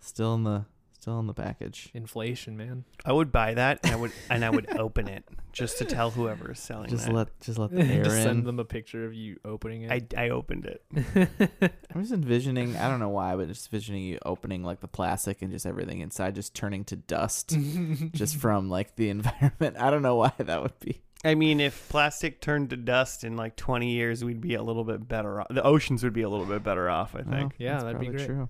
Still 0.00 0.34
in 0.34 0.44
the 0.44 0.64
Still 0.98 1.18
in 1.18 1.26
the 1.26 1.34
package. 1.34 1.90
Inflation, 1.94 2.56
man. 2.56 2.84
I 3.04 3.12
would 3.12 3.32
buy 3.32 3.54
that 3.54 3.80
and 3.82 3.92
I 3.92 3.96
would 3.96 4.12
and 4.30 4.44
I 4.44 4.50
would 4.50 4.76
open 4.78 5.08
it 5.08 5.24
just 5.52 5.78
to 5.78 5.84
tell 5.84 6.12
whoever 6.12 6.52
is 6.52 6.60
selling 6.60 6.86
it. 6.86 6.90
Just 6.90 7.06
that. 7.06 7.12
let 7.12 7.40
just 7.40 7.58
let 7.58 7.70
the 7.74 7.82
air 7.82 8.04
Just 8.04 8.18
in. 8.18 8.22
send 8.22 8.46
them 8.46 8.60
a 8.60 8.64
picture 8.64 9.04
of 9.04 9.12
you 9.12 9.40
opening 9.44 9.82
it. 9.82 10.14
I, 10.16 10.26
I 10.26 10.28
opened 10.28 10.64
it. 10.66 10.84
I'm 11.92 12.02
just 12.02 12.12
envisioning. 12.12 12.76
I 12.76 12.88
don't 12.88 13.00
know 13.00 13.08
why, 13.08 13.34
but 13.34 13.48
just 13.48 13.66
envisioning 13.72 14.04
you 14.04 14.20
opening 14.24 14.62
like 14.62 14.78
the 14.78 14.86
plastic 14.86 15.42
and 15.42 15.50
just 15.50 15.66
everything 15.66 15.98
inside 16.02 16.36
just 16.36 16.54
turning 16.54 16.84
to 16.84 16.94
dust, 16.94 17.56
just 18.12 18.36
from 18.36 18.70
like 18.70 18.94
the 18.94 19.08
environment. 19.08 19.78
I 19.80 19.90
don't 19.90 20.02
know 20.02 20.14
why 20.14 20.32
that 20.38 20.62
would 20.62 20.78
be. 20.78 21.02
I 21.24 21.34
mean, 21.36 21.60
if 21.60 21.88
plastic 21.88 22.40
turned 22.40 22.70
to 22.70 22.76
dust 22.76 23.22
in 23.22 23.36
like 23.36 23.54
20 23.56 23.90
years, 23.92 24.24
we'd 24.24 24.40
be 24.40 24.54
a 24.54 24.62
little 24.62 24.82
bit 24.84 25.06
better 25.06 25.40
off. 25.40 25.46
The 25.50 25.62
oceans 25.62 26.02
would 26.02 26.12
be 26.12 26.22
a 26.22 26.28
little 26.28 26.46
bit 26.46 26.64
better 26.64 26.90
off, 26.90 27.14
I 27.14 27.18
think. 27.18 27.30
Well, 27.30 27.52
Yeah, 27.58 27.72
that's 27.74 27.84
that'd 27.84 28.00
be 28.00 28.08
great. 28.08 28.26
True. 28.26 28.48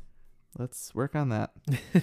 Let's 0.59 0.95
work 0.95 1.15
on 1.15 1.29
that. 1.31 1.51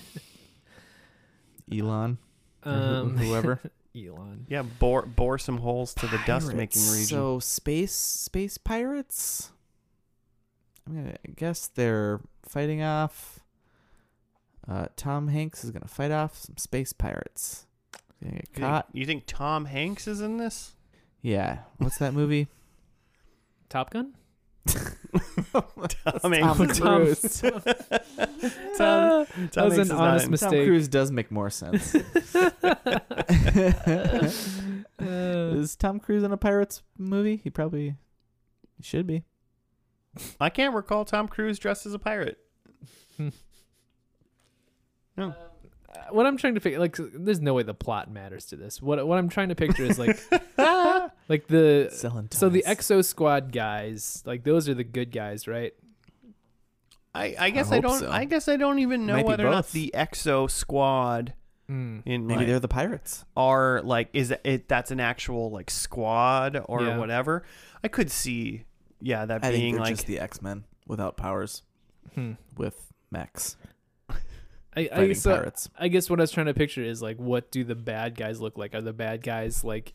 Elon, 1.71 2.17
or 2.65 2.71
who- 2.71 2.77
um, 2.79 3.17
whoever. 3.17 3.59
Elon. 3.95 4.45
Yeah, 4.47 4.61
bore 4.61 5.03
bore 5.03 5.37
some 5.39 5.57
holes 5.57 5.93
to 5.95 6.07
the 6.07 6.19
dust 6.25 6.53
making 6.53 6.81
region. 6.83 7.05
So 7.07 7.39
space 7.39 7.93
space 7.93 8.57
pirates. 8.57 9.51
I'm 10.87 10.95
gonna 10.95 11.17
guess 11.35 11.67
they're 11.67 12.21
fighting 12.43 12.81
off. 12.83 13.39
Uh, 14.67 14.87
Tom 14.95 15.27
Hanks 15.29 15.63
is 15.63 15.71
gonna 15.71 15.87
fight 15.87 16.11
off 16.11 16.35
some 16.37 16.57
space 16.57 16.93
pirates. 16.93 17.65
Gonna 18.23 18.35
get 18.35 18.57
you, 18.57 18.63
think, 18.65 18.85
you 18.93 19.05
think 19.05 19.23
Tom 19.27 19.65
Hanks 19.65 20.07
is 20.07 20.21
in 20.21 20.37
this? 20.37 20.73
Yeah. 21.21 21.59
What's 21.77 21.97
that 21.99 22.13
movie? 22.13 22.47
Top 23.69 23.91
Gun? 23.91 24.13
Tom 24.67 25.63
Tom 26.21 26.31
Hanks. 26.33 26.79
Cruise. 26.79 27.41
Tom, 27.41 27.61
Tom 28.77 29.25
that 29.53 29.65
was 29.65 29.75
Hanks 29.77 29.89
an 29.89 29.91
honest 29.95 30.25
in- 30.25 30.31
mistake. 30.31 30.49
Tom 30.51 30.65
Cruise 30.65 30.87
does 30.87 31.11
make 31.11 31.31
more 31.31 31.49
sense. 31.49 31.95
Uh, 31.95 32.01
is 34.99 35.75
Tom 35.75 35.99
Cruise 35.99 36.23
in 36.23 36.31
a 36.31 36.37
pirates 36.37 36.83
movie? 36.97 37.39
He 37.43 37.49
probably 37.49 37.95
should 38.81 39.07
be. 39.07 39.23
I 40.39 40.49
can't 40.49 40.73
recall 40.73 41.05
Tom 41.05 41.27
Cruise 41.27 41.57
dressed 41.59 41.85
as 41.85 41.93
a 41.93 41.99
pirate. 41.99 42.37
Uh, 45.17 45.31
what 46.11 46.25
I'm 46.25 46.37
trying 46.37 46.55
to 46.55 46.59
figure, 46.59 46.79
like, 46.79 46.95
there's 46.97 47.39
no 47.41 47.53
way 47.53 47.63
the 47.63 47.73
plot 47.73 48.11
matters 48.11 48.45
to 48.47 48.55
this. 48.55 48.81
What 48.81 49.05
what 49.07 49.17
I'm 49.17 49.29
trying 49.29 49.49
to 49.49 49.55
picture 49.55 49.83
is 49.83 49.97
like, 49.99 50.19
like 51.29 51.47
the 51.47 51.89
Selling 51.91 52.29
so 52.31 52.49
the 52.49 52.63
Exo 52.67 53.03
Squad 53.03 53.51
guys, 53.51 54.23
like 54.25 54.43
those 54.43 54.67
are 54.69 54.73
the 54.73 54.83
good 54.83 55.11
guys, 55.11 55.47
right? 55.47 55.73
I, 57.13 57.35
I 57.39 57.49
guess 57.49 57.71
I, 57.71 57.75
hope 57.75 57.83
don't. 57.83 57.99
so. 57.99 58.11
I 58.11 58.25
guess 58.25 58.47
I 58.47 58.55
don't 58.55 58.79
even 58.79 59.05
know 59.05 59.23
whether 59.23 59.47
or 59.47 59.51
not 59.51 59.71
the 59.71 59.91
Exo 59.95 60.49
Squad 60.49 61.33
Mm. 61.69 62.01
in 62.07 62.25
maybe 62.25 62.39
like, 62.39 62.47
they're 62.47 62.59
the 62.59 62.67
pirates. 62.67 63.25
are 63.37 63.83
like 63.83 64.09
is 64.13 64.33
it 64.43 64.67
that's 64.67 64.89
an 64.89 64.99
actual 64.99 65.51
like 65.51 65.69
squad 65.69 66.59
or 66.65 66.81
Yeah. 66.81 66.97
whatever. 66.97 67.43
I 67.83 67.89
could 67.89 68.09
see, 68.09 68.63
yeah, 68.99 69.25
that 69.25 69.45
I 69.45 69.51
being 69.51 69.75
they're 69.75 69.83
like 69.83 69.93
just 69.93 70.07
the 70.07 70.19
X 70.19 70.41
Men 70.41 70.63
without 70.87 71.15
powers, 71.15 71.61
Hmm. 72.15 72.33
with 72.57 72.91
mechs 73.11 73.55
I, 74.79 74.83
I 74.83 74.95
fighting 74.97 75.15
so 75.15 75.31
pirates. 75.35 75.69
I 75.77 75.87
guess 75.87 76.09
what 76.09 76.19
I 76.19 76.23
was 76.23 76.31
trying 76.31 76.47
to 76.47 76.53
picture 76.53 76.83
is 76.83 77.01
like, 77.01 77.17
what 77.17 77.51
do 77.51 77.63
the 77.63 77.75
bad 77.75 78.15
guys 78.15 78.39
look 78.41 78.57
like? 78.57 78.73
Are 78.75 78.81
the 78.81 78.93
bad 78.93 79.23
guys 79.23 79.63
like 79.63 79.93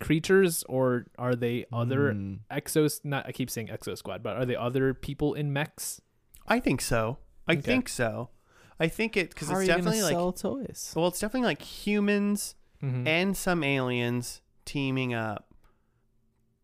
creatures, 0.00 0.62
or 0.68 1.06
are 1.18 1.34
they 1.34 1.64
other 1.72 2.12
Mm. 2.12 2.38
exos? 2.50 3.04
Not 3.04 3.26
I 3.26 3.32
keep 3.32 3.50
saying 3.50 3.68
Exo 3.68 3.96
Squad, 3.96 4.22
but 4.22 4.36
are 4.36 4.44
they 4.44 4.56
other 4.56 4.92
people 4.94 5.34
in 5.34 5.52
mechs? 5.52 6.00
I 6.46 6.60
think 6.60 6.80
so. 6.80 7.18
I 7.48 7.52
Okay. 7.52 7.62
think 7.62 7.88
so. 7.88 8.30
I 8.78 8.88
think 8.88 9.16
it 9.16 9.30
because 9.30 9.48
How 9.48 9.54
are 9.54 9.60
it's 9.62 9.68
you 9.68 9.74
definitely 9.74 10.02
like 10.02 10.12
sell 10.12 10.32
toys? 10.32 10.92
well, 10.94 11.06
it's 11.08 11.18
definitely 11.20 11.46
like 11.46 11.62
humans 11.62 12.54
Mm-hmm. 12.82 13.06
and 13.08 13.34
some 13.36 13.64
aliens 13.64 14.42
teaming 14.66 15.14
up. 15.14 15.54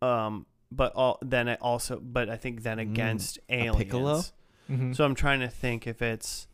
Um, 0.02 0.44
but 0.70 0.92
all 0.94 1.18
then 1.22 1.48
it 1.48 1.58
also, 1.62 2.00
but 2.00 2.28
I 2.28 2.36
think 2.36 2.62
then 2.62 2.78
Mm, 2.78 2.82
against 2.82 3.38
a 3.48 3.64
aliens. 3.64 3.78
Piccolo? 3.78 4.18
mm-hmm. 4.70 4.92
So 4.92 5.04
I'm 5.04 5.14
trying 5.14 5.40
to 5.40 5.48
think 5.48 5.86
if 5.86 6.02
it's. 6.02 6.48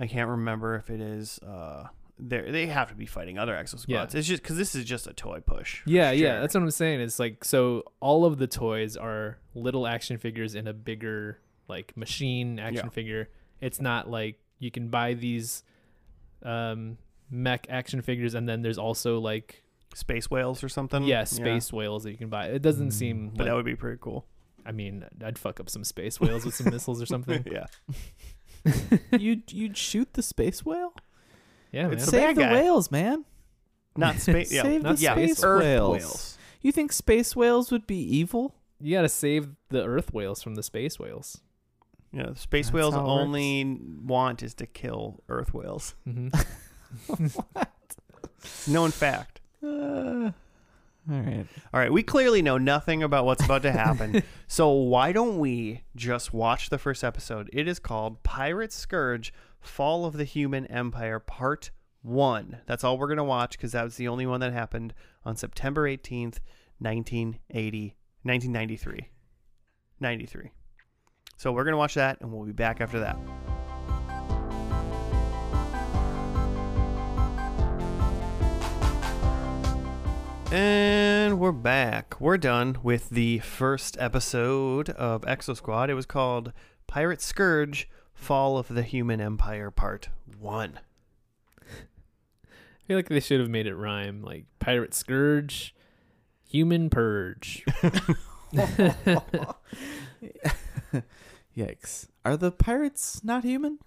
I 0.00 0.06
can't 0.06 0.28
remember 0.30 0.74
if 0.76 0.88
it 0.90 1.00
is. 1.00 1.38
Uh, 1.40 1.88
they 2.18 2.50
they 2.50 2.66
have 2.66 2.88
to 2.88 2.94
be 2.94 3.06
fighting 3.06 3.38
other 3.38 3.54
exo 3.54 3.78
squads. 3.78 3.88
Yeah. 3.88 4.18
It's 4.18 4.26
just 4.26 4.42
because 4.42 4.56
this 4.56 4.74
is 4.74 4.84
just 4.84 5.06
a 5.06 5.12
toy 5.12 5.40
push. 5.40 5.82
Yeah, 5.86 6.10
yeah, 6.10 6.40
that's 6.40 6.54
what 6.54 6.62
I'm 6.62 6.70
saying. 6.70 7.00
It's 7.00 7.18
like 7.18 7.44
so 7.44 7.84
all 8.00 8.24
of 8.24 8.38
the 8.38 8.46
toys 8.46 8.96
are 8.96 9.38
little 9.54 9.86
action 9.86 10.18
figures 10.18 10.54
in 10.54 10.66
a 10.66 10.72
bigger 10.72 11.38
like 11.68 11.96
machine 11.96 12.58
action 12.58 12.86
Yeah. 12.86 12.90
figure. 12.90 13.28
It's 13.60 13.80
not 13.80 14.10
like 14.10 14.38
you 14.58 14.70
can 14.70 14.88
buy 14.88 15.14
these 15.14 15.62
um 16.42 16.98
mech 17.30 17.66
action 17.68 18.02
figures 18.02 18.34
and 18.34 18.48
then 18.48 18.62
there's 18.62 18.78
also 18.78 19.18
like 19.20 19.62
space 19.94 20.30
whales 20.30 20.62
or 20.64 20.68
something. 20.68 21.04
yeah, 21.04 21.24
space 21.24 21.72
whales 21.72 22.04
that 22.04 22.10
you 22.12 22.16
can 22.18 22.28
buy. 22.28 22.46
It 22.46 22.62
doesn't 22.62 22.88
Mm. 22.88 22.92
seem 22.92 23.28
But 23.30 23.38
like, 23.40 23.46
that 23.48 23.54
would 23.54 23.64
be 23.64 23.76
pretty 23.76 23.98
cool. 24.00 24.26
I 24.66 24.72
mean, 24.72 25.04
I'd 25.24 25.38
fuck 25.38 25.58
up 25.58 25.70
some 25.70 25.84
space 25.84 26.20
whales 26.20 26.44
with 26.44 26.54
some 26.54 26.70
missiles 26.70 27.00
or 27.00 27.06
something. 27.06 27.44
yeah. 27.50 27.66
you'd 29.18 29.52
you'd 29.52 29.76
shoot 29.76 30.12
the 30.14 30.22
space 30.22 30.64
whale? 30.64 30.94
Yeah, 31.72 31.84
man. 31.84 31.92
It's 31.94 32.04
Save 32.06 32.20
bad 32.20 32.36
the 32.36 32.40
guy. 32.42 32.52
whales, 32.52 32.90
man. 32.90 33.24
Not 33.96 34.16
space. 34.16 34.52
yeah, 34.52 34.62
Save 34.62 34.82
not 34.82 34.96
the 34.96 35.02
yeah, 35.02 35.14
space 35.14 35.42
Earth 35.44 35.62
whales. 35.62 35.92
whales. 35.98 36.38
You 36.62 36.72
think 36.72 36.92
space 36.92 37.34
whales 37.34 37.70
would 37.70 37.86
be 37.86 37.98
evil? 37.98 38.54
You 38.80 38.96
got 38.96 39.02
to 39.02 39.08
save 39.08 39.50
the 39.68 39.84
earth 39.84 40.12
whales 40.12 40.42
from 40.42 40.54
the 40.54 40.62
space 40.62 40.98
whales. 40.98 41.40
Yeah, 42.12 42.30
the 42.30 42.36
space 42.36 42.66
That's 42.66 42.74
whales 42.74 42.94
how 42.94 43.04
it 43.04 43.08
only 43.08 43.78
want 44.04 44.42
is 44.42 44.54
to 44.54 44.66
kill 44.66 45.22
Earth 45.28 45.54
whales. 45.54 45.94
Mm-hmm. 46.08 47.26
Known 48.72 48.90
fact. 48.90 49.40
Uh, 49.62 50.32
all 51.10 51.20
right. 51.20 51.46
All 51.72 51.80
right, 51.80 51.92
we 51.92 52.02
clearly 52.02 52.42
know 52.42 52.58
nothing 52.58 53.02
about 53.02 53.24
what's 53.24 53.44
about 53.44 53.62
to 53.62 53.72
happen. 53.72 54.22
so 54.46 54.70
why 54.70 55.12
don't 55.12 55.38
we 55.38 55.82
just 55.96 56.32
watch 56.32 56.70
the 56.70 56.78
first 56.78 57.02
episode? 57.02 57.50
It 57.52 57.66
is 57.66 57.78
called 57.78 58.22
Pirate 58.22 58.72
Scourge: 58.72 59.32
Fall 59.60 60.04
of 60.04 60.16
the 60.16 60.24
Human 60.24 60.66
Empire 60.66 61.18
Part 61.18 61.70
1. 62.02 62.58
That's 62.66 62.84
all 62.84 62.98
we're 62.98 63.08
going 63.08 63.16
to 63.18 63.24
watch 63.24 63.58
cuz 63.58 63.72
that 63.72 63.84
was 63.84 63.96
the 63.96 64.08
only 64.08 64.26
one 64.26 64.40
that 64.40 64.52
happened 64.52 64.94
on 65.24 65.36
September 65.36 65.88
18th, 65.88 66.38
1980 66.78 67.96
1993. 68.22 69.08
93. 69.98 70.50
So 71.36 71.52
we're 71.52 71.64
going 71.64 71.72
to 71.72 71.78
watch 71.78 71.94
that 71.94 72.20
and 72.20 72.30
we'll 72.32 72.44
be 72.44 72.52
back 72.52 72.80
after 72.80 73.00
that. 73.00 73.16
And 80.52 81.38
we're 81.38 81.52
back. 81.52 82.20
We're 82.20 82.36
done 82.36 82.78
with 82.82 83.10
the 83.10 83.38
first 83.38 83.96
episode 84.00 84.90
of 84.90 85.22
Exo 85.22 85.56
Squad. 85.56 85.90
It 85.90 85.94
was 85.94 86.06
called 86.06 86.52
Pirate 86.88 87.22
Scourge 87.22 87.88
Fall 88.14 88.58
of 88.58 88.66
the 88.68 88.82
Human 88.82 89.20
Empire 89.20 89.70
Part 89.70 90.08
1. 90.38 90.80
I 91.62 92.48
feel 92.86 92.96
like 92.98 93.08
they 93.08 93.20
should 93.20 93.38
have 93.38 93.48
made 93.48 93.68
it 93.68 93.76
rhyme 93.76 94.22
like 94.22 94.46
pirate 94.58 94.92
scourge, 94.92 95.72
human 96.48 96.90
purge. 96.90 97.64
Yikes. 101.56 102.08
Are 102.24 102.36
the 102.36 102.50
pirates 102.50 103.22
not 103.22 103.44
human? 103.44 103.78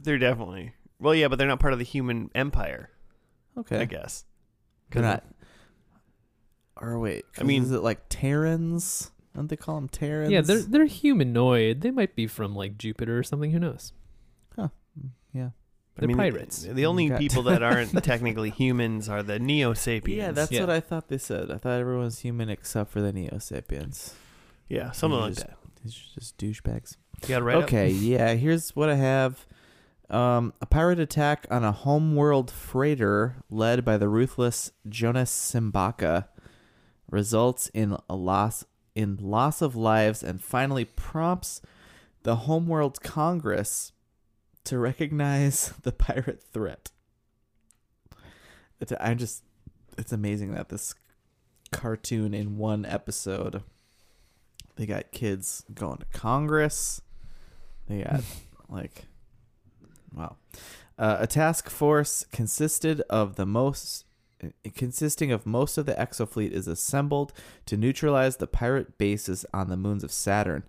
They're 0.00 0.16
definitely. 0.16 0.72
Well, 0.98 1.14
yeah, 1.14 1.28
but 1.28 1.38
they're 1.38 1.48
not 1.48 1.60
part 1.60 1.74
of 1.74 1.78
the 1.78 1.84
human 1.84 2.30
empire, 2.34 2.88
Okay. 3.58 3.80
I 3.80 3.84
guess. 3.84 4.24
They're 4.90 5.02
not. 5.02 5.24
Or 6.80 6.98
wait, 6.98 7.24
I 7.38 7.42
mean- 7.44 7.62
is 7.62 7.70
it 7.72 7.82
like 7.82 8.08
Terrans? 8.08 9.10
Don't 9.34 9.48
they 9.48 9.56
call 9.56 9.76
them 9.76 9.88
Terrans? 9.88 10.30
yeah, 10.30 10.40
they're 10.42 10.60
they're 10.62 10.84
humanoid. 10.86 11.80
They 11.80 11.90
might 11.90 12.14
be 12.14 12.26
from 12.26 12.54
like 12.54 12.76
Jupiter 12.78 13.18
or 13.18 13.22
something. 13.22 13.50
Who 13.50 13.58
knows? 13.58 13.92
Huh? 14.56 14.68
Yeah. 15.32 15.50
They're 15.96 16.08
pirates. 16.16 16.62
The 16.70 16.86
only 16.86 17.08
Got- 17.08 17.18
people 17.18 17.42
that 17.44 17.62
aren't 17.62 17.92
technically 18.04 18.50
humans 18.50 19.08
are 19.08 19.22
the 19.22 19.38
Neo 19.38 19.74
Sapiens. 19.74 20.18
Yeah, 20.18 20.32
that's 20.32 20.50
Yeah. 20.52 20.60
what 20.60 20.70
I 20.70 20.80
thought 20.80 21.08
they 21.08 21.18
said. 21.18 21.50
I 21.50 21.58
thought 21.58 21.78
everyone 21.80 22.04
was 22.04 22.20
human 22.20 22.48
except 22.48 22.90
for 22.90 23.00
the 23.02 23.12
Neo 23.12 23.38
Sapiens. 23.38 24.14
yeah, 24.68 24.90
something 24.92 25.18
You 25.18 25.24
like 25.26 25.34
just- 25.34 25.46
that. 25.46 25.56
These 25.84 25.94
are 25.96 26.20
just 26.20 26.38
douchebags. 26.38 26.96
You 27.22 27.28
got 27.28 27.42
it 27.42 27.44
right. 27.44 27.56
up? 27.56 27.64
okay, 27.64 27.90
yeah. 27.90 28.34
Here's 28.34 28.74
what 28.76 28.88
I 28.88 28.94
have. 28.96 29.46
Um, 30.10 30.52
a 30.60 30.66
pirate 30.66 31.00
attack 31.00 31.46
on 31.50 31.64
a 31.64 31.72
homeworld 31.72 32.50
freighter 32.50 33.36
led 33.50 33.84
by 33.84 33.96
the 33.96 34.08
ruthless 34.08 34.72
Jonas 34.88 35.30
Simbacca 35.32 36.26
results 37.12 37.70
in 37.74 37.96
a 38.08 38.16
loss 38.16 38.64
in 38.94 39.16
loss 39.20 39.62
of 39.62 39.76
lives 39.76 40.22
and 40.22 40.42
finally 40.42 40.84
prompts 40.84 41.62
the 42.24 42.36
homeworld 42.36 43.00
Congress 43.02 43.92
to 44.64 44.78
recognize 44.78 45.72
the 45.82 45.92
pirate 45.92 46.42
threat. 46.42 46.90
It's, 48.80 48.92
I 48.98 49.14
just 49.14 49.44
it's 49.96 50.12
amazing 50.12 50.52
that 50.54 50.68
this 50.68 50.94
cartoon 51.70 52.34
in 52.34 52.58
one 52.58 52.84
episode 52.84 53.62
they 54.76 54.86
got 54.86 55.12
kids 55.12 55.64
going 55.74 55.98
to 55.98 56.06
Congress. 56.18 57.02
They 57.88 58.02
got 58.02 58.22
like 58.68 59.04
wow. 60.14 60.36
Uh, 60.98 61.18
a 61.20 61.26
task 61.26 61.68
force 61.68 62.24
consisted 62.32 63.00
of 63.10 63.36
the 63.36 63.46
most 63.46 64.04
consisting 64.74 65.32
of 65.32 65.46
most 65.46 65.78
of 65.78 65.86
the 65.86 65.94
exofleet 65.94 66.50
is 66.50 66.66
assembled 66.66 67.32
to 67.66 67.76
neutralize 67.76 68.36
the 68.36 68.46
pirate 68.46 68.98
bases 68.98 69.46
on 69.52 69.68
the 69.68 69.76
moons 69.76 70.04
of 70.04 70.12
Saturn. 70.12 70.64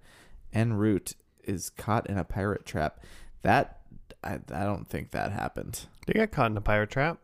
En 0.53 0.73
route 0.73 1.13
is 1.43 1.69
caught 1.69 2.09
in 2.09 2.17
a 2.17 2.23
pirate 2.23 2.65
trap. 2.65 2.99
That 3.41 3.79
I, 4.23 4.39
I 4.51 4.63
don't 4.63 4.87
think 4.87 5.11
that 5.11 5.31
happened. 5.31 5.87
They 6.07 6.13
got 6.13 6.31
caught 6.31 6.51
in 6.51 6.57
a 6.57 6.61
pirate 6.61 6.89
trap. 6.89 7.19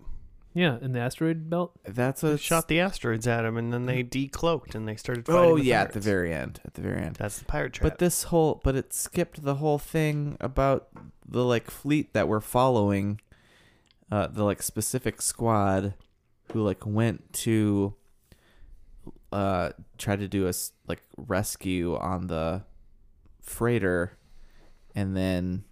Yeah, 0.53 0.77
in 0.81 0.93
the 0.93 0.99
asteroid 0.99 1.49
belt. 1.49 1.73
That's 1.85 2.21
They 2.21 2.31
what 2.31 2.39
shot 2.39 2.67
the 2.67 2.79
asteroids 2.79 3.27
at 3.27 3.45
him, 3.45 3.55
and 3.55 3.71
then 3.71 3.85
they 3.85 4.03
decloaked 4.03 4.73
and 4.73 4.87
they 4.87 4.95
started. 4.95 5.25
Fighting 5.25 5.41
Oh 5.41 5.57
the 5.57 5.63
yeah, 5.63 5.81
at 5.83 5.93
the 5.93 5.99
very 5.99 6.33
end. 6.33 6.59
At 6.65 6.73
the 6.73 6.81
very 6.81 7.01
end. 7.01 7.15
That's 7.17 7.39
the 7.39 7.45
pirate 7.45 7.73
trap. 7.73 7.91
But 7.91 7.99
this 7.99 8.23
whole 8.23 8.59
but 8.63 8.75
it 8.75 8.91
skipped 8.93 9.43
the 9.43 9.55
whole 9.55 9.77
thing 9.77 10.37
about 10.39 10.87
the 11.25 11.45
like 11.45 11.69
fleet 11.69 12.13
that 12.13 12.27
we're 12.27 12.39
following 12.41 13.21
uh 14.11 14.25
the 14.27 14.43
like 14.43 14.63
specific 14.63 15.21
squad 15.21 15.93
who 16.51 16.63
like 16.63 16.85
went 16.85 17.31
to 17.33 17.93
uh 19.31 19.69
try 19.97 20.15
to 20.15 20.27
do 20.27 20.47
a 20.47 20.53
like 20.87 21.01
rescue 21.17 21.95
on 21.95 22.27
the 22.27 22.63
freighter 23.41 24.17
and 24.95 25.15
then 25.15 25.63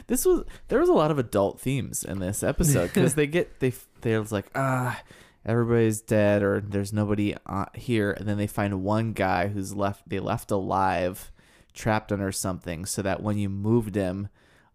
this 0.07 0.25
was 0.25 0.43
there 0.67 0.79
was 0.79 0.89
a 0.89 0.93
lot 0.93 1.11
of 1.11 1.17
adult 1.17 1.59
themes 1.59 2.03
in 2.03 2.19
this 2.19 2.43
episode 2.43 2.87
because 2.93 3.15
they 3.15 3.27
get 3.27 3.59
they 3.59 3.71
they 4.01 4.17
was 4.17 4.31
like 4.31 4.47
ah 4.53 5.01
everybody's 5.45 6.01
dead 6.01 6.43
or 6.43 6.59
there's 6.59 6.91
nobody 6.91 7.33
uh, 7.45 7.65
here 7.73 8.11
and 8.11 8.27
then 8.27 8.37
they 8.37 8.47
find 8.47 8.83
one 8.83 9.13
guy 9.13 9.47
who's 9.47 9.73
left 9.73 10.07
they 10.09 10.19
left 10.19 10.51
alive 10.51 11.31
trapped 11.73 12.11
under 12.11 12.31
something 12.31 12.85
so 12.85 13.01
that 13.01 13.23
when 13.23 13.37
you 13.37 13.47
moved 13.47 13.95
him 13.95 14.27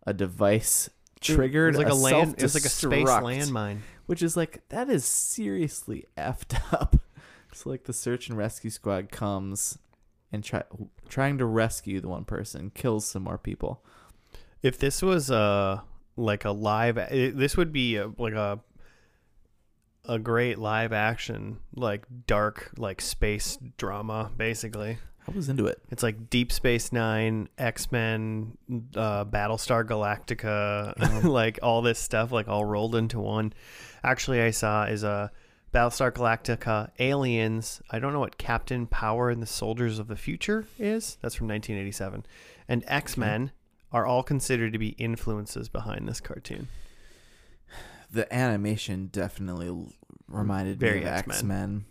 a 0.06 0.14
device 0.14 0.88
triggered 1.22 1.74
it 1.74 1.78
was 1.78 1.84
like 1.84 1.92
a, 1.92 2.16
land. 2.16 2.34
It 2.38 2.42
was 2.42 2.54
like 2.54 2.64
a 2.64 2.68
space 2.68 3.08
landmine. 3.08 3.80
which 4.06 4.22
is 4.22 4.36
like 4.36 4.68
that 4.68 4.88
is 4.88 5.04
seriously 5.04 6.06
effed 6.16 6.60
up 6.72 6.96
so 7.52 7.70
like 7.70 7.84
the 7.84 7.92
search 7.92 8.28
and 8.28 8.38
rescue 8.38 8.70
squad 8.70 9.10
comes 9.10 9.78
and 10.32 10.42
try 10.42 10.62
trying 11.08 11.38
to 11.38 11.44
rescue 11.46 12.00
the 12.00 12.08
one 12.08 12.24
person 12.24 12.70
kills 12.74 13.06
some 13.06 13.22
more 13.22 13.38
people 13.38 13.84
If 14.62 14.78
this 14.78 15.02
was 15.02 15.30
uh 15.30 15.80
like 16.16 16.44
a 16.44 16.50
live, 16.50 16.98
it, 16.98 17.36
this 17.38 17.56
would 17.56 17.72
be 17.72 17.96
a, 17.96 18.10
like 18.18 18.34
a 18.34 18.60
a 20.04 20.18
great 20.18 20.58
live 20.58 20.92
action 20.92 21.58
like 21.76 22.04
dark 22.26 22.72
like 22.76 23.00
space 23.00 23.56
drama 23.76 24.30
basically. 24.36 24.98
I 25.28 25.30
was 25.30 25.48
into 25.48 25.66
it 25.66 25.80
It's 25.90 26.02
like 26.02 26.30
Deep 26.30 26.50
Space 26.52 26.92
Nine, 26.92 27.48
X 27.58 27.92
Men, 27.92 28.56
uh, 28.96 29.24
Battlestar 29.24 29.84
Galactica, 29.86 31.24
like 31.24 31.58
all 31.62 31.82
this 31.82 31.98
stuff, 31.98 32.32
like 32.32 32.48
all 32.48 32.64
rolled 32.64 32.94
into 32.94 33.20
one. 33.20 33.52
Actually, 34.02 34.40
I 34.40 34.50
saw 34.50 34.84
is 34.84 35.04
a 35.04 35.30
Battlestar 35.72 36.10
Galactica, 36.12 36.90
Aliens. 36.98 37.80
I 37.90 37.98
don't 37.98 38.12
know 38.12 38.20
what 38.20 38.36
Captain 38.36 38.86
Power 38.86 39.30
and 39.30 39.40
the 39.40 39.46
Soldiers 39.46 39.98
of 39.98 40.08
the 40.08 40.16
Future 40.16 40.66
is. 40.78 41.18
That's 41.22 41.34
from 41.34 41.48
1987, 41.48 42.26
and 42.68 42.84
X 42.86 43.16
Men 43.16 43.52
are 43.92 44.04
all 44.06 44.22
considered 44.22 44.72
to 44.72 44.78
be 44.78 44.88
influences 44.90 45.68
behind 45.68 46.08
this 46.08 46.20
cartoon. 46.20 46.68
the 48.10 48.32
animation 48.34 49.06
definitely 49.12 49.70
reminded 50.28 50.78
Very 50.80 51.00
me 51.00 51.06
of 51.06 51.12
X-Men. 51.12 51.34
X 51.34 51.42
Men, 51.42 51.84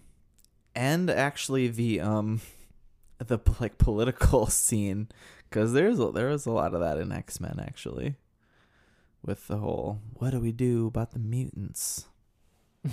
and 0.75 1.09
actually 1.09 1.67
the 1.67 2.01
um 2.01 2.41
the 3.27 3.39
like 3.59 3.77
political 3.77 4.47
scene 4.47 5.07
because 5.49 5.73
there's 5.73 5.99
a, 5.99 6.11
there 6.11 6.29
was 6.29 6.45
a 6.45 6.51
lot 6.51 6.73
of 6.73 6.79
that 6.79 6.97
in 6.97 7.11
X 7.11 7.39
Men 7.39 7.59
actually, 7.61 8.15
with 9.25 9.47
the 9.47 9.57
whole 9.57 9.99
what 10.13 10.31
do 10.31 10.39
we 10.39 10.51
do 10.51 10.87
about 10.87 11.11
the 11.11 11.19
mutants, 11.19 12.05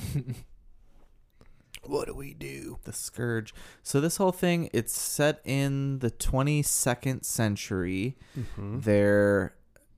What 1.85 2.07
do 2.07 2.15
we 2.15 2.35
do? 2.35 2.79
the 2.85 2.93
scourge. 2.93 3.55
So 3.83 4.01
this 4.01 4.17
whole 4.17 4.33
thing 4.33 4.69
it's 4.73 4.93
set 4.93 5.41
in 5.45 6.01
the 6.01 6.11
22nd 6.11 7.25
century. 7.25 8.17
Mm-hmm. 8.39 8.81
Their 8.81 9.55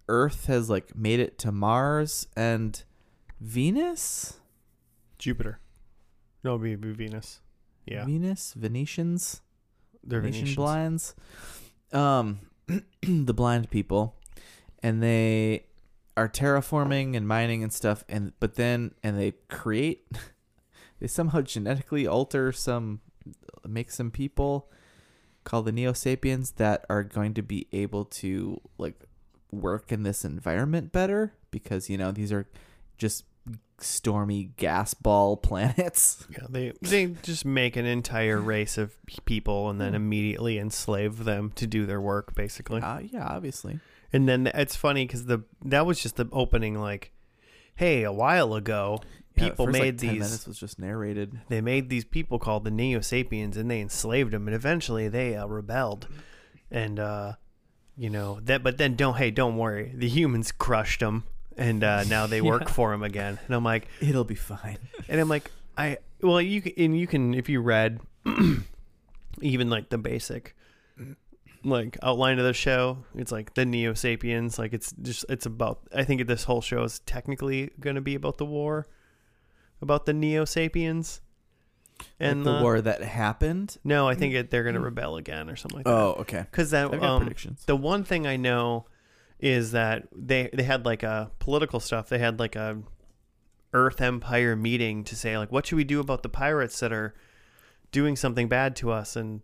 Earth 0.08 0.46
has 0.46 0.68
like 0.70 0.94
made 0.96 1.20
it 1.20 1.38
to 1.38 1.52
Mars 1.52 2.26
and 2.36 2.82
Venus. 3.40 4.34
Jupiter. 5.18 5.60
No, 6.44 6.54
it'd 6.54 6.80
be, 6.80 6.92
be 6.92 7.06
Venus. 7.06 7.40
Yeah, 7.86 8.04
Venus, 8.04 8.54
Venetians. 8.56 9.42
They're 10.04 10.20
Venetian 10.20 10.46
Venetians. 10.46 10.56
blinds. 10.56 11.14
Um, 11.92 12.40
the 13.02 13.34
blind 13.34 13.70
people, 13.70 14.16
and 14.82 15.02
they 15.02 15.64
are 16.16 16.28
terraforming 16.28 17.16
and 17.16 17.26
mining 17.26 17.62
and 17.62 17.72
stuff, 17.72 18.04
and 18.08 18.32
but 18.40 18.54
then 18.54 18.92
and 19.02 19.18
they 19.18 19.32
create, 19.48 20.06
they 21.00 21.06
somehow 21.06 21.40
genetically 21.40 22.06
alter 22.06 22.52
some, 22.52 23.00
make 23.66 23.90
some 23.90 24.10
people 24.10 24.70
called 25.44 25.64
the 25.64 25.72
Neo 25.72 25.92
Sapiens 25.92 26.52
that 26.52 26.84
are 26.88 27.02
going 27.02 27.34
to 27.34 27.42
be 27.42 27.66
able 27.72 28.04
to 28.04 28.60
like 28.78 29.06
work 29.50 29.90
in 29.90 30.04
this 30.04 30.24
environment 30.24 30.92
better 30.92 31.34
because 31.50 31.90
you 31.90 31.98
know 31.98 32.12
these 32.12 32.32
are 32.32 32.46
just 32.98 33.24
stormy 33.82 34.50
gas 34.56 34.94
ball 34.94 35.36
planets. 35.48 36.26
Yeah, 36.30 36.46
they 36.48 36.72
they 36.82 37.06
just 37.22 37.44
make 37.44 37.76
an 37.76 37.86
entire 37.86 38.40
race 38.40 38.78
of 38.78 38.96
people 39.06 39.68
and 39.70 39.80
then 39.80 39.90
Hmm. 39.90 39.96
immediately 39.96 40.58
enslave 40.58 41.24
them 41.24 41.52
to 41.56 41.66
do 41.66 41.86
their 41.86 42.00
work, 42.00 42.34
basically. 42.34 42.80
Uh, 42.82 42.98
yeah, 43.00 43.26
obviously. 43.26 43.80
And 44.12 44.28
then 44.28 44.48
it's 44.48 44.76
funny 44.76 45.06
because 45.06 45.26
the 45.26 45.44
that 45.64 45.86
was 45.86 46.00
just 46.02 46.16
the 46.16 46.28
opening. 46.32 46.74
Like, 46.78 47.12
hey, 47.76 48.02
a 48.02 48.12
while 48.12 48.54
ago, 48.54 48.98
Yeah, 49.36 49.48
people 49.50 49.66
first, 49.66 49.74
like, 49.78 49.82
made 49.82 49.98
10 49.98 50.08
these. 50.14 50.20
minutes 50.20 50.46
was 50.46 50.58
just 50.58 50.78
narrated. 50.78 51.40
They 51.48 51.60
made 51.60 51.88
these 51.88 52.04
people 52.04 52.38
called 52.38 52.64
the 52.64 52.70
Neo 52.72 53.00
Sapiens, 53.00 53.56
and 53.56 53.70
they 53.70 53.80
enslaved 53.80 54.32
them, 54.32 54.48
and 54.48 54.54
eventually 54.54 55.08
they 55.08 55.36
uh, 55.36 55.46
rebelled, 55.46 56.08
and 56.70 56.98
uh, 56.98 57.34
you 57.96 58.10
know 58.10 58.40
that. 58.42 58.62
But 58.64 58.78
then 58.78 58.96
don't 58.96 59.16
hey, 59.16 59.30
don't 59.30 59.56
worry, 59.56 59.92
the 59.94 60.08
humans 60.08 60.50
crushed 60.50 61.00
them, 61.00 61.24
and 61.60 61.84
uh, 61.84 62.02
now 62.04 62.26
they 62.26 62.40
work 62.40 62.62
Yeah. 62.62 62.72
for 62.72 62.92
him 62.92 63.02
again. 63.04 63.38
And 63.46 63.54
I'm 63.54 63.62
like, 63.64 63.86
It'll 64.00 64.24
be 64.24 64.34
fine. 64.34 64.78
and 65.08 65.20
I'm 65.20 65.28
like, 65.28 65.50
I 65.78 65.98
well, 66.20 66.40
you 66.40 66.60
can, 66.62 66.72
and 66.76 66.98
you 66.98 67.06
can 67.06 67.34
if 67.34 67.48
you 67.48 67.60
read 67.60 68.00
even 69.40 69.70
like 69.70 69.88
the 69.90 69.98
basic 69.98 70.54
like 71.62 71.98
outline 72.02 72.38
of 72.38 72.44
the 72.44 72.54
show, 72.54 72.98
it's 73.14 73.30
like 73.30 73.54
the 73.54 73.64
Neo 73.66 73.92
Sapiens. 73.94 74.58
Like 74.58 74.72
it's 74.72 74.92
just 75.02 75.24
it's 75.28 75.46
about. 75.46 75.80
I 75.94 76.04
think 76.04 76.26
this 76.26 76.44
whole 76.44 76.60
show 76.62 76.82
is 76.84 77.00
technically 77.00 77.70
going 77.78 77.96
to 77.96 78.02
be 78.02 78.14
about 78.14 78.38
the 78.38 78.46
war, 78.46 78.86
about 79.82 80.06
the 80.06 80.12
Neo 80.14 80.44
Sapiens, 80.46 81.20
And 82.18 82.38
and 82.38 82.46
the 82.46 82.52
uh, 82.54 82.62
war 82.62 82.80
that 82.80 83.02
happened. 83.02 83.76
No, 83.84 84.08
I 84.08 84.14
think 84.14 84.34
it, 84.34 84.50
they're 84.50 84.62
going 84.62 84.74
to 84.74 84.80
rebel 84.80 85.16
again 85.16 85.50
or 85.50 85.56
something 85.56 85.78
like 85.78 85.84
that. 85.84 85.92
Oh, 85.92 86.16
okay. 86.20 86.46
because 86.50 86.70
that 86.70 86.86
I've 86.94 87.00
got 87.00 87.02
um, 87.10 87.22
predictions. 87.22 87.62
the 87.66 87.76
one 87.76 88.04
thing 88.04 88.26
I 88.26 88.36
know 88.36 88.86
is 89.40 89.72
that 89.72 90.08
they 90.14 90.50
they 90.52 90.62
had 90.62 90.84
like 90.84 91.02
a 91.02 91.30
political 91.38 91.80
stuff. 91.80 92.08
They 92.08 92.18
had 92.18 92.38
like 92.38 92.56
a 92.56 92.78
Earth 93.72 94.00
Empire 94.00 94.56
meeting 94.56 95.04
to 95.04 95.16
say 95.16 95.38
like 95.38 95.52
what 95.52 95.66
should 95.66 95.76
we 95.76 95.84
do 95.84 96.00
about 96.00 96.22
the 96.22 96.28
pirates 96.28 96.80
that 96.80 96.92
are 96.92 97.14
doing 97.92 98.16
something 98.16 98.48
bad 98.48 98.74
to 98.76 98.90
us 98.90 99.16
and 99.16 99.40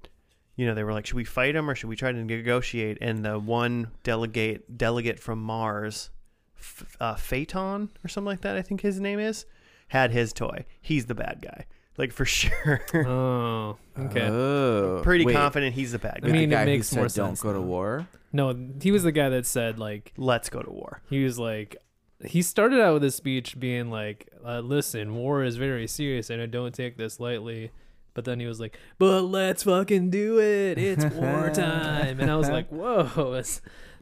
you 0.57 0.67
know 0.67 0.75
they 0.75 0.83
were 0.85 0.93
like 0.93 1.07
should 1.07 1.17
we 1.17 1.25
fight 1.25 1.55
them 1.55 1.69
or 1.71 1.75
should 1.75 1.89
we 1.89 1.97
try 1.97 2.11
to 2.11 2.25
negotiate 2.25 2.99
and 3.01 3.25
the 3.25 3.39
one 3.39 3.89
delegate 4.03 4.77
delegate 4.77 5.21
from 5.21 5.41
Mars 5.41 6.11
F- 6.59 6.97
uh, 7.01 7.15
Phaeton 7.15 7.91
or 8.05 8.09
something 8.09 8.27
like 8.27 8.41
that 8.41 8.57
I 8.57 8.63
think 8.63 8.81
his 8.81 8.99
name 8.99 9.21
is 9.21 9.47
had 9.89 10.11
his 10.11 10.33
toy. 10.33 10.65
He's 10.81 11.07
the 11.07 11.15
bad 11.15 11.41
guy. 11.41 11.67
Like 11.97 12.13
for 12.13 12.25
sure. 12.27 12.83
Oh, 12.95 13.77
okay. 13.99 14.29
Oh, 14.29 15.01
Pretty 15.03 15.25
wait, 15.25 15.35
confident 15.35 15.75
he's 15.75 15.93
the 15.93 15.99
bad 15.99 16.21
guy. 16.23 16.29
I 16.29 16.33
mean, 16.33 16.51
the 16.51 16.61
it 16.61 16.67
makes 16.67 16.91
who 16.91 16.97
more 16.97 17.09
said, 17.09 17.23
Don't 17.23 17.39
go 17.39 17.53
to 17.53 17.61
war. 17.61 18.07
No, 18.33 18.55
he 18.83 18.91
was 18.91 19.03
the 19.03 19.13
guy 19.13 19.29
that 19.29 19.47
said 19.47 19.79
like 19.79 20.13
Let's 20.17 20.49
go 20.51 20.61
to 20.63 20.71
war. 20.71 21.03
he 21.11 21.25
was 21.25 21.39
like 21.39 21.77
he 22.25 22.41
started 22.43 22.81
out 22.81 22.95
with 22.95 23.03
his 23.03 23.15
speech 23.15 23.61
being 23.61 23.91
like, 23.91 24.29
uh, 24.45 24.61
"Listen, 24.61 25.15
war 25.15 25.45
is 25.45 25.57
very 25.57 25.87
serious, 25.87 26.31
and 26.31 26.41
I 26.41 26.47
don't 26.47 26.75
take 26.75 26.97
this 26.97 27.21
lightly." 27.21 27.71
But 28.15 28.25
then 28.25 28.41
he 28.41 28.47
was 28.47 28.59
like, 28.59 28.79
"But 28.99 29.23
let's 29.25 29.65
fucking 29.65 30.09
do 30.09 30.41
it! 30.41 30.79
It's 30.79 31.05
wartime!" 31.15 32.19
and 32.19 32.31
I 32.31 32.37
was 32.37 32.49
like, 32.49 32.69
"Whoa!" 32.71 33.43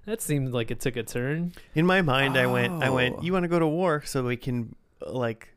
that 0.06 0.20
seemed 0.22 0.52
like 0.52 0.70
it 0.70 0.78
took 0.80 0.94
a 0.96 1.02
turn. 1.02 1.52
In 1.74 1.84
my 1.86 2.02
mind, 2.02 2.36
I 2.36 2.46
went, 2.46 2.84
I 2.84 2.88
Oh. 2.88 2.94
went. 2.94 3.24
You 3.24 3.32
want 3.32 3.42
to 3.42 3.48
go 3.48 3.58
to 3.58 3.66
war 3.66 4.02
so 4.04 4.22
we 4.22 4.36
can, 4.36 4.76
uh, 5.04 5.10
like, 5.12 5.48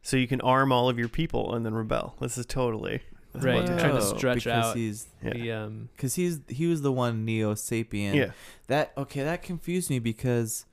so 0.00 0.16
you 0.16 0.26
can 0.26 0.40
arm 0.40 0.72
all 0.72 0.88
of 0.88 0.98
your 0.98 1.08
people 1.10 1.54
and 1.54 1.66
then 1.66 1.74
rebel. 1.74 2.16
This 2.20 2.38
is 2.38 2.46
totally 2.46 3.02
Right, 3.34 3.56
what 3.56 3.68
you're 3.68 3.78
trying 3.78 3.92
to 3.92 3.98
is. 3.98 4.08
Stretch 4.10 4.44
because 4.44 4.64
out 4.64 4.76
He's 4.76 5.06
Yeah. 5.22 5.32
The 5.34 5.52
um, 5.52 5.88
because 5.96 6.14
he's 6.14 6.40
he 6.48 6.66
was 6.66 6.82
the 6.82 6.92
one 6.92 7.24
Neo 7.24 7.54
Sapien. 7.54 8.14
Yeah, 8.14 8.30
That 8.68 8.92
okay? 8.96 9.22
That 9.24 9.42
confused 9.42 9.90
me 9.90 9.98
because 9.98 10.66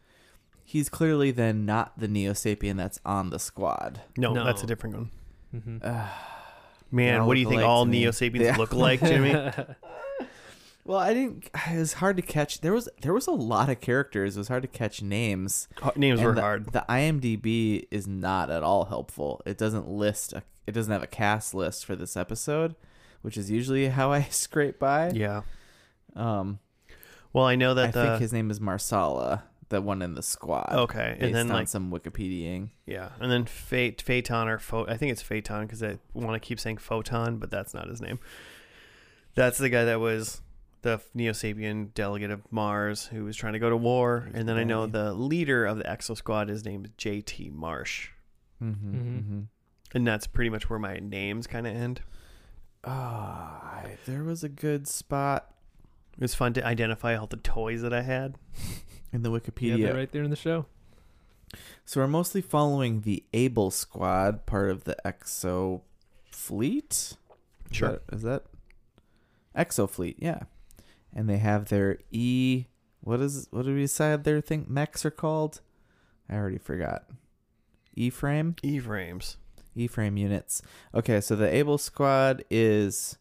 he's 0.64 0.88
clearly 0.90 1.32
then 1.32 1.66
not 1.66 1.98
the 2.00 2.08
Neo 2.08 2.34
Sapien 2.34 2.78
that's 2.78 3.00
on 3.06 3.30
the 3.32 3.40
squad. 3.40 4.02
no, 4.18 4.34
No. 4.34 4.44
that's 4.46 4.64
a 4.64 4.68
different 4.68 4.96
one. 4.96 5.10
mhm. 5.56 5.84
Uh, 5.86 6.08
Man, 6.94 7.26
what 7.26 7.36
do 7.36 7.40
you 7.40 7.48
think 7.48 7.62
alike 7.62 7.70
all. 7.70 7.86
Neo 7.86 8.12
Sapiens 8.12 8.46
Yeah. 8.46 8.58
look 8.58 8.74
like, 8.74 9.00
Jimmy? 9.00 9.34
Well, 10.84 10.98
I 11.00 11.14
didn't. 11.14 11.48
It 11.72 11.78
was 11.78 11.94
hard 11.94 12.16
to 12.18 12.24
catch. 12.24 12.62
There 12.62 12.74
was 12.74 12.90
there 13.04 13.14
was 13.14 13.28
a 13.28 13.32
lot 13.32 13.70
of 13.70 13.80
characters. 13.82 14.36
It 14.36 14.40
was 14.40 14.48
hard 14.48 14.64
to 14.64 14.68
catch 14.68 15.02
names. 15.02 15.68
Names 15.96 16.20
And 16.20 16.28
were 16.28 16.34
the, 16.34 16.42
hard. 16.42 16.74
The 16.74 16.84
IMDb 16.90 17.86
is 17.92 18.08
not 18.08 18.50
at 18.50 18.64
all 18.64 18.86
helpful. 18.86 19.42
It 19.46 19.60
doesn't 19.60 19.88
list. 19.88 20.34
A, 20.34 20.42
it 20.72 20.74
doesn't 20.74 20.92
have 20.92 21.04
a 21.04 21.08
cast 21.08 21.54
list 21.54 21.86
for 21.86 21.96
this 21.96 22.16
episode, 22.16 22.76
which 23.22 23.38
is 23.38 23.52
usually 23.52 23.90
how 23.90 24.12
I 24.12 24.22
scrape 24.30 24.80
by. 24.80 25.10
Yeah. 25.12 25.42
Um, 26.16 26.60
Well, 27.34 27.46
I 27.46 27.56
know 27.56 27.74
that 27.74 27.90
I 27.90 27.92
the 27.92 28.04
think 28.04 28.22
his 28.22 28.34
name 28.34 28.50
is 28.50 28.60
Marsala, 28.62 29.44
the 29.70 29.82
one 29.82 30.02
in 30.02 30.16
the 30.16 30.24
squad. 30.24 30.74
okay, 30.74 31.12
based 31.20 31.24
and 31.26 31.36
then 31.36 31.48
on 31.52 31.58
like 31.58 31.68
some 31.68 31.92
Wikipediaing. 31.92 32.70
yeah, 32.86 33.10
and 33.20 33.32
then 33.32 33.46
Fate 33.46 34.02
Phaeton 34.02 34.48
or 34.48 34.58
Pho- 34.60 34.88
I 34.88 34.98
think 34.98 35.12
it's 35.12 35.22
Phaeton 35.22 35.66
because 35.66 35.82
I 35.84 35.98
want 36.14 36.42
to 36.42 36.46
keep 36.46 36.60
saying 36.60 36.78
Photon, 36.78 37.38
but 37.38 37.52
that's 37.52 37.74
not 37.74 37.88
his 37.88 38.02
name. 38.02 38.20
That's 39.36 39.58
the 39.58 39.70
guy 39.70 39.86
that 39.86 40.00
was 40.00 40.42
the 40.82 41.00
Neo 41.14 41.32
Sapien 41.32 41.94
delegate 41.94 42.32
of 42.32 42.42
Mars 42.52 43.06
who 43.08 43.24
was 43.24 43.38
trying 43.38 43.54
to 43.54 43.60
go 43.60 43.70
to 43.70 43.78
war, 43.78 44.26
He's 44.28 44.36
and 44.40 44.50
then 44.50 44.58
I 44.58 44.64
know 44.64 44.82
funny. 44.82 44.92
the 44.94 45.14
leader 45.14 45.66
of 45.66 45.78
the 45.78 45.84
Exo 45.86 46.18
Squad. 46.18 46.50
His 46.50 46.66
name 46.66 46.84
is 46.86 46.92
J.T. 46.98 47.50
Marsh, 47.54 48.10
Mm-hmm, 48.62 48.90
Mhm. 48.96 49.20
mm-hmm. 49.20 49.40
And 49.94 50.06
that's 50.08 50.28
pretty 50.28 50.50
much 50.50 50.70
where 50.70 50.80
my 50.80 51.00
names 51.00 51.48
kind 51.48 51.68
of 51.68 51.76
end. 51.76 52.02
Ah, 52.84 53.84
there 54.06 54.24
was 54.24 54.44
a 54.44 54.50
good 54.50 54.88
spot 54.88 55.54
It 56.16 56.22
was 56.22 56.34
fun 56.34 56.54
to 56.54 56.66
identify 56.66 57.16
all 57.16 57.28
the 57.28 57.38
toys 57.38 57.82
that 57.84 57.94
I 57.94 58.02
had. 58.02 58.36
in 59.14 59.24
the 59.24 59.32
Yeah, 59.32 59.38
Wikipedia. 59.40 59.84
they're 59.84 59.94
right 59.96 60.12
there 60.12 60.24
in 60.24 60.30
the 60.30 60.36
show. 60.36 60.66
So 61.86 62.00
we're 62.02 62.08
mostly 62.08 62.42
following 62.42 63.02
the 63.02 63.24
Able 63.34 63.72
Squad, 63.72 64.46
part 64.46 64.70
of 64.72 64.86
the 64.86 64.96
Exo 65.06 65.82
Fleet. 66.32 66.92
Is 66.92 67.18
Sure. 67.72 67.90
that- 67.92 68.04
Is 68.16 68.22
that 68.24 68.44
Exo 69.56 69.90
Fleet? 69.90 70.16
Yeah, 70.20 70.44
and 71.14 71.30
they 71.30 71.38
have 71.38 71.66
their 71.70 72.00
E. 72.10 72.66
What 73.02 73.20
is 73.20 73.48
what 73.52 73.66
did 73.66 73.76
we 73.76 73.82
decide 73.82 74.24
their 74.24 74.40
thing 74.42 74.66
mechs 74.70 75.06
are 75.06 75.12
called? 75.12 75.60
I 76.30 76.36
already 76.36 76.58
forgot. 76.60 77.06
E 77.96 78.10
frame. 78.10 78.56
E 78.64 78.80
frames. 78.80 79.38
E 79.76 79.88
frame 79.88 80.18
units. 80.18 80.62
Okay, 80.94 81.22
so 81.22 81.36
the 81.36 81.48
Able 81.54 81.78
Squad 81.78 82.44
is 82.50 83.18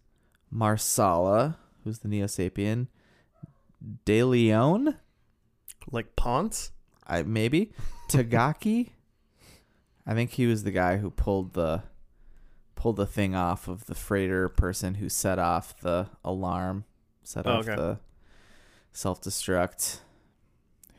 Marsala, 0.50 1.58
who's 1.84 2.00
the 2.00 2.08
Neo 2.08 2.26
Sapien. 2.26 2.88
De 4.04 4.22
Leon, 4.24 4.96
Like 5.90 6.14
Ponce? 6.16 6.72
I 7.06 7.22
maybe. 7.22 7.72
Tagaki. 8.10 8.90
I 10.06 10.14
think 10.14 10.32
he 10.32 10.46
was 10.46 10.64
the 10.64 10.70
guy 10.70 10.96
who 10.98 11.10
pulled 11.10 11.54
the 11.54 11.82
pulled 12.74 12.96
the 12.96 13.06
thing 13.06 13.34
off 13.34 13.68
of 13.68 13.86
the 13.86 13.94
freighter 13.94 14.48
person 14.48 14.94
who 14.94 15.08
set 15.08 15.38
off 15.38 15.78
the 15.80 16.08
alarm, 16.24 16.84
set 17.22 17.46
Oh, 17.46 17.52
off 17.58 17.68
okay. 17.68 17.76
the 17.76 17.98
self 18.92 19.20
destruct 19.22 20.00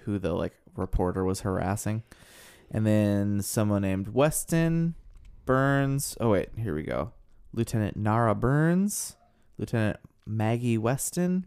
who 0.05 0.17
the 0.17 0.33
like 0.33 0.53
reporter 0.75 1.23
was 1.25 1.41
harassing. 1.41 2.03
And 2.71 2.85
then 2.85 3.41
someone 3.41 3.81
named 3.81 4.09
Weston 4.09 4.95
Burns. 5.45 6.17
Oh 6.19 6.29
wait, 6.29 6.49
here 6.57 6.75
we 6.75 6.83
go. 6.83 7.11
Lieutenant 7.53 7.97
Nara 7.97 8.33
Burns, 8.35 9.15
Lieutenant 9.57 9.97
Maggie 10.25 10.77
Weston. 10.77 11.45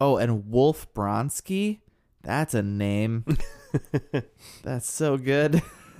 Oh, 0.00 0.16
and 0.16 0.50
Wolf 0.50 0.92
Bronsky. 0.94 1.80
That's 2.22 2.54
a 2.54 2.62
name. 2.62 3.24
That's 4.62 4.90
so 4.90 5.16
good. 5.16 5.62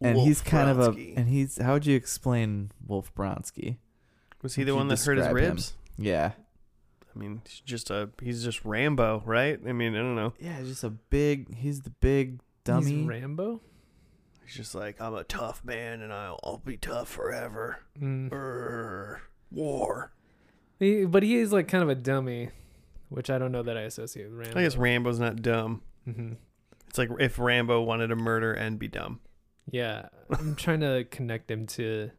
and 0.00 0.16
he's 0.18 0.42
Wolf 0.42 0.44
kind 0.44 0.70
of 0.70 0.78
a 0.78 0.90
and 1.16 1.28
he's 1.28 1.58
how 1.60 1.74
would 1.74 1.86
you 1.86 1.96
explain 1.96 2.70
Wolf 2.86 3.14
Bronsky? 3.14 3.78
Was 4.42 4.54
he 4.54 4.62
Would 4.62 4.68
the 4.68 4.76
one 4.76 4.88
that 4.88 5.00
hurt 5.00 5.16
his 5.18 5.26
describe 5.26 5.42
him? 5.42 5.50
ribs? 5.50 5.74
Yeah. 5.98 6.32
I 7.14 7.18
mean, 7.18 7.40
he's 7.46 7.60
just 7.60 7.90
a 7.90 8.10
he's 8.22 8.44
just 8.44 8.64
Rambo, 8.64 9.22
right? 9.24 9.58
I 9.66 9.72
mean, 9.72 9.94
I 9.94 9.98
don't 9.98 10.16
know. 10.16 10.34
Yeah, 10.38 10.60
just 10.62 10.84
a 10.84 10.90
big 10.90 11.54
he's 11.54 11.80
the 11.80 11.90
big 11.90 12.40
dummy. 12.64 12.92
He's 12.92 13.06
Rambo. 13.06 13.60
He's 14.46 14.54
just 14.54 14.74
like 14.74 15.00
I'm 15.00 15.14
a 15.14 15.24
tough 15.24 15.64
man, 15.64 16.00
and 16.02 16.12
I'll 16.12 16.38
I'll 16.44 16.62
be 16.64 16.76
tough 16.76 17.08
forever. 17.08 17.80
Mm. 18.00 18.30
Urgh. 18.30 19.18
war. 19.50 20.12
He, 20.78 21.04
but 21.04 21.22
he 21.22 21.36
is 21.36 21.52
like 21.52 21.68
kind 21.68 21.82
of 21.82 21.88
a 21.88 21.94
dummy, 21.94 22.50
which 23.08 23.28
I 23.30 23.38
don't 23.38 23.50
know 23.52 23.62
that 23.62 23.76
I 23.76 23.82
associate 23.82 24.28
with 24.30 24.38
Rambo. 24.38 24.58
I 24.60 24.62
guess 24.62 24.76
Rambo's 24.76 25.18
not 25.18 25.42
dumb. 25.42 25.82
hmm 26.04 26.32
It's 26.88 26.98
like 26.98 27.08
if 27.18 27.38
Rambo 27.38 27.82
wanted 27.82 28.08
to 28.08 28.16
murder 28.16 28.52
and 28.52 28.78
be 28.78 28.86
dumb. 28.88 29.20
Yeah, 29.70 30.08
I'm 30.30 30.54
trying 30.56 30.80
to 30.80 31.04
connect 31.10 31.50
him 31.50 31.66
to 31.68 32.10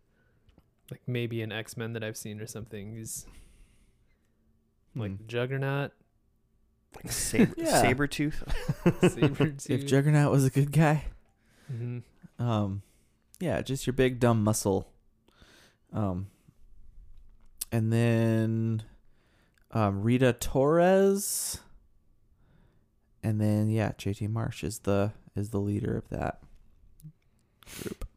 like 0.92 1.02
maybe 1.08 1.42
an 1.42 1.52
X 1.52 1.78
Men 1.78 1.94
that 1.94 2.04
I've 2.04 2.18
seen 2.18 2.42
or 2.42 2.48
something. 2.48 2.96
He's 2.96 3.26
like 4.96 5.18
Hmm. 5.18 5.28
Juggernaut. 5.28 5.92
Like 6.96 7.12
saber, 7.12 7.54
Yeah. 7.58 7.84
Sabretooth. 7.84 8.44
Sabretooth. 9.02 9.70
If 9.70 9.86
Juggernaut 9.86 10.32
was 10.32 10.46
a 10.46 10.50
good 10.50 10.72
guy. 10.72 11.06
hmm 11.70 12.00
Um 12.40 12.82
yeah, 13.40 13.62
just 13.62 13.88
your 13.88 13.94
big 13.94 14.20
dumb 14.20 14.44
muscle. 14.44 14.92
Um 15.94 16.28
and 17.72 17.92
then 17.92 18.84
um 19.72 20.02
Rita 20.02 20.34
Torres 20.34 21.60
and 23.24 23.42
then 23.42 23.70
yeah, 23.70 23.92
JT 23.92 24.30
Marsh 24.30 24.64
is 24.64 24.80
the 24.80 25.12
is 25.36 25.50
the 25.50 25.60
leader 25.60 25.98
of 25.98 26.08
that 26.10 26.40
group. 27.82 28.08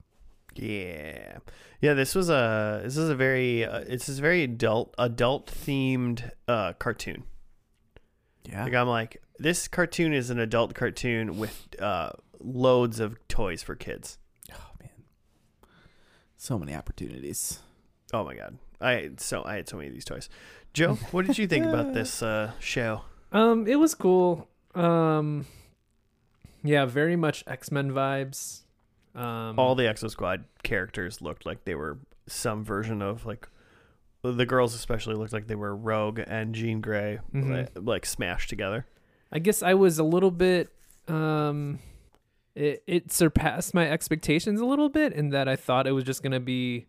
Yeah, 0.55 1.39
yeah. 1.81 1.95
This 1.95 2.15
was 2.15 2.29
a 2.29 2.83
this 2.85 2.97
is 2.97 3.09
a 3.09 3.15
very 3.15 3.65
uh, 3.65 3.81
it's 3.87 4.07
this 4.07 4.19
very 4.19 4.43
adult 4.43 4.95
adult 4.99 5.47
themed 5.47 6.31
uh, 6.49 6.75
cartoon. 6.75 7.25
Yeah. 8.45 8.65
Like 8.65 8.75
I'm 8.75 8.89
like 8.89 9.23
this 9.39 9.69
cartoon 9.69 10.13
is 10.13 10.31
an 10.31 10.39
adult 10.39 10.75
cartoon 10.75 11.39
with 11.39 11.67
uh, 11.79 12.11
loads 12.41 13.01
of 13.01 13.17
toys 13.29 13.63
for 13.63 13.75
kids. 13.75 14.19
oh 14.53 14.71
man. 14.81 14.91
So 16.37 16.59
many 16.59 16.75
opportunities. 16.75 17.61
Oh 18.13 18.25
my 18.25 18.35
god, 18.35 18.59
I 18.81 19.11
so 19.19 19.45
I 19.45 19.55
had 19.57 19.69
so 19.69 19.77
many 19.77 19.89
of 19.89 19.95
these 19.95 20.05
toys. 20.05 20.29
Joe, 20.73 20.95
what 21.13 21.27
did 21.27 21.39
you 21.39 21.47
think 21.47 21.67
about 21.67 21.93
this 21.95 22.23
uh, 22.23 22.53
show? 22.61 23.03
Um, 23.33 23.67
it 23.67 23.77
was 23.77 23.95
cool. 23.95 24.49
Um, 24.75 25.47
yeah, 26.63 26.85
very 26.87 27.17
much 27.17 27.45
X 27.47 27.71
Men 27.71 27.91
vibes. 27.93 28.63
Um, 29.15 29.59
All 29.59 29.75
the 29.75 29.85
Exo 29.85 30.09
Squad 30.11 30.45
characters 30.63 31.21
looked 31.21 31.45
like 31.45 31.65
they 31.65 31.75
were 31.75 31.99
some 32.27 32.65
version 32.65 33.03
of 33.03 33.27
like 33.27 33.49
the 34.23 34.47
girls 34.47 34.75
especially 34.75 35.15
looked 35.17 35.33
like 35.33 35.47
they 35.49 35.55
were 35.57 35.75
Rogue 35.75 36.21
and 36.27 36.55
Jean 36.55 36.81
Grey 36.81 37.19
Mhm. 37.35 37.51
like, 37.51 37.71
like 37.75 38.07
smashed 38.07 38.49
together. 38.51 38.87
I 39.33 39.39
guess 39.41 39.63
I 39.63 39.75
was 39.75 39.99
a 39.99 40.05
little 40.05 40.31
bit 40.31 40.69
um 41.09 41.79
it 42.55 42.83
it 42.87 43.13
surpassed 43.13 43.75
my 43.75 43.89
expectations 43.91 44.61
a 44.61 44.65
little 44.65 44.89
bit 44.89 45.13
in 45.13 45.31
that 45.31 45.49
I 45.49 45.57
thought 45.57 45.87
it 45.87 45.93
was 45.93 46.05
just 46.05 46.23
going 46.23 46.33
to 46.33 46.41
be 46.41 46.87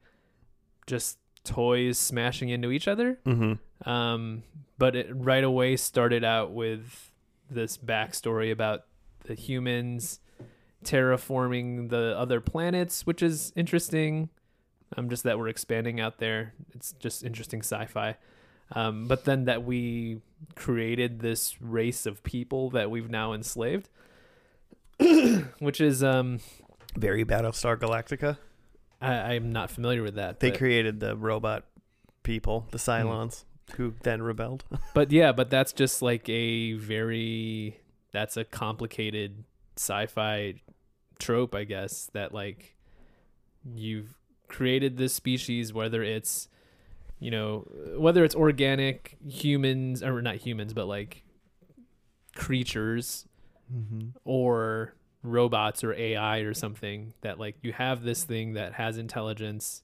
just 0.87 1.17
toys 1.43 1.97
smashing 1.97 2.49
into 2.49 2.71
each 2.71 2.87
other. 2.87 3.19
Mm-hmm. 3.25 3.89
Um 3.89 4.43
but 4.77 4.95
it 4.95 5.07
right 5.11 5.43
away 5.43 5.77
started 5.77 6.23
out 6.23 6.51
with 6.51 7.11
this 7.49 7.77
backstory 7.77 8.51
about 8.51 8.85
the 9.25 9.35
humans 9.35 10.19
terraforming 10.83 11.89
the 11.89 12.17
other 12.17 12.41
planets, 12.41 13.05
which 13.05 13.21
is 13.21 13.53
interesting. 13.55 14.29
Um, 14.97 15.09
just 15.09 15.23
that 15.23 15.37
we're 15.37 15.47
expanding 15.47 16.01
out 16.01 16.17
there. 16.17 16.53
It's 16.73 16.93
just 16.93 17.23
interesting 17.23 17.61
sci-fi. 17.61 18.17
Um, 18.73 19.07
but 19.07 19.25
then 19.25 19.45
that 19.45 19.63
we 19.63 20.21
created 20.55 21.19
this 21.19 21.61
race 21.61 22.05
of 22.05 22.23
people 22.23 22.69
that 22.71 22.89
we've 22.89 23.09
now 23.09 23.33
enslaved, 23.33 23.89
which 25.59 25.81
is 25.81 26.03
um, 26.03 26.39
Very 26.95 27.25
Battlestar 27.25 27.77
Galactica. 27.77 28.37
I, 29.01 29.33
I'm 29.33 29.51
not 29.51 29.71
familiar 29.71 30.03
with 30.03 30.15
that. 30.15 30.39
They 30.39 30.51
but, 30.51 30.59
created 30.59 30.99
the 30.99 31.15
robot 31.15 31.65
people, 32.23 32.67
the 32.71 32.77
Cylons, 32.77 33.45
who 33.75 33.93
then 34.03 34.21
rebelled. 34.21 34.63
but 34.93 35.11
yeah, 35.11 35.31
but 35.31 35.49
that's 35.49 35.73
just 35.73 36.01
like 36.01 36.27
a 36.29 36.73
very 36.73 37.79
that's 38.11 38.37
a 38.37 38.43
complicated 38.43 39.43
sci-fi 39.75 40.55
trope, 41.19 41.55
I 41.55 41.63
guess. 41.63 42.09
That 42.13 42.33
like 42.33 42.75
you've 43.75 44.17
created 44.47 44.97
this 44.97 45.13
species, 45.13 45.73
whether 45.73 46.03
it's 46.03 46.47
you 47.19 47.31
know 47.31 47.67
whether 47.97 48.23
it's 48.23 48.35
organic 48.35 49.17
humans 49.27 50.03
or 50.03 50.21
not 50.21 50.35
humans, 50.35 50.73
but 50.73 50.87
like 50.87 51.23
creatures 52.35 53.25
Mm-hmm. 53.73 54.07
or 54.25 54.93
robots 55.23 55.83
or 55.83 55.93
AI 55.93 56.39
or 56.39 56.53
something 56.53 57.13
that 57.21 57.39
like 57.39 57.55
you 57.61 57.71
have 57.73 58.03
this 58.03 58.23
thing 58.23 58.53
that 58.53 58.73
has 58.73 58.97
intelligence 58.97 59.83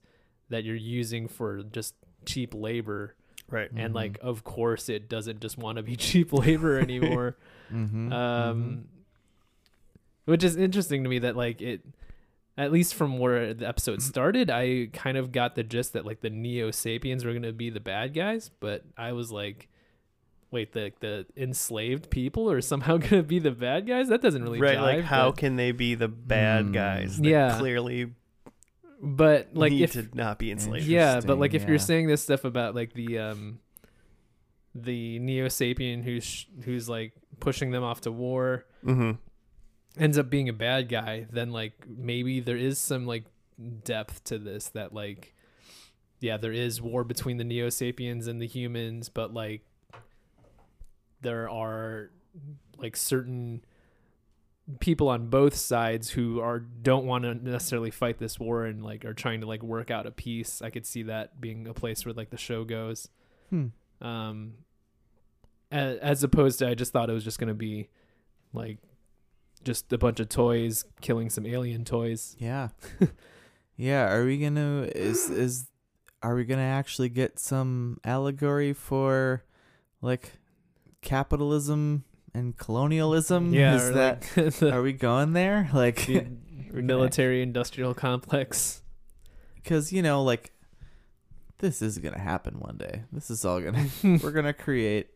that 0.50 0.64
you're 0.64 0.76
using 0.76 1.28
for 1.28 1.62
just 1.64 1.96
cheap 2.26 2.54
labor 2.54 3.16
Right. 3.50 3.70
and 3.72 3.92
Mhm. 3.94 3.96
like 3.96 4.18
of 4.22 4.44
course 4.44 4.90
it 4.90 5.08
doesn't 5.08 5.40
just 5.40 5.58
want 5.58 5.78
to 5.78 5.84
be 5.84 5.96
cheap 6.08 6.34
labor 6.34 6.80
anymore 6.88 7.38
Mm-hmm. 7.72 8.12
um 8.12 8.86
which 10.26 10.44
is 10.44 10.56
interesting 10.58 11.04
to 11.04 11.10
me 11.10 11.20
that 11.20 11.36
like 11.36 11.62
it 11.62 11.82
at 12.58 12.72
least 12.72 12.96
from 12.96 13.20
where 13.20 13.54
the 13.54 13.68
episode 13.68 14.02
started 14.02 14.50
i 14.50 14.90
kind 14.94 15.18
of 15.18 15.32
got 15.32 15.56
the 15.56 15.64
gist 15.64 15.94
that 15.94 16.06
like 16.06 16.22
the 16.22 16.30
neo 16.30 16.72
sapiens 16.72 17.24
were 17.24 17.32
going 17.32 17.44
to 17.44 17.54
be 17.54 17.70
the 17.70 17.80
bad 17.80 18.14
guys 18.14 18.50
but 18.60 18.84
i 18.98 19.12
was 19.12 19.32
like 19.32 19.70
wait, 20.52 20.74
the 20.74 20.92
the 21.00 21.26
enslaved 21.36 22.10
people 22.10 22.50
are 22.52 22.62
somehow 22.62 22.98
gonna 22.98 23.24
be 23.24 23.40
the 23.40 23.52
bad 23.52 23.86
guys? 23.88 24.10
That 24.10 24.22
doesn't 24.22 24.42
really 24.44 24.60
right, 24.60 24.78
jive, 24.78 24.82
like 24.82 25.04
how 25.06 25.30
but, 25.32 25.38
can 25.38 25.56
they 25.56 25.72
be 25.72 25.96
the 25.96 26.08
bad 26.08 26.66
Hmm. 26.68 26.72
guys? 26.72 27.18
That 27.18 27.28
Yeah. 27.28 27.58
clearly 27.60 28.14
but 29.02 29.50
like 29.54 29.72
need 29.74 29.84
if 29.84 29.92
to 29.94 30.08
not 30.14 30.40
be 30.40 30.50
enslaved. 30.52 30.86
yeah, 30.88 31.20
but 31.20 31.38
like 31.38 31.52
if 31.54 31.62
Interesting, 31.62 31.70
you're 31.70 31.80
saying 31.80 32.08
this 32.08 32.24
stuff 32.24 32.44
about 32.46 32.74
like 32.76 32.94
the 32.94 33.20
um 33.20 33.60
the 34.76 35.20
neo 35.20 35.48
sapien 35.48 36.04
who's 36.04 36.46
who's 36.64 36.88
like 36.90 37.14
pushing 37.40 37.72
them 37.72 37.84
off 37.84 38.02
to 38.02 38.12
war 38.12 38.66
Mm-hmm. 38.86 39.12
ends 40.02 40.18
up 40.18 40.30
being 40.30 40.48
a 40.50 40.54
bad 40.54 40.88
guy, 40.88 41.26
then 41.32 41.52
like 41.52 41.74
maybe 41.88 42.40
there 42.40 42.56
is 42.58 42.80
some 42.80 43.06
like 43.06 43.26
depth 43.84 44.24
to 44.26 44.38
this 44.38 44.70
that 44.70 44.94
like 44.94 45.34
yeah, 46.20 46.38
there 46.38 46.52
is 46.54 46.82
war 46.82 47.04
between 47.04 47.38
the 47.38 47.44
Neo 47.44 47.70
Sapiens 47.70 48.26
and 48.28 48.42
the 48.42 48.48
humans, 48.48 49.10
but 49.10 49.34
like 49.34 49.62
there 51.22 51.50
are 51.50 52.12
like 52.78 52.96
certain 52.96 53.64
people 54.80 55.08
on 55.08 55.28
both 55.28 55.56
sides 55.56 56.10
who 56.10 56.40
are 56.42 56.60
don't 56.60 57.06
want 57.06 57.24
to 57.24 57.34
necessarily 57.34 57.92
fight 57.92 58.20
this 58.20 58.40
war 58.40 58.66
and 58.66 58.84
like 58.84 59.06
are 59.06 59.14
trying 59.14 59.42
to 59.42 59.48
like 59.48 59.64
work 59.64 59.90
out 59.90 60.06
a 60.06 60.12
peace. 60.12 60.62
I 60.62 60.70
could 60.70 60.86
see 60.86 61.04
that 61.04 61.40
being 61.40 61.68
a 61.68 61.74
place 61.74 62.06
where 62.06 62.14
like 62.14 62.30
the 62.30 62.38
show 62.38 62.64
goes. 62.64 63.08
Hmm. 63.50 63.68
Um 64.02 64.54
as, 65.72 65.98
as 65.98 66.24
opposed 66.24 66.60
to 66.60 66.68
I 66.68 66.76
just 66.76 66.92
thought 66.92 67.10
it 67.10 67.14
was 67.14 67.24
just 67.24 67.40
going 67.40 67.48
to 67.50 67.54
be 67.54 67.90
like 68.54 68.78
just 69.64 69.92
a 69.92 69.98
bunch 69.98 70.20
of 70.20 70.30
toys 70.30 70.86
killing 71.02 71.30
some 71.30 71.46
alien 71.46 71.84
toys. 71.86 72.36
Yeah. 72.40 72.70
yeah, 73.78 74.12
are 74.12 74.26
we 74.26 74.38
going 74.38 74.56
to 74.56 74.92
is 74.96 75.30
is 75.30 75.68
are 76.24 76.36
we 76.36 76.46
going 76.46 76.60
to 76.60 76.64
actually 76.64 77.10
get 77.10 77.40
some 77.40 78.00
allegory 78.04 78.74
for 78.74 79.44
like 80.02 80.34
capitalism 81.08 82.04
and 82.34 82.58
colonialism? 82.58 83.54
is 83.54 83.94
that 83.94 84.30
like, 84.36 84.54
the, 84.60 84.72
are 84.74 84.82
we 84.82 84.92
going 84.94 85.32
there? 85.34 85.70
Like 85.74 86.06
the 86.06 86.26
military 86.74 87.42
industrial 87.42 87.94
complex. 87.94 88.82
cuz 89.64 89.92
you 89.94 90.02
know 90.02 90.22
like 90.24 90.52
this 91.60 91.82
is 91.82 91.98
going 91.98 92.14
to 92.14 92.20
happen 92.20 92.60
one 92.60 92.78
day. 92.78 93.04
This 93.12 93.30
is 93.32 93.44
all 93.46 93.60
going 93.62 93.90
to 93.90 94.18
we're 94.22 94.32
going 94.32 94.46
to 94.46 94.54
create 94.54 95.08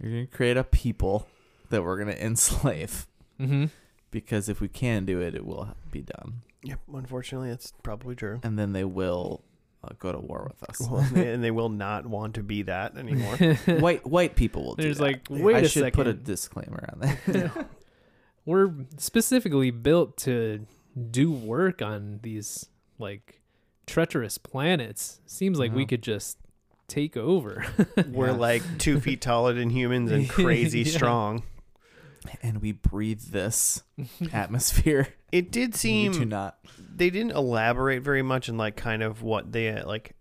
we're 0.00 0.10
going 0.10 0.26
to 0.28 0.32
create 0.36 0.56
a 0.56 0.64
people 0.64 1.26
that 1.70 1.82
we're 1.84 1.96
going 1.96 2.14
to 2.16 2.24
enslave 2.24 3.06
Mm-hmm. 3.40 3.66
because 4.10 4.48
if 4.50 4.60
we 4.60 4.68
can 4.68 5.04
do 5.06 5.20
it 5.20 5.34
it 5.34 5.44
will 5.46 5.74
be 5.90 6.02
done. 6.02 6.42
Yep. 6.62 6.80
Unfortunately, 6.94 7.48
it's 7.50 7.72
probably 7.82 8.14
true. 8.14 8.38
And 8.42 8.58
then 8.58 8.72
they 8.74 8.84
will 8.84 9.42
uh, 9.82 9.88
go 9.98 10.12
to 10.12 10.18
war 10.18 10.46
with 10.52 10.68
us. 10.68 10.80
Well, 10.88 11.00
and 11.14 11.42
they 11.42 11.50
will 11.50 11.68
not 11.68 12.06
want 12.06 12.34
to 12.34 12.42
be 12.42 12.62
that 12.62 12.96
anymore. 12.96 13.36
white 13.80 14.06
white 14.06 14.36
people 14.36 14.64
will 14.64 14.74
do 14.74 14.82
There's 14.82 14.98
that. 14.98 15.02
like, 15.04 15.20
wait 15.30 15.56
I 15.56 15.58
a 15.60 15.68
should 15.68 15.82
second. 15.82 15.96
put 15.96 16.06
a 16.06 16.12
disclaimer 16.14 16.88
on 16.92 17.00
that. 17.00 17.66
We're 18.46 18.72
specifically 18.96 19.70
built 19.70 20.16
to 20.18 20.66
do 21.10 21.30
work 21.30 21.82
on 21.82 22.20
these 22.22 22.66
like 22.98 23.40
treacherous 23.86 24.38
planets. 24.38 25.20
Seems 25.26 25.58
like 25.58 25.74
we 25.74 25.86
could 25.86 26.02
just 26.02 26.38
take 26.88 27.16
over. 27.16 27.64
We're 28.08 28.32
like 28.32 28.62
two 28.78 28.98
feet 28.98 29.20
taller 29.20 29.52
than 29.52 29.70
humans 29.70 30.10
and 30.10 30.28
crazy 30.28 30.80
Yeah. 30.80 30.92
strong. 30.92 31.42
And 32.42 32.60
we 32.60 32.72
breathe 32.72 33.22
this 33.30 33.82
atmosphere. 34.32 35.08
It 35.32 35.50
did 35.50 35.74
you 35.74 35.78
seem 35.78 36.12
do 36.12 36.24
not. 36.24 36.58
they 36.94 37.10
didn't 37.10 37.32
elaborate 37.32 38.02
very 38.02 38.22
much 38.22 38.48
in 38.48 38.56
like 38.56 38.76
kind 38.76 39.02
of 39.02 39.22
what 39.22 39.52
the 39.52 39.82
uh, 39.82 39.86
like 39.86 40.14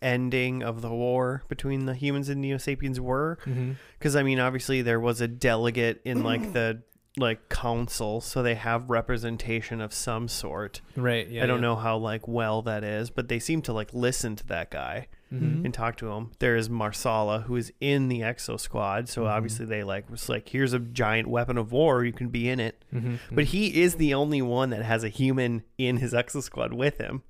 ending 0.00 0.62
of 0.62 0.82
the 0.82 0.90
war 0.90 1.42
between 1.48 1.86
the 1.86 1.94
humans 1.94 2.28
and 2.28 2.40
neo 2.40 2.58
sapiens 2.58 3.00
were 3.00 3.38
mm-hmm. 3.46 3.72
because 3.96 4.16
i 4.16 4.22
mean 4.24 4.40
obviously 4.40 4.82
there 4.82 4.98
was 4.98 5.20
a 5.20 5.28
delegate 5.28 6.02
in 6.04 6.24
like 6.24 6.52
the 6.52 6.82
like 7.18 7.48
council 7.50 8.20
so 8.22 8.42
they 8.42 8.54
have 8.54 8.88
representation 8.88 9.80
of 9.82 9.92
some 9.92 10.28
sort 10.28 10.80
Right. 10.96 11.28
Yeah. 11.28 11.44
i 11.44 11.46
don't 11.46 11.60
know 11.60 11.76
how 11.76 11.98
like 11.98 12.26
well 12.26 12.62
that 12.62 12.82
is 12.84 13.10
but 13.10 13.28
they 13.28 13.38
seem 13.38 13.60
to 13.62 13.72
like 13.72 13.92
listen 13.92 14.34
to 14.36 14.46
that 14.46 14.70
guy 14.70 15.08
hmm 15.28 15.62
and 15.64 15.74
talk 15.74 15.96
to 15.98 16.08
him 16.10 16.30
there 16.38 16.56
is 16.56 16.70
marsala 16.70 17.40
who 17.40 17.56
is 17.56 17.70
in 17.80 18.08
the 18.08 18.20
exo 18.20 18.58
squad 18.58 19.08
so 19.10 19.24
Mhm. 19.24 19.28
obviously 19.30 19.66
they 19.66 19.82
like 19.84 20.10
was 20.10 20.28
like 20.30 20.48
here's 20.48 20.72
a 20.72 20.78
giant 20.78 21.28
weapon 21.28 21.58
of 21.58 21.70
war 21.70 22.02
you 22.02 22.12
can 22.14 22.28
be 22.28 22.48
in 22.48 22.58
it 22.60 22.82
hmm 22.90 23.16
but 23.30 23.44
he 23.46 23.82
is 23.82 23.96
the 23.96 24.14
only 24.14 24.40
one 24.40 24.70
that 24.70 24.82
has 24.82 25.04
a 25.04 25.08
human 25.10 25.62
in 25.76 25.98
his 25.98 26.14
exo 26.14 26.42
squad 26.42 26.72
with 26.72 26.96
him 26.98 27.22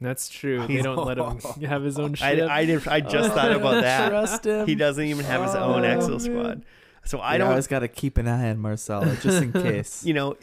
That's 0.00 0.28
true. 0.28 0.64
They 0.66 0.82
don't 0.82 1.04
let 1.04 1.18
him 1.18 1.38
have 1.68 1.82
his 1.82 1.98
own 1.98 2.12
I, 2.20 2.34
ship. 2.36 2.48
I, 2.50 2.64
did, 2.64 2.86
I 2.88 3.00
just 3.00 3.32
thought 3.34 3.50
about 3.60 3.82
that. 3.82 4.10
Trust 4.10 4.46
him. 4.46 4.64
He 4.64 4.76
doesn't 4.76 5.04
even 5.04 5.24
have 5.24 5.42
his 5.42 5.56
own 5.56 5.84
Oh, 5.84 5.88
Exo 5.88 6.10
man. 6.10 6.20
Squad. 6.20 6.64
So 7.08 7.18
I 7.18 7.34
I 7.34 7.38
don't, 7.38 7.48
always 7.50 7.66
got 7.66 7.80
to 7.80 7.88
keep 7.88 8.18
an 8.18 8.28
eye 8.28 8.50
on 8.50 8.58
Marcella 8.58 9.16
just 9.16 9.42
in 9.42 9.52
case. 9.68 10.04
you 10.04 10.14
know, 10.14 10.36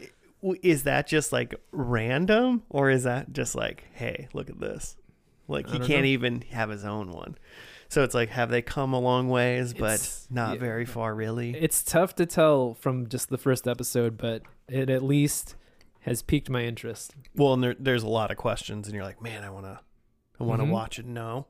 is 0.62 0.82
that 0.82 1.06
just 1.06 1.32
like 1.32 1.54
random 1.72 2.62
or 2.68 2.90
is 2.90 3.04
that 3.04 3.32
just 3.32 3.54
like, 3.54 3.84
hey, 3.92 4.28
look 4.34 4.50
at 4.50 4.58
this? 4.60 4.96
Like 5.48 5.68
I 5.68 5.72
he 5.74 5.78
can't 5.78 6.02
know. 6.02 6.08
even 6.08 6.40
have 6.50 6.70
his 6.70 6.84
own 6.84 7.12
one. 7.12 7.36
So 7.88 8.02
it's 8.02 8.14
like, 8.14 8.30
have 8.30 8.50
they 8.50 8.62
come 8.62 8.92
a 8.92 8.98
long 8.98 9.28
ways, 9.28 9.72
but 9.72 9.94
It's- 9.94 10.26
not 10.28 10.54
yeah. 10.54 10.60
very 10.60 10.84
far, 10.84 11.14
really? 11.14 11.50
It's 11.54 11.84
tough 11.84 12.16
to 12.16 12.26
tell 12.26 12.74
from 12.74 13.08
just 13.08 13.28
the 13.28 13.38
first 13.38 13.68
episode, 13.68 14.16
but 14.18 14.42
it 14.68 14.90
at 14.90 15.04
least 15.04 15.54
has 16.00 16.20
piqued 16.20 16.50
my 16.50 16.62
interest. 16.62 17.14
Well, 17.36 17.52
and 17.54 17.62
there, 17.62 17.76
there's 17.78 18.02
a 18.02 18.08
lot 18.08 18.32
of 18.32 18.36
questions, 18.36 18.88
and 18.88 18.94
you're 18.96 19.04
like, 19.04 19.22
man, 19.22 19.44
I 19.44 19.50
wanna, 19.50 19.80
I 20.40 20.42
wanna 20.42 20.64
Mhm. 20.64 20.70
watch 20.70 20.98
it. 20.98 21.06
No, 21.06 21.46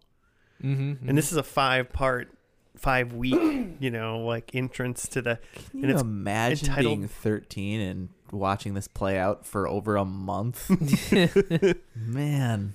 Mm-hmm. 0.62 1.08
and 1.08 1.16
this 1.18 1.32
is 1.32 1.38
a 1.38 1.42
five 1.42 1.90
part, 1.92 2.35
five 2.76 3.12
week, 3.12 3.76
you 3.80 3.90
know, 3.90 4.20
like 4.20 4.54
entrance 4.54 5.08
to 5.08 5.22
the. 5.22 5.38
Can 5.70 5.80
and 5.80 5.82
you 5.84 5.90
it's 5.90 6.02
imagine 6.02 6.68
entitled- 6.68 6.96
being 6.98 7.08
13 7.08 7.80
and 7.80 8.08
watching 8.30 8.74
this 8.74 8.88
play 8.88 9.18
out 9.18 9.46
for 9.46 9.68
over 9.68 9.96
a 9.96 10.04
month? 10.04 10.68
Man. 11.94 12.74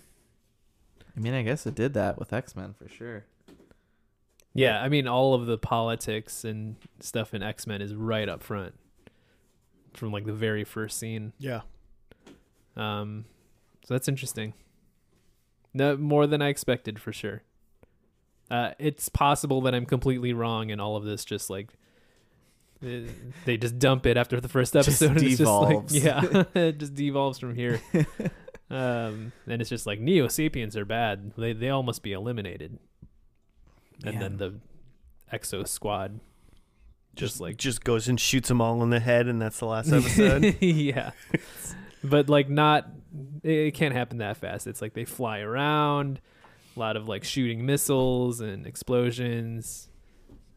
I 1.16 1.20
mean, 1.20 1.34
I 1.34 1.42
guess 1.42 1.66
it 1.66 1.76
did 1.76 1.94
that 1.94 2.18
with 2.18 2.32
X 2.34 2.56
Men 2.56 2.74
for 2.74 2.88
sure. 2.88 3.26
Yeah, 4.54 4.82
I 4.82 4.90
mean, 4.90 5.08
all 5.08 5.34
of 5.34 5.46
the 5.46 5.58
politics 5.58 6.44
and 6.44 6.76
stuff 7.00 7.34
in 7.34 7.42
X 7.44 7.66
Men 7.68 7.82
is 7.82 7.94
right 7.96 8.28
up 8.28 8.44
front 8.44 8.74
from 9.94 10.12
like 10.12 10.26
the 10.26 10.34
very 10.34 10.64
first 10.64 10.98
scene. 10.98 11.34
Yeah. 11.38 11.62
Um, 12.76 13.26
so 13.86 13.94
that's 13.94 14.08
interesting. 14.08 14.54
No, 15.74 15.96
more 15.96 16.28
than 16.28 16.42
I 16.42 16.50
expected 16.50 17.00
for 17.00 17.14
sure. 17.14 17.44
Uh, 18.52 18.74
it's 18.80 19.08
possible 19.08 19.62
that 19.62 19.74
I'm 19.74 19.86
completely 19.86 20.34
wrong, 20.34 20.72
and 20.72 20.82
all 20.82 20.98
of 20.98 21.06
this 21.06 21.24
just 21.24 21.50
like 21.50 21.70
eh, 22.86 23.04
they 23.46 23.56
just 23.56 23.80
dump 23.80 24.06
it 24.06 24.18
after 24.18 24.42
the 24.42 24.50
first 24.50 24.74
Just 24.74 24.90
episode. 24.90 25.12
and 25.12 25.24
it's 25.24 25.38
devolves. 25.38 25.94
Just 25.94 26.06
like, 26.06 26.24
yeah, 26.34 26.44
it 26.62 26.78
just 26.78 26.94
devolves 26.94 27.40
from 27.40 27.56
here. 27.56 27.82
um, 28.70 29.32
and 29.48 29.62
it's 29.62 29.70
just 29.70 29.88
like 29.88 30.02
Neo 30.02 30.28
Sapiens 30.28 30.76
are 30.76 30.84
bad. 30.84 31.32
They 31.38 31.54
they 31.54 31.70
all 31.70 31.82
must 31.82 32.04
be 32.04 32.12
eliminated. 32.12 32.78
And 34.04 34.22
then 34.22 34.36
the 34.38 34.56
Exo 35.32 35.66
Squad, 35.66 36.20
just 37.16 37.40
like 37.40 37.56
just 37.56 37.86
goes 37.86 38.10
and 38.10 38.20
shoots 38.20 38.50
them 38.50 38.60
all 38.60 38.84
in 38.84 38.90
the 38.90 39.00
head, 39.00 39.28
and 39.28 39.42
that's 39.42 39.60
the 39.60 39.66
last 39.66 39.94
episode. 39.94 40.58
yeah. 40.60 41.12
but 42.04 42.28
like 42.28 42.50
not 42.50 42.90
it 43.44 43.52
it 43.68 43.72
can't 43.76 43.94
happen 43.94 44.18
that 44.18 44.36
fast. 44.36 44.68
It's 44.68 44.82
like 44.82 44.94
they 44.94 45.06
fly 45.06 45.40
around, 45.40 46.20
a 46.76 46.80
lot 46.80 46.96
of 46.96 47.08
like 47.08 47.24
shooting 47.24 47.66
missiles 47.66 48.40
and 48.42 48.66
explosions 48.66 49.90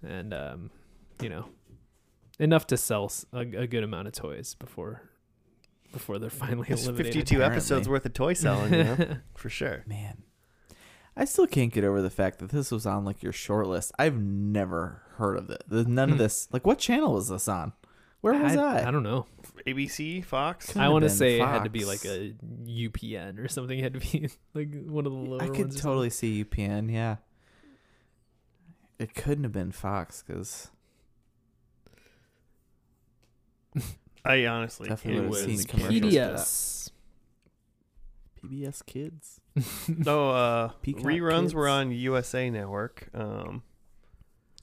and 0.07 0.33
um 0.35 0.70
you 1.20 1.29
know, 1.29 1.46
enough 2.38 2.66
to 2.68 2.77
sell 2.77 3.11
a 3.33 3.44
good 3.44 3.85
amount 3.85 4.09
of 4.09 4.14
toys 4.14 4.55
before 4.55 5.03
before 5.92 6.18
they're 6.18 6.29
finally 6.31 6.66
There's 6.68 6.87
eliminated. 6.87 7.14
52 7.14 7.37
apparently. 7.37 7.57
episodes 7.57 7.88
worth 7.88 8.05
of 8.05 8.12
toy 8.12 8.33
selling, 8.44 8.72
you 8.74 8.85
know, 8.85 9.16
for 9.37 9.48
sure. 9.48 9.85
Man. 9.87 10.22
I 11.16 11.24
still 11.24 11.47
can't 11.47 11.72
get 11.72 11.84
over 11.84 12.03
the 12.03 12.11
fact 12.11 12.41
that 12.41 12.49
this 12.51 12.72
was 12.72 12.84
on 12.86 13.05
like 13.05 13.22
your 13.22 13.32
short 13.32 13.68
list. 13.68 13.93
I've 14.01 14.20
never 14.20 15.03
heard 15.18 15.36
of 15.39 15.49
it. 15.51 15.62
There's 15.68 15.86
none 15.86 16.11
of 16.11 16.16
Hmm. 16.16 16.22
this. 16.22 16.49
Like, 16.53 16.66
what 16.66 16.80
channel 16.80 17.12
was 17.14 17.28
this 17.28 17.47
on? 17.47 17.72
Where 18.20 18.34
was 18.34 18.57
I? 18.57 18.89
I, 18.89 18.91
don't 18.91 19.05
know. 19.05 19.26
ABC, 19.67 20.25
Fox. 20.25 20.77
I 20.77 20.89
want 20.89 21.03
to 21.03 21.09
been 21.09 21.17
say 21.17 21.41
it 21.41 21.47
had 21.47 21.65
to 21.65 21.71
be 21.71 21.85
like 21.85 22.05
a 22.05 22.35
UPN 22.67 23.39
or 23.39 23.49
something. 23.49 23.79
It 23.79 23.83
had 23.83 23.95
to 23.95 24.01
be 24.01 24.29
like 24.55 24.69
one 24.87 25.07
of 25.07 25.12
the 25.12 25.19
lower 25.19 25.43
I 25.43 25.49
could 25.49 25.75
or 25.75 25.79
totally 25.79 26.11
see 26.11 26.45
UPN. 26.45 26.93
Yeah, 26.93 27.17
it 28.99 29.15
couldn't 29.15 29.45
have 29.45 29.53
been 29.53 29.73
Fox 29.73 30.23
because 30.27 30.71
I 34.25 34.47
honestly 34.47 34.89
Definitely 34.89 35.21
can't. 35.21 35.27
It 35.27 35.31
would've 35.31 35.59
seen 35.59 35.67
commercials. 35.67 36.03
PBS. 36.03 36.91
PBS 38.43 38.87
Kids. 38.87 39.41
No, 39.89 40.31
uh, 40.31 40.69
Peacock 40.83 41.05
reruns 41.05 41.55
were 41.55 41.69
on 41.69 41.91
USA 41.93 42.51
Network. 42.51 43.09
Um, 43.15 43.62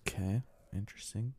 Okay, 0.08 0.42
interesting. 0.76 1.34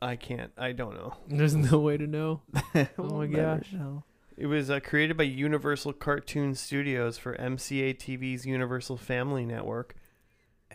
I 0.00 0.16
can't. 0.16 0.52
I 0.56 0.72
don't 0.72 0.94
know. 0.94 1.14
There's 1.28 1.54
no 1.54 1.78
way 1.80 1.96
to 1.96 2.06
know. 2.06 2.42
We'll 2.96 3.10
my 3.18 3.26
gosh. 3.26 3.72
know. 3.72 4.04
It 4.36 4.46
was 4.46 4.70
uh, 4.70 4.78
created 4.80 5.16
by 5.16 5.24
Universal 5.24 5.94
Cartoon 5.94 6.54
Studios 6.54 7.18
for 7.18 7.34
MCA 7.36 7.96
TV's 7.98 8.46
Universal 8.46 8.96
Family 8.98 9.44
Network. 9.44 9.96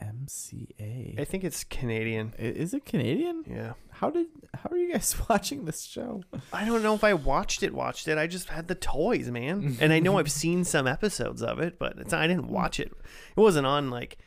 MCA. 0.02 1.20
I 1.20 1.24
think 1.24 1.44
it's 1.44 1.64
Canadian. 1.64 2.34
I- 2.38 2.42
Is 2.42 2.74
it 2.74 2.86
Canadian? 2.86 3.44
Yeah. 3.48 3.74
How 3.92 4.10
did 4.10 4.26
how 4.54 4.70
are 4.72 4.78
you 4.78 4.92
guys 4.92 5.16
watching 5.30 5.66
this 5.66 5.84
show? 5.86 6.24
I 6.52 6.66
don't 6.66 6.84
know 6.84 6.94
if 6.96 7.04
I 7.04 7.14
watched 7.14 7.64
it. 7.64 7.74
Watched 7.74 8.08
it. 8.08 8.18
I 8.18 8.28
just 8.28 8.50
had 8.50 8.68
the 8.68 8.76
toys, 8.76 9.30
man. 9.30 9.78
and 9.80 9.94
I 9.94 10.00
know 10.00 10.18
I've 10.18 10.32
seen 10.32 10.64
some 10.64 10.88
episodes 10.88 11.42
of 11.42 11.60
it, 11.60 11.80
but 11.80 11.98
it's 12.00 12.14
I 12.14 12.28
didn't 12.28 12.48
watch 12.50 12.80
it. 12.80 12.92
It 13.36 13.40
wasn't 13.40 13.66
on 13.68 13.90
like, 13.90 14.18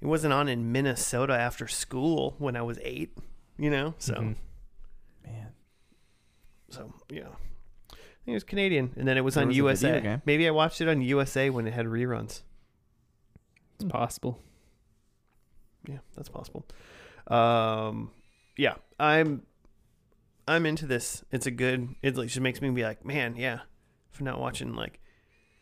it 0.00 0.06
wasn't 0.06 0.32
on 0.32 0.48
in 0.48 0.72
Minnesota 0.72 1.34
after 1.34 1.68
school 1.68 2.34
when 2.38 2.56
I 2.56 2.62
was 2.62 2.78
eight. 2.82 3.16
You 3.58 3.70
know, 3.70 3.94
so 3.98 4.14
Mhm. 4.14 4.36
Man, 5.24 5.52
so 6.70 6.92
yeah. 7.08 7.28
I 7.90 8.24
think 8.24 8.34
it 8.34 8.34
was 8.34 8.44
Canadian, 8.44 8.92
and 8.96 9.06
then 9.06 9.16
it 9.16 9.22
was 9.22 9.34
There 9.34 9.42
on 9.42 9.48
was 9.48 9.56
USA. 9.56 10.20
Maybe 10.24 10.46
I 10.46 10.50
watched 10.52 10.80
it 10.80 10.88
on 10.88 11.02
USA 11.02 11.50
when 11.50 11.66
it 11.66 11.72
had 11.72 11.86
reruns. 11.86 12.42
It's 13.74 13.84
possible. 13.84 14.38
Yeah, 15.88 15.98
that's 16.16 16.28
possible. 16.28 16.64
Um, 17.26 18.12
yeah, 18.56 18.74
I'm, 19.00 19.42
I'm 20.46 20.66
into 20.66 20.86
this. 20.86 21.24
It's 21.32 21.46
a 21.46 21.50
good. 21.50 21.88
It 22.02 22.16
like, 22.16 22.28
just 22.28 22.40
makes 22.40 22.60
me 22.60 22.70
be 22.70 22.84
like, 22.84 23.04
man, 23.04 23.36
yeah. 23.36 23.60
For 24.12 24.22
not 24.24 24.38
watching 24.38 24.74
like, 24.74 25.00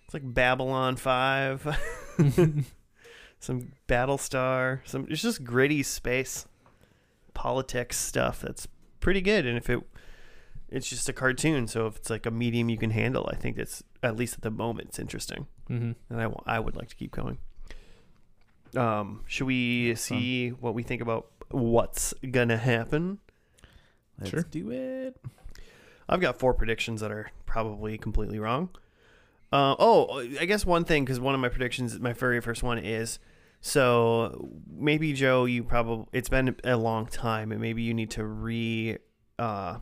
it's 0.04 0.12
like 0.12 0.34
Babylon 0.34 0.96
Five, 0.96 1.62
some 3.40 3.72
Battlestar, 3.88 4.80
some. 4.84 5.06
It's 5.08 5.22
just 5.22 5.44
gritty 5.44 5.82
space, 5.82 6.46
politics 7.40 7.96
stuff 7.98 8.42
that's 8.42 8.68
pretty 9.00 9.22
good. 9.22 9.46
And 9.46 9.56
if 9.56 9.70
it, 9.70 9.80
it's 10.68 10.88
just 10.90 11.08
a 11.08 11.12
cartoon, 11.14 11.66
so 11.66 11.86
if 11.86 11.96
it's 11.96 12.10
like 12.10 12.26
a 12.26 12.30
medium 12.30 12.68
you 12.68 12.76
can 12.76 12.90
handle, 12.90 13.26
I 13.32 13.34
think 13.34 13.56
it's 13.58 13.82
at 14.02 14.14
least 14.16 14.34
at 14.34 14.42
the 14.42 14.50
moment 14.50 14.88
it's 14.90 14.98
interesting 14.98 15.46
hmm 15.68 15.92
and 16.10 16.20
I, 16.22 16.28
I 16.56 16.58
would 16.60 16.76
like 16.76 16.88
to 16.88 16.96
keep 16.96 17.12
going. 17.12 17.38
Um, 18.76 19.22
should 19.26 19.46
we 19.46 19.88
That's 19.88 20.06
fun. 20.08 20.18
see 20.18 20.48
what 20.50 20.74
we 20.74 20.82
think 20.82 21.00
about 21.02 21.28
what's 21.50 22.12
gonna 22.30 22.56
happen? 22.58 23.18
let's 24.18 24.30
Sure. 24.30 24.42
do 24.50 24.70
it. 24.70 25.16
I've 26.08 26.20
got 26.20 26.38
four 26.38 26.52
predictions 26.54 27.00
that 27.00 27.10
are 27.10 27.30
probably 27.46 27.96
completely 27.96 28.38
wrong. 28.38 28.68
Uh, 29.52 29.74
oh, 29.78 30.20
I 30.38 30.44
guess 30.44 30.66
one 30.66 30.84
thing 30.84 31.04
because 31.04 31.18
one 31.18 31.34
of 31.34 31.40
my 31.40 31.48
predictions, 31.48 31.98
my 31.98 32.12
very 32.12 32.40
first 32.40 32.62
one 32.62 32.78
is 32.78 33.18
so 33.60 34.48
maybe 34.70 35.12
Joe, 35.12 35.44
you 35.44 35.62
probably 35.64 36.06
it's 36.12 36.28
been 36.28 36.56
a 36.64 36.76
long 36.76 37.06
time, 37.06 37.52
and 37.52 37.60
maybe 37.60 37.82
you 37.82 37.94
need 37.94 38.10
to 38.12 38.24
re 38.24 38.98
uh, 39.38 39.78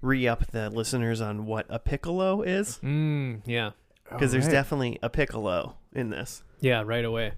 re 0.00 0.28
up 0.28 0.46
the 0.52 0.70
listeners 0.70 1.20
on 1.20 1.46
what 1.46 1.66
a 1.68 1.78
piccolo 1.78 2.42
is 2.42 2.78
Mm, 2.82 3.42
yeah. 3.46 3.70
because 4.10 4.32
there's 4.32 4.44
Alright. 4.44 4.52
definitely 4.52 4.98
a 5.02 5.08
piccolo 5.10 5.76
in 5.92 6.10
this. 6.10 6.42
Yeah, 6.60 6.82
right 6.84 7.04
away. 7.04 7.32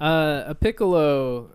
Uh, 0.00 0.44
a 0.46 0.54
piccolo. 0.54 1.50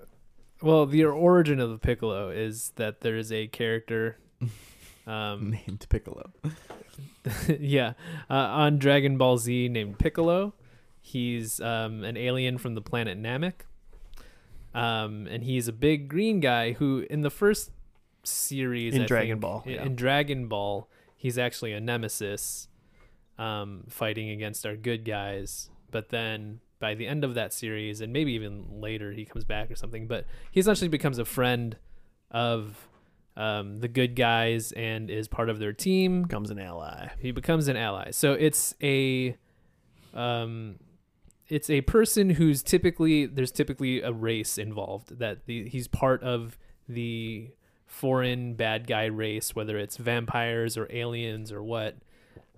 Well, 0.61 0.85
the 0.87 1.05
origin 1.05 1.59
of 1.59 1.69
the 1.69 1.77
piccolo 1.77 2.29
is 2.29 2.71
that 2.77 3.01
there 3.01 3.15
is 3.17 3.31
a 3.31 3.47
character. 3.47 4.17
Um, 5.05 5.51
named 5.51 5.85
Piccolo. 5.87 6.31
yeah, 7.59 7.93
uh, 8.29 8.33
on 8.33 8.77
Dragon 8.77 9.17
Ball 9.17 9.37
Z 9.37 9.69
named 9.69 9.99
Piccolo. 9.99 10.53
He's 11.07 11.61
um, 11.61 12.03
an 12.03 12.17
alien 12.17 12.57
from 12.57 12.75
the 12.75 12.81
planet 12.81 13.17
Namek. 13.17 13.61
Um, 14.73 15.25
and 15.31 15.41
he's 15.43 15.67
a 15.69 15.71
big 15.73 16.09
green 16.09 16.39
guy 16.41 16.73
who, 16.73 17.05
in 17.09 17.21
the 17.21 17.29
first 17.29 17.71
series, 18.23 18.93
In 18.93 19.03
I 19.03 19.05
Dragon 19.05 19.35
think- 19.35 19.41
Ball, 19.41 19.63
in, 19.65 19.71
yeah. 19.71 19.85
in 19.85 19.95
Dragon 19.95 20.47
Ball, 20.47 20.89
he's 21.15 21.37
actually 21.37 21.71
a 21.71 21.79
nemesis, 21.79 22.67
um, 23.39 23.85
fighting 23.89 24.29
against 24.29 24.65
our 24.65 24.75
good 24.75 25.05
guys. 25.05 25.69
But 25.91 26.09
then 26.09 26.59
by 26.79 26.93
the 26.93 27.07
end 27.07 27.23
of 27.23 27.35
that 27.35 27.53
series, 27.53 28.01
and 28.01 28.11
maybe 28.11 28.33
even 28.33 28.81
later, 28.81 29.13
he 29.13 29.23
comes 29.23 29.45
back 29.45 29.71
or 29.71 29.75
something. 29.75 30.07
But 30.07 30.25
he 30.51 30.59
essentially 30.59 30.89
becomes 30.89 31.17
a 31.19 31.25
friend 31.25 31.77
of 32.29 32.87
um, 33.37 33.79
the 33.79 33.87
good 33.87 34.15
guys 34.15 34.73
and 34.73 35.09
is 35.09 35.27
part 35.29 35.49
of 35.49 35.59
their 35.59 35.71
team 35.73 36.23
Becomes 36.23 36.49
an 36.51 36.59
ally. 36.59 37.07
he 37.19 37.31
becomes 37.31 37.69
an 37.69 37.77
ally. 37.77 38.11
So 38.11 38.33
it's 38.33 38.75
a 38.83 39.37
um 40.13 40.79
it's 41.49 41.69
a 41.69 41.81
person 41.81 42.31
who's 42.31 42.61
typically 42.61 43.25
there's 43.25 43.51
typically 43.51 44.01
a 44.01 44.11
race 44.11 44.57
involved 44.57 45.19
that 45.19 45.45
the, 45.45 45.67
he's 45.69 45.87
part 45.87 46.21
of 46.23 46.57
the 46.87 47.49
foreign 47.85 48.53
bad 48.53 48.85
guy 48.85 49.05
race 49.05 49.55
whether 49.55 49.77
it's 49.77 49.97
vampires 49.97 50.77
or 50.77 50.87
aliens 50.89 51.51
or 51.51 51.63
what 51.63 51.95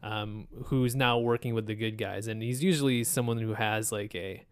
um 0.01 0.47
who's 0.65 0.95
now 0.95 1.17
working 1.19 1.53
with 1.53 1.67
the 1.67 1.75
good 1.75 1.97
guys 1.97 2.27
and 2.27 2.41
he's 2.41 2.63
usually 2.63 3.03
someone 3.03 3.37
who 3.37 3.53
has 3.53 3.91
like 3.91 4.15
a 4.15 4.43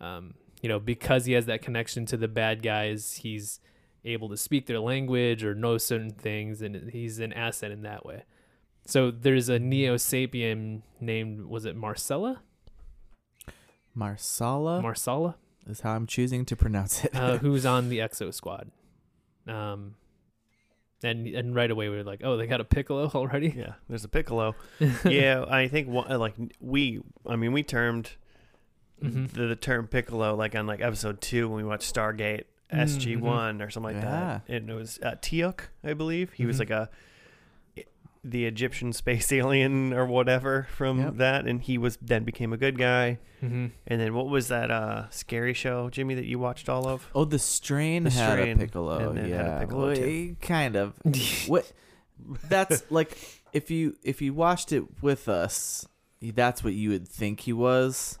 um 0.00 0.34
you 0.60 0.68
know 0.68 0.80
because 0.80 1.26
he 1.26 1.34
has 1.34 1.46
that 1.46 1.62
connection 1.62 2.04
to 2.04 2.16
the 2.16 2.28
bad 2.28 2.62
guys 2.62 3.20
he's 3.22 3.60
able 4.04 4.28
to 4.28 4.36
speak 4.36 4.66
their 4.66 4.80
language 4.80 5.44
or 5.44 5.54
know 5.54 5.78
certain 5.78 6.10
things 6.10 6.62
and 6.62 6.90
he's 6.90 7.20
an 7.20 7.32
asset 7.32 7.70
in 7.70 7.82
that 7.82 8.04
way 8.04 8.24
so 8.88 9.10
there's 9.10 9.50
a 9.50 9.58
Neo 9.58 9.96
Sapien 9.96 10.80
named 10.98 11.44
was 11.44 11.66
it 11.66 11.76
Marcella? 11.76 12.40
Marsala 13.98 14.80
Marsala, 14.80 15.36
is 15.66 15.80
how 15.80 15.94
I'm 15.94 16.06
choosing 16.06 16.44
to 16.46 16.56
pronounce 16.56 17.04
it. 17.04 17.14
uh, 17.14 17.38
who's 17.44 17.66
on 17.66 17.88
the 17.88 17.98
Exo 17.98 18.32
Squad. 18.32 18.70
Um, 19.46 19.94
and 21.02 21.26
and 21.28 21.54
right 21.54 21.70
away 21.70 21.88
we 21.88 21.96
were 21.96 22.04
like, 22.04 22.20
oh, 22.24 22.36
they 22.36 22.46
got 22.46 22.60
a 22.60 22.64
Piccolo 22.64 23.10
already. 23.14 23.54
Yeah, 23.56 23.74
there's 23.88 24.04
a 24.04 24.08
piccolo. 24.08 24.54
yeah, 25.04 25.44
I 25.48 25.68
think 25.68 25.88
one, 25.88 26.08
like 26.18 26.34
we, 26.60 27.00
I 27.26 27.36
mean, 27.36 27.52
we 27.52 27.62
termed 27.62 28.10
Mhm. 29.02 29.30
the, 29.30 29.46
the 29.46 29.54
term 29.56 29.86
piccolo 29.86 30.34
like 30.34 30.56
on 30.56 30.66
like 30.66 30.80
episode 30.80 31.20
two 31.20 31.48
when 31.48 31.58
we 31.58 31.62
watched 31.64 31.94
Stargate 31.94 32.44
SG 32.72 33.16
one 33.20 33.62
or 33.62 33.70
something 33.70 33.94
like 33.94 34.02
that. 34.02 34.42
And 34.48 34.68
it 34.68 34.74
was 34.74 34.98
uh, 35.04 35.14
Teal'c, 35.22 35.60
I 35.84 35.94
believe. 35.94 36.32
He 36.32 36.46
was 36.46 36.56
Mhm. 36.56 36.60
like 36.60 36.70
a 36.70 36.90
the 38.30 38.44
Egyptian 38.46 38.92
space 38.92 39.32
alien 39.40 39.92
or 39.92 40.06
whatever 40.06 40.66
from 40.74 41.00
Yep. 41.00 41.14
that, 41.16 41.46
and 41.46 41.60
he 41.62 41.78
was 41.78 41.98
then 42.02 42.24
became 42.24 42.52
a 42.52 42.56
good 42.56 42.78
guy. 42.78 43.18
hmm 43.40 43.66
And 43.86 44.00
then 44.00 44.14
what 44.14 44.28
was 44.28 44.48
that 44.48 44.70
uh 44.70 45.08
scary 45.10 45.54
show, 45.54 45.88
Jimmy, 45.90 46.14
that 46.14 46.24
you 46.26 46.38
watched 46.38 46.68
all 46.68 46.86
of? 46.86 47.08
oh, 47.14 47.24
the 47.24 47.38
strain 47.38 48.04
The 48.04 48.10
had 48.10 48.32
Strain, 48.38 48.56
a 48.58 48.60
Piccolo. 48.60 49.14
had 49.14 49.24
a 49.24 49.28
yeah, 49.28 49.58
Piccolo 49.60 49.86
Well, 49.94 50.34
kind 50.40 50.76
of. 50.76 50.94
what? 51.46 51.70
That's 52.48 52.82
like 52.90 53.16
if 53.52 53.70
you 53.70 53.96
if 54.02 54.20
you 54.20 54.34
watched 54.34 54.72
it 54.72 54.84
with 55.02 55.28
us, 55.28 55.86
that's 56.20 56.64
what 56.64 56.74
you 56.74 56.90
would 56.90 57.06
think 57.08 57.40
he 57.40 57.52
was. 57.52 58.18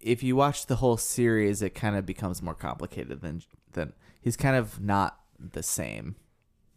If 0.00 0.22
you 0.22 0.36
watch 0.36 0.66
the 0.66 0.76
whole 0.76 0.96
series, 0.96 1.62
it 1.62 1.70
kind 1.74 1.96
of 1.96 2.04
becomes 2.04 2.42
more 2.42 2.54
complicated 2.54 3.20
than 3.22 3.42
than 3.72 3.92
he's 4.20 4.36
kind 4.36 4.56
of 4.56 4.80
not 4.80 5.18
the 5.38 5.62
same, 5.62 6.16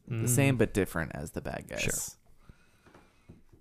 the 0.08 0.28
same 0.28 0.58
but 0.58 0.74
different 0.74 1.12
as 1.16 1.32
the 1.32 1.42
bad 1.42 1.66
guys. 1.70 1.80
Mm. 1.80 1.84
Sure. 1.84 1.94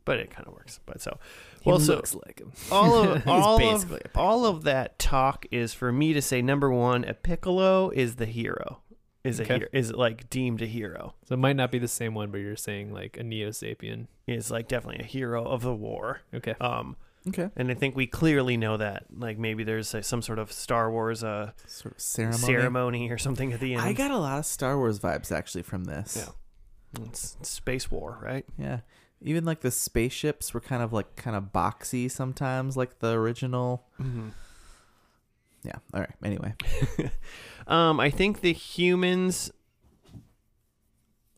But 0.05 0.19
it 0.19 0.31
kind 0.31 0.47
of 0.47 0.53
works. 0.53 0.81
But 0.85 1.01
so 1.01 1.19
He 1.63 1.71
Well, 1.71 1.81
so- 1.81 1.95
looks 1.97 2.15
like 2.15 2.41
him. 2.41 2.53
all 2.71 2.95
of 2.95 3.17
He's 3.25 3.27
all 3.27 3.59
basically 3.59 4.03
of, 4.05 4.11
all 4.15 4.45
of 4.47 4.65
that 4.65 4.99
talk 4.99 5.47
is 5.51 5.73
for 5.73 5.91
me 5.93 6.13
to 6.13 6.21
say 6.21 6.43
number 6.43 6.71
one, 6.71 7.05
a 7.05 7.15
Piccolo 7.15 7.89
is 7.91 8.17
the 8.17 8.27
hero. 8.27 8.81
Is 9.25 9.41
a 9.41 9.45
Okay. 9.45 9.55
hero, 9.61 9.69
is 9.73 9.91
like 9.93 10.29
deemed 10.29 10.61
a 10.61 10.67
hero. 10.67 11.15
So 11.25 11.33
it 11.35 11.39
might 11.39 11.57
not 11.57 11.71
be 11.71 11.79
the 11.79 11.89
same 11.89 12.13
one, 12.13 12.31
but 12.31 12.39
you're 12.39 12.57
saying 12.57 12.93
like 12.93 13.17
a 13.17 13.23
Neo 13.23 13.49
Sapien. 13.49 14.09
Is 14.27 14.51
like 14.51 14.69
definitely 14.69 15.03
a 15.03 15.07
hero 15.07 15.45
of 15.47 15.63
the 15.63 15.75
war. 15.75 16.21
Okay. 16.35 16.55
Um, 16.61 16.97
Okay. 17.29 17.49
and 17.57 17.71
I 17.71 17.75
think 17.75 17.97
we 17.97 18.07
clearly 18.07 18.57
know 18.57 18.77
that. 18.77 19.05
Like 19.17 19.39
maybe 19.39 19.65
there's 19.65 19.95
a, 19.95 20.03
some 20.03 20.21
sort 20.23 20.39
of 20.39 20.53
Star 20.53 20.91
Wars 20.91 21.25
uh 21.25 21.53
Sort 21.67 21.95
of 21.95 22.01
ceremony. 22.01 22.39
ceremony 22.43 23.11
or 23.11 23.19
something 23.19 23.53
at 23.53 23.61
the 23.61 23.73
end. 23.75 23.83
I 23.83 23.93
got 23.95 24.11
a 24.11 24.19
lot 24.19 24.39
of 24.39 24.47
Star 24.47 24.77
Wars 24.77 24.99
vibes 24.99 25.33
actually 25.33 25.63
from 25.63 25.85
this. 25.85 26.17
Yeah. 26.97 27.05
It's 27.07 27.37
space 27.43 27.91
war, 27.91 28.19
right? 28.23 28.45
Yeah. 28.59 28.81
Even 29.23 29.45
like 29.45 29.61
the 29.63 29.71
spaceships 29.71 30.53
were 30.53 30.61
kind 30.61 30.83
of 30.83 30.93
like 30.93 31.17
kind 31.17 31.35
of 31.35 31.45
boxy 31.53 32.11
sometimes, 32.11 32.77
like 32.77 32.99
the 32.99 33.13
original. 33.13 33.87
Mm-hmm. 34.01 34.29
Yeah. 35.65 35.77
All 35.95 36.01
right. 36.01 36.15
Anyway. 36.23 36.55
Um, 37.67 37.99
I 37.99 38.11
think 38.11 38.43
the 38.43 38.53
humans. 38.53 39.51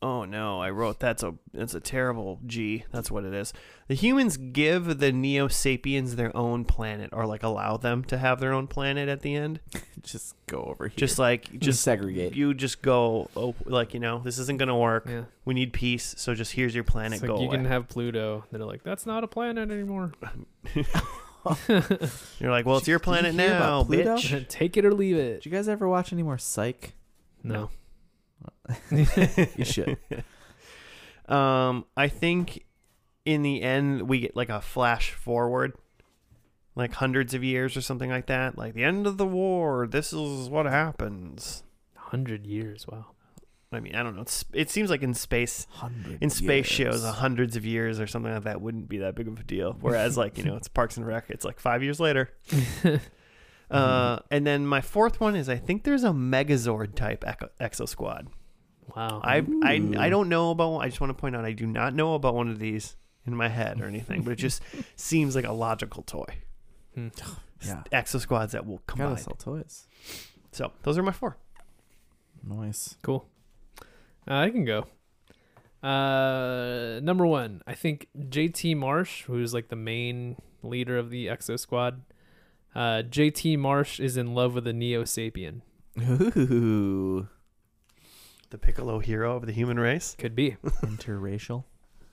Oh 0.09 0.25
no, 0.25 0.61
I 0.61 0.71
wrote 0.71 1.01
that's 1.01 1.25
a 1.25 1.35
that's 1.53 1.75
a 1.75 1.81
terrible 1.81 2.39
G. 2.47 2.85
That's 2.93 3.11
what 3.11 3.25
it 3.25 3.35
is. 3.35 3.53
The 3.89 3.95
humans 3.95 4.37
give 4.37 5.01
the 5.01 5.11
Neo 5.11 5.49
Sapiens 5.49 6.15
their 6.15 6.35
own 6.37 6.65
planet, 6.65 7.11
or 7.13 7.27
like 7.27 7.43
allow 7.43 7.77
them 7.77 8.05
to 8.05 8.17
have 8.17 8.39
their 8.39 8.53
own 8.53 8.69
planet 8.69 9.09
at 9.09 9.23
the 9.23 9.35
end. 9.35 9.59
Just 10.05 10.37
go 10.47 10.63
over 10.63 10.87
here. 10.87 10.97
Just 10.97 11.19
like 11.19 11.51
just 11.51 11.61
just 11.61 11.83
segregate. 11.83 12.37
you 12.37 12.55
just 12.55 12.83
go 12.83 13.29
oh, 13.35 13.57
like 13.65 13.95
you 13.95 13.99
know 13.99 14.21
this 14.21 14.39
isn't 14.39 14.61
gonna 14.61 14.79
work. 14.79 15.09
Yeah. 15.09 15.25
We 15.45 15.55
need 15.55 15.73
peace, 15.73 16.15
so 16.17 16.33
just 16.37 16.53
here's 16.53 16.73
your 16.73 16.85
planet. 16.85 17.15
It's 17.15 17.23
like 17.23 17.31
go 17.31 17.41
you 17.41 17.49
away. 17.49 17.57
can 17.57 17.65
have 17.65 17.89
Pluto. 17.89 18.45
They're 18.53 18.65
like, 18.65 18.85
that's 18.85 19.07
not 19.07 19.25
a 19.25 19.27
planet 19.27 19.73
anymore. 19.73 20.13
You're 22.39 22.51
like, 22.53 22.65
well, 22.65 22.77
it's 22.77 22.87
your 22.87 22.99
Did 23.01 23.07
you 23.07 23.13
planet 23.13 23.35
now, 23.35 23.83
Pluto? 23.83 24.17
bitch. 24.17 24.49
Take 24.49 24.77
it 24.77 24.85
or 24.85 24.95
leave 24.95 25.17
it. 25.17 25.43
Did 25.43 25.47
you 25.47 25.51
guys 25.51 25.69
ever 25.69 25.89
watch 25.89 26.13
any 26.13 26.23
more 26.23 26.39
Psych? 26.39 26.95
No. 27.43 27.71
You 28.91 29.65
should. 29.65 29.99
Um, 31.29 31.87
I 31.97 32.07
think 32.07 32.65
in 33.25 33.43
the 33.43 33.61
end 33.61 34.03
we 34.09 34.21
get 34.21 34.37
like 34.37 34.49
a 34.49 34.61
flash 34.61 35.11
forward, 35.11 35.73
like 36.77 36.93
hundreds 36.93 37.35
of 37.35 37.43
years 37.43 37.77
or 37.77 37.81
something 37.81 38.11
like 38.11 38.27
that. 38.27 38.57
Like 38.57 38.75
the 38.75 38.85
end 38.85 39.09
of 39.09 39.19
the 39.19 39.27
war, 39.27 39.89
this 39.89 40.13
is 40.13 40.49
what 40.49 40.67
happens. 40.67 41.65
Hundred 41.97 42.47
years. 42.47 42.87
Wow. 42.87 43.07
I 43.73 43.81
mean, 43.81 43.97
I 43.97 44.05
don't 44.05 44.15
know. 44.15 44.23
It's, 44.23 44.45
it 44.53 44.71
seems 44.71 44.89
like 44.89 45.03
in 45.03 45.15
space, 45.15 45.67
Hundred 45.71 46.19
in 46.23 46.31
space 46.31 46.67
shows, 46.67 47.03
years. 47.03 47.05
uh, 47.05 47.11
hundreds 47.11 47.57
of 47.57 47.67
years 47.67 47.99
or 47.99 48.07
something 48.07 48.33
like 48.33 48.45
that 48.45 48.61
wouldn't 48.61 48.89
be 48.89 48.99
that 48.99 49.17
big 49.17 49.27
of 49.27 49.41
a 49.41 49.43
deal. 49.43 49.77
Whereas, 49.81 50.17
like 50.17 50.39
you 50.39 50.45
know, 50.45 50.55
it's 50.55 50.69
Parks 50.69 50.97
and 50.97 51.05
Rec. 51.05 51.25
It's 51.29 51.45
like 51.45 51.59
five 51.59 51.83
years 51.83 51.99
later. 51.99 52.31
Uh, 53.71 54.21
and 54.31 54.47
then 54.47 54.67
my 54.67 54.81
fourth 54.81 55.21
one 55.21 55.35
is 55.35 55.49
I 55.49 55.57
think 55.57 55.83
there's 55.85 56.05
a 56.05 56.11
Megazord 56.11 56.95
type 56.95 57.25
Echo, 57.27 57.49
Exo 57.61 57.89
Squad. 57.89 58.29
wow. 58.95 59.21
I 59.25 59.45
I 59.63 59.91
I 59.99 60.09
don't 60.09 60.29
know 60.29 60.51
about. 60.51 60.73
one- 60.73 60.85
I 60.85 60.89
just 60.89 61.01
want 61.01 61.11
to 61.11 61.21
point 61.21 61.35
out 61.35 61.45
I 61.45 61.53
do 61.53 61.67
not 61.67 61.93
know 61.95 62.15
about 62.15 62.35
one 62.35 62.49
of 62.49 62.59
these 62.61 62.97
in 63.27 63.35
my 63.35 63.49
head 63.49 63.81
or 63.81 63.87
anything, 63.87 64.23
but 64.23 64.31
it 64.33 64.37
just 64.37 64.63
seems 64.97 65.35
like 65.35 65.45
a 65.45 65.53
logical 65.53 66.03
toy. 66.05 66.27
Hmm. 66.95 67.09
Yeah. 67.65 67.83
Exo 67.91 68.21
Squads 68.21 68.53
that 68.53 68.65
will 68.67 68.83
Gotta 68.87 69.03
combine. 69.03 69.17
sell 69.19 69.35
toys. 69.35 69.89
So 70.53 70.73
those 70.83 70.97
are 70.97 71.03
my 71.03 71.11
four. 71.13 71.37
Nice. 72.47 72.97
Cool. 73.03 73.27
Uh, 74.29 74.35
I 74.35 74.51
can 74.51 74.65
go. 74.65 74.87
Uh, 75.83 77.01
number 77.03 77.27
one, 77.27 77.63
I 77.67 77.75
think 77.75 78.09
JT 78.19 78.77
Marsh, 78.77 79.23
who's 79.25 79.53
like 79.55 79.69
the 79.69 79.77
main 79.77 80.37
leader 80.63 80.99
of 80.99 81.11
the 81.11 81.27
Exo 81.27 81.59
Squad. 81.59 82.03
Uh, 82.77 83.03
JT 83.09 83.59
Marsh 83.59 83.99
is 84.01 84.19
in 84.19 84.35
love 84.35 84.55
with 84.55 84.67
a 84.67 84.73
Neo 84.75 85.05
Sapien. 85.05 85.63
Ooh. 85.99 87.27
The 88.51 88.59
Piccolo 88.59 88.99
hero 88.99 89.35
of 89.37 89.47
the 89.47 89.53
human 89.53 89.81
race. 89.81 90.15
Could 90.19 90.35
be. 90.37 90.57
Interracial. 90.83 91.65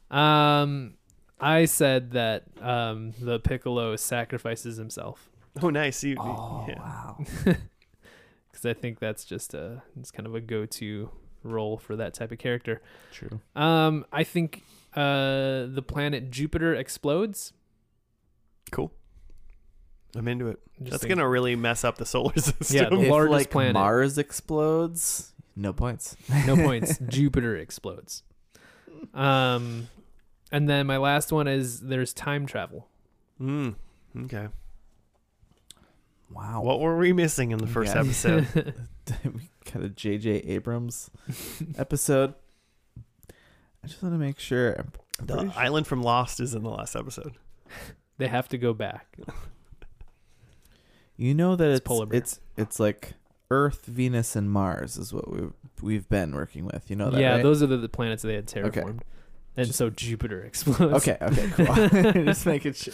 Um, 0.09 0.93
I 1.39 1.65
said 1.65 2.11
that 2.11 2.43
um 2.61 3.11
the 3.19 3.39
Piccolo 3.39 3.95
sacrifices 3.97 4.77
himself 4.77 5.29
Oh, 5.61 5.69
nice. 5.69 6.01
You, 6.03 6.15
Oh 6.19 6.65
yeah. 6.67 6.79
wow. 6.79 7.17
because 7.43 8.65
I 8.65 8.73
think 8.73 8.99
that's 8.99 9.25
just 9.25 9.53
a 9.53 9.83
it's 9.99 10.11
kind 10.11 10.25
of 10.25 10.33
a 10.33 10.39
go-to 10.41 11.09
role 11.43 11.77
for 11.77 11.97
that 11.97 12.13
type 12.13 12.31
of 12.31 12.37
character. 12.37 12.81
True. 13.11 13.41
Um, 13.55 14.05
I 14.13 14.23
think 14.23 14.63
uh 14.95 15.65
the 15.67 15.83
planet 15.85 16.31
Jupiter 16.31 16.73
explodes. 16.73 17.51
Cool. 18.71 18.93
I'm 20.15 20.27
into 20.27 20.47
it. 20.47 20.59
Just 20.79 20.91
That's 20.91 21.03
think- 21.03 21.15
gonna 21.15 21.27
really 21.27 21.55
mess 21.55 21.83
up 21.83 21.97
the 21.97 22.05
solar 22.05 22.33
system. 22.37 22.55
Yeah, 22.77 22.89
the 22.89 23.01
if 23.01 23.09
largest 23.09 23.31
like 23.31 23.49
planet. 23.51 23.73
Mars 23.73 24.17
explodes, 24.17 25.33
no 25.55 25.73
points. 25.73 26.15
no 26.45 26.55
points. 26.55 26.97
Jupiter 27.09 27.55
explodes. 27.57 28.23
Um, 29.13 29.87
and 30.51 30.69
then 30.69 30.85
my 30.87 30.97
last 30.97 31.31
one 31.31 31.47
is 31.47 31.79
there's 31.81 32.13
time 32.13 32.45
travel. 32.45 32.87
Mm, 33.41 33.75
okay. 34.25 34.47
Wow. 36.31 36.61
What 36.61 36.79
were 36.79 36.97
we 36.97 37.13
missing 37.13 37.51
in 37.51 37.57
the 37.59 37.67
first 37.67 37.93
Yeah. 37.93 38.01
episode? 38.01 38.47
we 39.25 39.49
got 39.71 39.83
a 39.83 39.89
J.J. 39.89 40.29
Abrams 40.31 41.09
episode. 41.77 42.33
I 43.83 43.87
just 43.87 44.01
want 44.01 44.15
to 44.15 44.19
make 44.19 44.39
sure. 44.39 44.73
I'm, 44.73 44.91
I'm 45.19 45.25
the 45.25 45.33
pretty 45.35 45.51
sure- 45.51 45.61
island 45.61 45.87
from 45.87 46.01
Lost 46.01 46.39
is 46.39 46.53
in 46.55 46.63
the 46.63 46.69
last 46.69 46.95
episode. 46.95 47.33
they 48.17 48.27
have 48.27 48.47
to 48.49 48.57
go 48.57 48.73
back. 48.73 49.15
You 51.17 51.33
know 51.33 51.55
that 51.55 51.69
It's 51.69 51.77
it's 51.79 51.87
polar 51.87 52.05
bear. 52.05 52.17
it's 52.19 52.39
it's 52.57 52.79
like 52.79 53.13
Earth, 53.51 53.85
Venus, 53.85 54.35
and 54.35 54.49
Mars 54.49 54.97
is 54.97 55.13
what 55.13 55.29
we've 55.31 55.53
we've 55.81 56.09
been 56.09 56.33
working 56.33 56.65
with. 56.65 56.89
You 56.89 56.95
know 56.95 57.09
that, 57.11 57.19
yeah, 57.21 57.33
right? 57.35 57.43
those 57.43 57.61
are 57.61 57.67
the, 57.67 57.77
the 57.77 57.89
planets 57.89 58.23
they 58.23 58.33
had 58.35 58.47
terraformed. 58.47 59.01
And 59.55 59.67
Just- 59.67 59.77
so 59.77 59.89
Jupiter 59.91 60.41
explodes. 60.41 61.07
Okay, 61.07 61.17
okay, 61.21 61.47
cool. 61.51 62.13
Just 62.25 62.45
making 62.47 62.73
sure. 62.73 62.93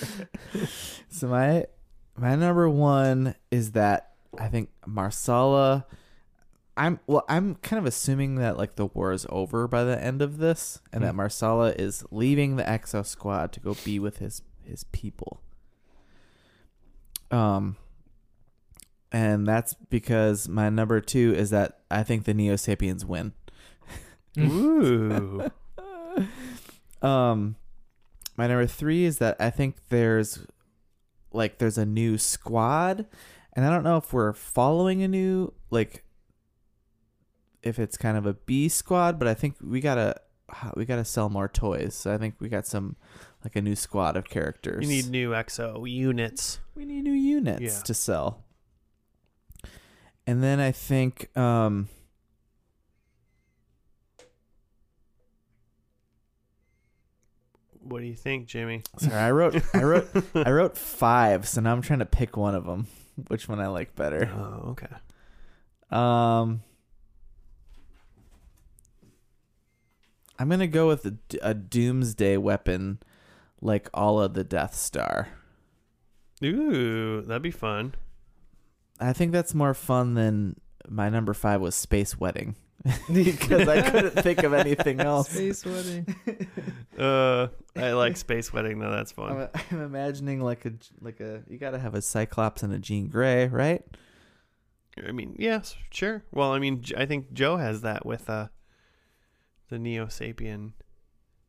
So 1.09 1.28
my 1.28 1.65
my 2.17 2.36
number 2.36 2.70
one 2.70 3.36
is 3.51 3.72
that 3.72 4.11
I 4.38 4.49
think 4.49 4.70
Marsala. 4.86 5.86
I'm 6.76 6.99
well. 7.07 7.24
I'm 7.30 7.55
kind 7.55 7.78
of 7.80 7.86
assuming 7.86 8.36
that 8.36 8.57
like 8.57 8.76
the 8.76 8.86
war 8.88 9.11
is 9.13 9.26
over 9.30 9.67
by 9.67 9.84
the 9.86 10.01
end 10.01 10.22
of 10.22 10.38
this, 10.38 10.80
and 10.93 11.03
that 11.03 11.11
Hmm. 11.11 11.17
Marsala 11.17 11.72
is 11.72 12.03
leaving 12.11 12.55
the 12.57 12.63
Exo 12.63 13.05
Squad 13.05 13.51
to 13.53 13.59
go 13.61 13.76
be 13.86 13.99
with 13.99 14.17
his 14.20 14.41
his 14.63 14.84
people. 14.86 15.41
Um, 17.32 17.76
and 19.12 19.47
that's 19.47 19.74
because 19.74 20.47
my 20.47 20.70
number 20.70 20.99
two 21.01 21.34
is 21.36 21.49
that 21.49 21.80
I 21.89 22.03
think 22.03 22.26
the 22.26 22.34
Neo 22.34 22.55
Sapiens 22.55 23.05
win. 23.05 23.34
Ooh. 24.38 25.49
Um, 27.01 27.55
my 28.36 28.47
number 28.47 28.68
three 28.68 29.05
is 29.05 29.20
that 29.20 29.38
I 29.39 29.49
think 29.51 29.78
there's 29.88 30.45
like 31.32 31.57
there's 31.60 31.78
a 31.78 31.86
new 31.86 32.18
squad, 32.18 33.05
and 33.53 33.66
I 33.66 33.70
don't 33.70 33.84
know 33.84 33.95
if 33.97 34.12
we're 34.12 34.34
following 34.34 35.01
a 35.01 35.07
new 35.07 35.53
like 35.70 36.03
if 37.64 37.80
it's 37.80 37.95
kind 37.97 38.18
of 38.18 38.26
a 38.26 38.34
B 38.34 38.68
squad, 38.68 39.18
but 39.18 39.30
I 39.30 39.34
think 39.34 39.55
we 39.62 39.80
gotta 39.80 40.16
we 40.76 40.84
gotta 40.84 41.05
sell 41.05 41.30
more 41.30 41.47
toys. 41.47 41.95
So 41.95 42.14
I 42.14 42.18
think 42.18 42.36
we 42.39 42.49
got 42.49 42.68
some 42.68 42.97
like 43.45 43.55
a 43.55 43.62
new 43.62 43.76
squad 43.78 44.18
of 44.18 44.30
characters. 44.30 44.82
you 44.84 44.89
need 44.89 45.10
new 45.10 45.32
exo 45.32 45.89
units. 45.89 46.60
we 46.76 46.84
need 46.84 47.03
new 47.03 47.14
units 47.14 47.62
Yeah. 47.62 47.84
to 47.84 47.93
sell. 47.93 48.43
And 50.30 50.44
then 50.44 50.60
I 50.60 50.72
think 50.72 51.36
um 51.36 51.90
What 57.80 58.02
do 58.02 58.06
you 58.06 58.14
think, 58.14 58.46
Jimmy? 58.46 58.84
sorry, 59.00 59.16
I 59.16 59.32
wrote 59.32 59.60
I 59.74 59.82
wrote 59.82 60.08
I 60.36 60.52
wrote 60.52 60.78
5, 60.78 61.48
so 61.48 61.62
now 61.62 61.72
I'm 61.72 61.82
trying 61.82 61.98
to 62.00 62.06
pick 62.06 62.38
one 62.38 62.54
of 62.54 62.66
them. 62.68 62.86
Which 63.30 63.50
one 63.50 63.60
I 63.60 63.70
like 63.70 63.96
better. 63.96 64.30
Oh, 64.32 64.76
okay. 64.78 64.96
Um, 65.90 66.62
I'm 70.38 70.48
gonna 70.48 70.68
go 70.68 70.88
with 70.88 71.08
a, 71.08 71.18
a 71.42 71.56
doomsday 71.56 72.38
weapon, 72.38 73.00
like 73.62 73.90
all 73.96 74.22
of 74.22 74.36
the 74.36 74.44
Death 74.44 74.76
Star. 74.76 75.30
Ooh, 76.44 77.24
that'd 77.24 77.42
be 77.42 77.50
fun. 77.50 77.96
I 79.00 79.14
think 79.14 79.32
that's 79.32 79.54
more 79.54 79.74
fun 79.74 80.14
than 80.14 80.60
my 80.88 81.10
number 81.10 81.34
five 81.34 81.62
was 81.62 81.76
Space 81.76 82.20
Wedding, 82.20 82.56
because 83.14 83.68
I 83.68 83.89
couldn't 83.89 84.22
think 84.24 84.43
of 84.43 84.54
anything 84.54 85.00
else. 85.00 85.30
Space 85.30 85.66
wedding. 85.66 86.16
Uh, 87.00 87.47
I 87.78 87.93
like 87.93 88.18
Space 88.18 88.52
Wedding 88.52 88.80
though. 88.80 88.91
That's 88.91 89.14
fun. 89.14 89.32
I'm, 89.32 89.62
I'm 89.72 89.82
imagining 89.84 90.41
like 90.41 90.66
a 90.66 90.74
like 91.00 91.22
a 91.22 91.43
you 91.47 91.58
gotta 91.58 91.80
have 91.80 91.95
a 91.95 92.02
Cyclops 92.02 92.62
and 92.62 92.74
a 92.74 92.78
Jean 92.78 93.08
Grey, 93.08 93.47
right? 93.47 93.82
I 95.08 95.14
mean, 95.14 95.38
yes, 95.39 95.78
sure. 95.91 96.26
Well, 96.34 96.52
I 96.52 96.60
mean, 96.60 96.84
I 96.97 97.06
think 97.06 97.32
Joe 97.32 97.56
has 97.56 97.84
that 97.84 98.06
with 98.06 98.30
uh, 98.30 98.50
the 99.70 99.80
Neo 99.80 100.08
Sapien 100.08 100.74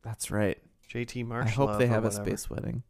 That's 0.05 0.31
right. 0.31 0.59
JT 0.89 1.27
Marshall. 1.27 1.67
I 1.69 1.73
hope 1.73 1.79
they 1.81 1.89
have 1.89 2.05
a 2.05 2.13
Space 2.13 2.49
Wedding. 2.49 2.85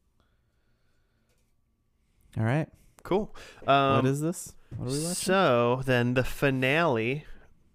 All 2.36 2.44
right. 2.44 2.68
Cool. 3.02 3.34
Um, 3.66 3.96
what 3.96 4.06
is 4.06 4.20
this? 4.20 4.54
What 4.76 4.88
are 4.88 4.92
we 4.92 4.98
watching? 4.98 5.14
So 5.14 5.82
then 5.84 6.14
the 6.14 6.24
finale, 6.24 7.24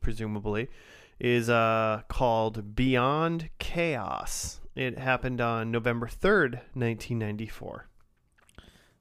presumably, 0.01 0.69
is 1.19 1.49
uh 1.49 2.01
called 2.07 2.76
Beyond 2.76 3.49
Chaos. 3.59 4.61
It 4.76 4.99
happened 4.99 5.41
on 5.41 5.71
November 5.71 6.07
third, 6.07 6.61
nineteen 6.73 7.19
ninety 7.19 7.47
four. 7.47 7.88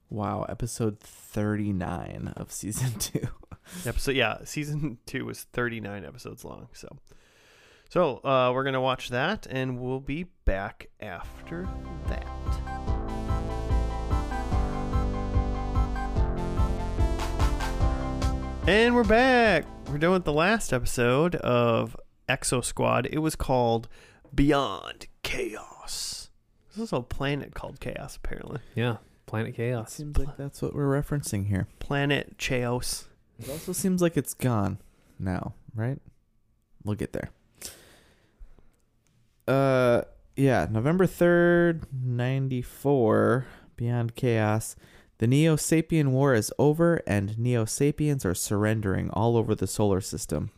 Wow, 0.07 0.45
episode 0.47 0.99
39 0.99 2.33
of 2.37 2.51
season 2.51 2.91
2. 2.99 3.27
Episode 3.85 4.15
yeah, 4.15 4.37
season 4.45 4.99
two 5.07 5.25
was 5.25 5.43
thirty 5.51 5.81
nine 5.81 6.05
episodes 6.05 6.45
long. 6.45 6.67
So, 6.73 6.87
so 7.89 8.17
uh, 8.23 8.51
we're 8.53 8.63
gonna 8.63 8.79
watch 8.79 9.09
that, 9.09 9.47
and 9.49 9.79
we'll 9.79 9.99
be 9.99 10.25
back 10.45 10.89
after 11.01 11.67
that. 12.07 12.94
And 18.67 18.95
we're 18.95 19.03
back. 19.03 19.65
We're 19.89 19.99
done 19.99 20.11
with 20.11 20.25
the 20.25 20.33
last 20.33 20.73
episode 20.73 21.35
of 21.35 21.95
Exo 22.27 22.63
Squad. 22.63 23.07
It 23.11 23.19
was 23.19 23.35
called 23.35 23.87
Beyond 24.33 25.05
Chaos. 25.21 26.29
This 26.75 26.85
is 26.85 26.93
a 26.93 27.01
planet 27.01 27.53
called 27.53 27.79
Chaos, 27.79 28.15
apparently. 28.17 28.59
Yeah, 28.73 28.97
Planet 29.27 29.49
It 29.49 29.55
Chaos. 29.57 29.93
seems 29.93 30.17
like 30.17 30.35
that's 30.35 30.61
what 30.63 30.73
we're 30.73 30.99
referencing 30.99 31.47
here. 31.47 31.67
Planet 31.79 32.37
Chaos. 32.39 33.07
It 33.39 33.49
also 33.49 33.71
seems 33.71 34.01
like 34.01 34.17
it's 34.17 34.33
gone 34.33 34.79
now, 35.19 35.53
right? 35.75 35.99
We'll 36.83 36.95
get 36.95 37.13
there. 37.13 37.29
Uh 39.47 40.01
yeah, 40.35 40.67
November 40.69 41.05
3rd, 41.05 41.83
94, 41.93 43.45
Beyond 43.77 44.15
Chaos. 44.15 44.75
The 45.17 45.27
Neo 45.27 45.55
Sapien 45.55 46.09
War 46.09 46.33
is 46.33 46.51
over 46.59 47.01
and 47.07 47.37
Neo 47.39 47.65
Sapiens 47.65 48.25
are 48.25 48.35
surrendering 48.35 49.09
all 49.11 49.37
over 49.37 49.55
the 49.55 49.67
solar 49.67 50.01
system. 50.01 50.51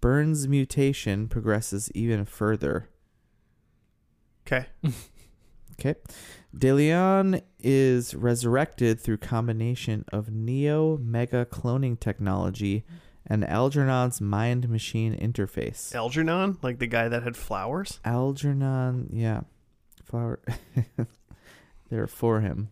Burns' 0.00 0.48
mutation 0.48 1.28
progresses 1.28 1.90
even 1.92 2.24
further. 2.24 2.88
Okay. 4.46 4.66
Okay. 5.78 5.94
De 6.56 6.72
Leon 6.72 7.42
is 7.60 8.14
resurrected 8.14 8.98
through 8.98 9.18
combination 9.18 10.06
of 10.10 10.30
Neo 10.30 10.96
Mega 10.96 11.44
cloning 11.44 12.00
technology 12.00 12.86
and 13.26 13.44
Algernon's 13.44 14.20
mind 14.20 14.68
machine 14.70 15.14
interface. 15.14 15.94
Algernon, 15.94 16.56
like 16.62 16.78
the 16.78 16.86
guy 16.86 17.08
that 17.08 17.24
had 17.24 17.36
flowers. 17.36 18.00
Algernon, 18.06 19.10
yeah. 19.12 19.42
Flower. 20.04 20.40
They're 21.90 22.06
for 22.06 22.40
him. 22.40 22.70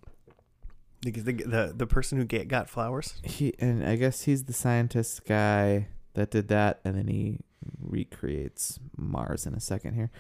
The 1.05 1.11
the 1.11 1.33
the, 1.33 1.73
the 1.77 1.87
person 1.87 2.19
who 2.19 2.25
get, 2.25 2.49
got 2.49 2.71
flowers. 2.71 3.15
He 3.23 3.55
and 3.59 3.87
I 3.87 3.97
guess 3.97 4.23
he's 4.23 4.45
the 4.45 4.53
scientist 4.53 5.27
guy 5.27 5.89
that 6.15 6.31
did 6.31 6.49
that, 6.49 6.81
and 6.85 6.97
then 6.97 7.09
he 7.09 7.41
recreates 7.81 8.79
Mars 8.97 9.47
in 9.47 9.55
a 9.55 9.61
second 9.61 9.95
here. 9.95 10.11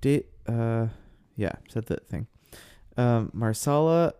Date, 0.00 0.26
uh, 0.46 0.88
yeah, 1.36 1.52
said 1.68 1.86
that 1.86 2.06
thing. 2.06 2.26
Um, 2.96 3.30
Marsala 3.32 4.14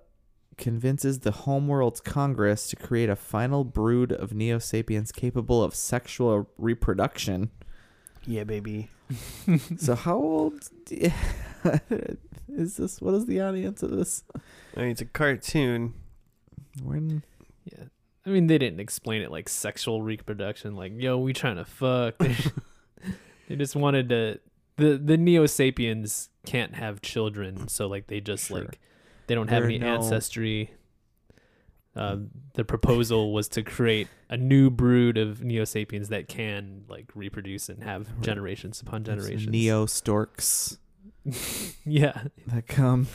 convinces 0.57 1.21
the 1.21 1.33
Homeworld's 1.33 2.01
Congress 2.01 2.69
to 2.69 2.77
create 2.77 3.11
a 3.11 3.17
final 3.17 3.65
brood 3.65 4.13
of 4.13 4.33
Neo 4.33 4.59
Sapiens 4.59 5.13
capable 5.13 5.63
of 5.63 5.75
sexual 5.75 6.49
reproduction. 6.57 7.51
Yeah, 8.27 8.45
baby. 8.45 8.89
so 9.77 9.95
how 9.95 10.17
old 10.17 10.69
is 12.49 12.77
this? 12.77 13.01
What 13.01 13.15
is 13.15 13.27
the 13.27 13.41
audience 13.41 13.83
of 13.83 13.91
this? 13.91 14.25
I 14.77 14.81
mean, 14.83 14.91
it's 14.91 15.01
a 15.01 15.07
cartoon. 15.07 15.95
When 16.83 17.23
Yeah. 17.65 17.85
I 18.27 18.31
mean, 18.31 18.47
they 18.47 18.59
didn't 18.59 18.81
explain 18.81 19.23
it 19.23 19.31
like 19.31 19.49
sexual 19.49 20.01
reproduction, 20.03 20.75
like, 20.77 20.93
yo, 20.97 21.19
we 21.19 21.33
trying 21.33 21.57
to 21.57 21.65
fuck. 21.65 22.17
They, 22.19 22.37
they 23.49 23.57
just 23.57 23.77
wanted 23.77 24.09
to. 24.11 24.41
The, 24.77 24.97
the 24.97 25.17
Neo 25.19 25.47
Sapiens 25.47 26.31
can't 26.47 26.75
have 26.75 27.03
children, 27.03 27.69
so 27.69 27.87
like 27.89 28.07
they 28.07 28.21
just 28.21 28.47
Sure. 28.49 28.61
like 28.61 28.81
they 29.27 29.35
don't 29.35 29.49
have 29.49 29.63
There 29.63 29.69
are 29.69 29.71
any 29.71 29.79
no- 29.79 29.95
ancestry. 29.97 30.71
Um, 31.95 32.31
the 32.55 32.65
proposal 32.65 33.35
was 33.35 33.49
to 33.49 33.63
create 33.63 34.09
a 34.31 34.37
new 34.39 34.71
brood 34.71 35.19
of 35.19 35.45
Neo 35.45 35.65
Sapiens 35.65 36.09
that 36.09 36.27
can 36.27 36.85
like 36.89 37.11
reproduce 37.15 37.69
and 37.69 37.85
have 37.85 38.19
generations 38.23 38.81
upon 38.81 39.05
generations. 39.05 39.47
Neo 39.49 39.85
storks 39.85 40.79
yeah, 41.85 42.25
that 42.49 42.67
come. 42.67 43.09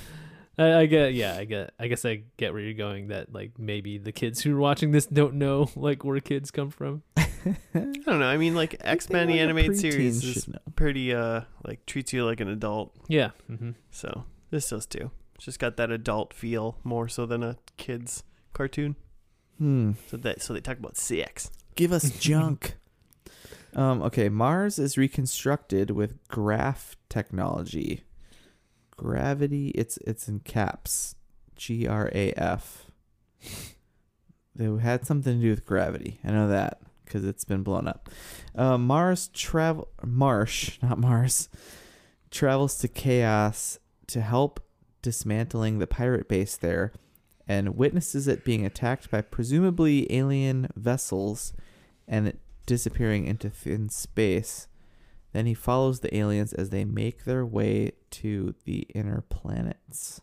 I, 0.57 0.79
I 0.79 0.85
get. 0.85 1.13
Yeah, 1.13 1.35
I 1.35 1.45
get. 1.45 1.73
I 1.79 1.87
guess 1.87 2.05
I 2.05 2.23
get 2.37 2.53
where 2.53 2.61
you're 2.61 2.73
going. 2.73 3.07
That 3.07 3.33
like 3.33 3.59
maybe 3.59 3.97
the 3.97 4.11
kids 4.11 4.41
who 4.41 4.55
are 4.55 4.59
watching 4.59 4.91
this 4.91 5.05
don't 5.05 5.35
know 5.35 5.69
like 5.75 6.03
where 6.03 6.19
kids 6.19 6.51
come 6.51 6.69
from. 6.69 7.03
I 7.17 7.25
don't 7.73 8.19
know. 8.19 8.27
I 8.27 8.37
mean, 8.37 8.55
like 8.55 8.75
X 8.81 9.09
Men 9.09 9.27
the 9.27 9.33
Like 9.33 9.39
a 9.39 9.43
animated 9.43 9.77
series 9.77 10.23
is 10.23 10.49
pretty 10.75 11.13
uh 11.13 11.41
like 11.65 11.85
treats 11.85 12.13
you 12.13 12.25
like 12.25 12.39
an 12.39 12.49
adult. 12.49 12.95
Yeah. 13.07 13.31
Mm-hmm. 13.49 13.71
So 13.91 14.25
this 14.49 14.69
does 14.69 14.85
too. 14.85 15.11
It's 15.35 15.45
just 15.45 15.59
got 15.59 15.77
that 15.77 15.91
adult 15.91 16.33
feel 16.33 16.77
more 16.83 17.07
so 17.07 17.25
than 17.25 17.43
a 17.43 17.57
kids 17.77 18.23
cartoon. 18.53 18.95
Hmm. 19.59 19.93
So 20.07 20.17
that 20.17 20.41
so 20.41 20.53
they 20.53 20.61
talk 20.61 20.79
about 20.79 20.97
sex. 20.97 21.51
Give 21.75 21.91
us 21.91 22.09
junk. 22.19 22.77
Um, 23.75 24.01
okay, 24.03 24.29
Mars 24.29 24.79
is 24.79 24.97
reconstructed 24.97 25.91
with 25.91 26.27
graph 26.27 26.95
technology. 27.09 28.03
Gravity, 28.95 29.69
it's 29.69 29.97
it's 29.97 30.27
in 30.27 30.39
caps. 30.39 31.15
G 31.55 31.87
R 31.87 32.11
A 32.13 32.31
F. 32.33 32.85
They 34.55 34.65
had 34.79 35.07
something 35.07 35.37
to 35.37 35.41
do 35.41 35.49
with 35.49 35.65
gravity. 35.65 36.19
I 36.23 36.29
know 36.29 36.47
that 36.49 36.81
because 37.03 37.25
it's 37.25 37.45
been 37.45 37.63
blown 37.63 37.87
up. 37.87 38.09
Uh, 38.55 38.77
Mars 38.77 39.29
travel 39.29 39.87
Marsh, 40.03 40.77
not 40.83 40.99
Mars, 40.99 41.49
travels 42.29 42.77
to 42.79 42.87
chaos 42.87 43.79
to 44.07 44.21
help 44.21 44.59
dismantling 45.01 45.79
the 45.79 45.87
pirate 45.87 46.27
base 46.27 46.57
there, 46.57 46.91
and 47.47 47.77
witnesses 47.77 48.27
it 48.27 48.45
being 48.45 48.65
attacked 48.65 49.09
by 49.09 49.21
presumably 49.21 50.11
alien 50.15 50.67
vessels, 50.75 51.53
and 52.07 52.27
it 52.27 52.39
disappearing 52.67 53.25
into 53.25 53.49
thin 53.49 53.89
space. 53.89 54.67
Then 55.33 55.47
he 55.47 55.55
follows 55.55 56.01
the 56.01 56.15
aliens 56.15 56.53
as 56.53 56.69
they 56.69 56.85
make 56.85 57.25
their 57.25 57.43
way 57.43 57.93
to 58.11 58.53
the 58.65 58.81
inner 58.93 59.23
planets. 59.29 60.21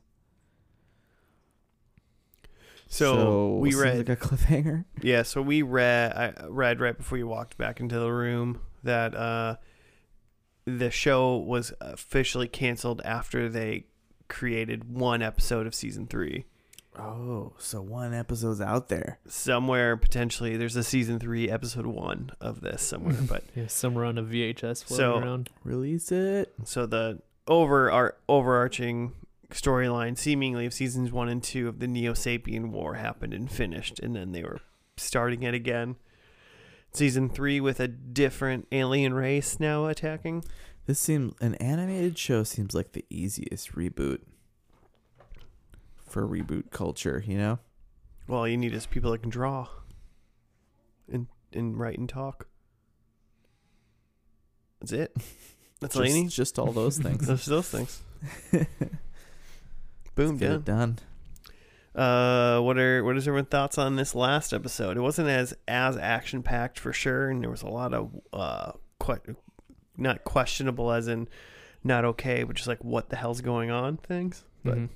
So, 2.86 3.56
we 3.56 3.74
read 3.74 4.08
like 4.08 4.08
a 4.08 4.16
cliffhanger. 4.16 4.84
Yeah, 5.02 5.22
so 5.22 5.42
we 5.42 5.62
read 5.62 6.12
I 6.12 6.46
read 6.48 6.80
right 6.80 6.96
before 6.96 7.18
you 7.18 7.26
walked 7.26 7.58
back 7.58 7.80
into 7.80 7.98
the 7.98 8.12
room 8.12 8.60
that 8.84 9.16
uh 9.16 9.56
the 10.64 10.90
show 10.90 11.36
was 11.36 11.72
officially 11.80 12.46
canceled 12.46 13.02
after 13.04 13.48
they 13.48 13.86
created 14.28 14.90
one 14.90 15.22
episode 15.22 15.66
of 15.66 15.74
season 15.74 16.06
3. 16.06 16.44
Oh, 16.96 17.52
so 17.58 17.82
one 17.82 18.14
episode's 18.14 18.60
out 18.60 18.88
there. 18.88 19.18
Somewhere 19.26 19.96
potentially 19.96 20.56
there's 20.56 20.76
a 20.76 20.84
season 20.84 21.18
3 21.18 21.50
episode 21.50 21.86
1 21.86 22.30
of 22.40 22.60
this 22.60 22.82
somewhere, 22.82 23.16
but 23.28 23.44
Yeah, 23.54 23.66
somewhere 23.66 24.04
on 24.04 24.16
a 24.18 24.22
VHS 24.22 24.84
floating 24.84 24.96
So- 24.96 25.18
around. 25.18 25.50
Release 25.64 26.12
it. 26.12 26.52
so 26.64 26.86
the 26.86 27.20
over 27.46 27.90
our 27.90 28.16
overarching 28.28 29.12
storyline 29.50 30.16
seemingly 30.16 30.66
of 30.66 30.72
seasons 30.72 31.12
1 31.12 31.28
and 31.28 31.42
2 31.42 31.68
of 31.68 31.78
the 31.78 31.86
Neo-Sapien 31.86 32.70
War 32.70 32.94
happened 32.94 33.34
and 33.34 33.50
finished 33.50 33.98
and 34.00 34.14
then 34.16 34.32
they 34.32 34.42
were 34.42 34.60
starting 34.96 35.42
it 35.42 35.54
again. 35.54 35.96
Season 36.92 37.28
3 37.28 37.60
with 37.60 37.80
a 37.80 37.88
different 37.88 38.68
alien 38.70 39.14
race 39.14 39.58
now 39.58 39.86
attacking. 39.86 40.44
This 40.86 41.00
seems 41.00 41.34
an 41.40 41.54
animated 41.56 42.16
show 42.18 42.44
seems 42.44 42.72
like 42.74 42.92
the 42.92 43.04
easiest 43.10 43.72
reboot 43.72 44.20
for 46.14 46.26
reboot 46.28 46.70
culture, 46.70 47.24
you 47.26 47.36
know? 47.36 47.58
Well, 48.28 48.38
all 48.40 48.48
you 48.48 48.56
need 48.56 48.72
is 48.72 48.86
people 48.86 49.10
that 49.10 49.20
can 49.22 49.30
draw 49.30 49.66
and 51.12 51.26
and 51.52 51.76
write 51.76 51.98
and 51.98 52.08
talk. 52.08 52.46
That's 54.80 54.92
it. 54.92 55.16
That's 55.80 55.96
all 55.96 56.02
you 56.02 56.08
just, 56.08 56.16
need. 56.22 56.30
just 56.30 56.58
all 56.58 56.72
those 56.72 56.98
things. 57.06 57.26
Those, 57.26 57.44
those 57.46 57.68
things. 57.68 58.00
Boom, 60.14 60.38
done. 60.38 60.62
done. 60.62 60.98
Uh, 61.94 62.60
what 62.60 62.78
are 62.78 63.02
what 63.04 63.16
is 63.16 63.26
everyone's 63.28 63.48
thoughts 63.48 63.76
on 63.76 63.96
this 63.96 64.14
last 64.14 64.52
episode? 64.52 64.96
It 64.96 65.00
wasn't 65.00 65.28
as 65.28 65.52
as 65.68 65.96
action 65.96 66.42
packed 66.44 66.78
for 66.78 66.92
sure, 66.92 67.28
and 67.28 67.42
there 67.42 67.50
was 67.50 67.62
a 67.62 67.68
lot 67.68 67.92
of 67.92 68.10
uh, 68.32 68.72
que- 69.00 69.34
not 69.96 70.22
questionable 70.24 70.92
as 70.92 71.08
in 71.08 71.28
not 71.82 72.04
okay, 72.04 72.44
but 72.44 72.54
just 72.56 72.68
like 72.68 72.82
what 72.84 73.10
the 73.10 73.16
hell's 73.16 73.40
going 73.40 73.70
on 73.70 73.96
things. 73.96 74.44
But 74.64 74.78
Mhm. 74.78 74.88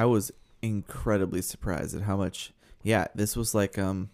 I 0.00 0.06
was 0.06 0.32
incredibly 0.62 1.42
surprised 1.42 1.94
at 1.94 2.02
how 2.02 2.16
much. 2.16 2.52
Yeah, 2.82 3.08
this 3.14 3.36
was 3.36 3.54
like 3.54 3.78
um. 3.78 4.08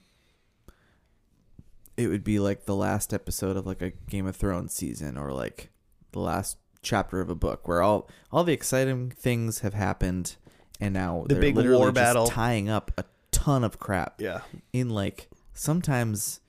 It 1.97 2.09
would 2.09 2.25
be 2.25 2.41
like 2.41 2.65
the 2.65 2.75
last 2.75 3.15
episode 3.15 3.57
of 3.57 3.67
like 3.67 3.81
a 3.81 3.91
Game 3.91 4.27
of 4.27 4.35
Thrones 4.35 4.73
season, 4.73 5.17
or 5.17 5.33
like 5.33 5.71
the 6.11 6.19
last 6.19 6.59
chapter 6.83 7.21
of 7.21 7.31
a 7.31 7.37
book, 7.37 7.69
where 7.69 7.83
all 7.83 8.09
all 8.33 8.43
the 8.43 8.53
exciting 8.53 9.11
things 9.11 9.61
have 9.61 9.75
happened, 9.75 10.35
and 10.81 10.93
now 10.93 11.25
The 11.29 11.35
they're 11.35 11.41
big 11.43 11.55
literally 11.57 11.79
war 11.79 11.87
just 11.89 11.95
battle. 11.95 12.27
tying 12.27 12.69
up 12.69 12.91
a 12.99 13.05
ton 13.31 13.63
of 13.63 13.79
crap 13.79 14.21
yeah, 14.21 14.41
in 14.73 14.91
like 14.91 15.29
sometimes 15.55 16.41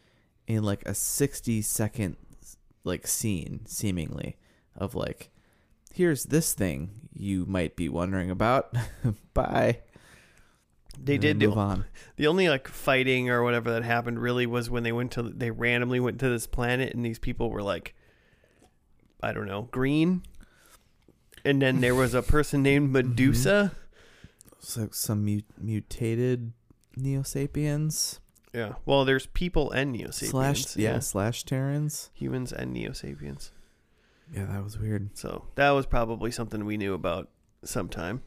in 0.47 0.63
like 0.63 0.83
a 0.87 0.95
60 0.95 1.61
second 1.61 2.17
like 2.83 3.05
scene 3.05 3.61
seemingly 3.67 4.35
of 4.75 4.95
like 4.95 5.29
here's 5.97 6.25
this 6.25 6.53
thing 6.53 6.89
you 7.13 7.45
might 7.47 7.75
be 7.75 7.89
wondering 7.89 8.29
about 8.29 8.73
bye 9.33 9.79
they 10.99 11.13
And 11.15 11.21
did 11.21 11.39
move 11.39 11.57
on 11.57 11.85
The 12.15 12.27
only 12.27 12.49
like 12.49 12.67
fighting 12.67 13.29
or 13.29 13.43
whatever 13.43 13.71
that 13.71 13.83
happened 13.83 14.19
really 14.19 14.45
was 14.45 14.69
when 14.69 14.83
they 14.83 14.91
went 14.91 15.11
to 15.13 15.23
they 15.23 15.51
randomly 15.51 15.99
went 15.99 16.19
to 16.19 16.29
this 16.29 16.47
planet 16.47 16.93
and 16.93 17.05
these 17.05 17.19
people 17.19 17.49
were 17.49 17.61
like 17.61 17.93
I 19.21 19.33
don't 19.33 19.47
know, 19.47 19.63
green. 19.71 20.21
And 21.43 21.59
then 21.61 21.81
there 21.81 21.95
was 21.95 22.13
a 22.13 22.21
person 22.35 22.61
named 22.61 22.93
mm-hmm. 22.93 23.09
Medusa. 23.09 23.71
so 24.59 24.89
some 24.91 25.25
mu- 25.25 25.41
mutated 25.59 26.53
neo 26.95 27.23
sapiens 27.23 28.19
Yeah. 28.53 28.73
Well, 28.85 29.05
there's 29.05 29.27
people 29.27 29.71
and 29.71 29.91
Neo 29.91 30.09
Sapiens. 30.11 30.31
slash 30.31 30.75
yeah, 30.77 30.99
slash 30.99 31.43
terrans 31.43 32.09
Humans 32.13 32.53
and 32.53 32.73
Neo 32.73 32.91
Sapiens. 32.91 33.51
Yeah 34.33 34.45
that 34.45 34.63
was 34.63 34.77
weird 34.77 35.17
So 35.17 35.45
that 35.55 35.71
was 35.71 35.85
probably 35.85 36.31
something 36.31 36.65
we 36.65 36.77
knew 36.77 36.93
about 36.93 37.29
sometime. 37.63 38.21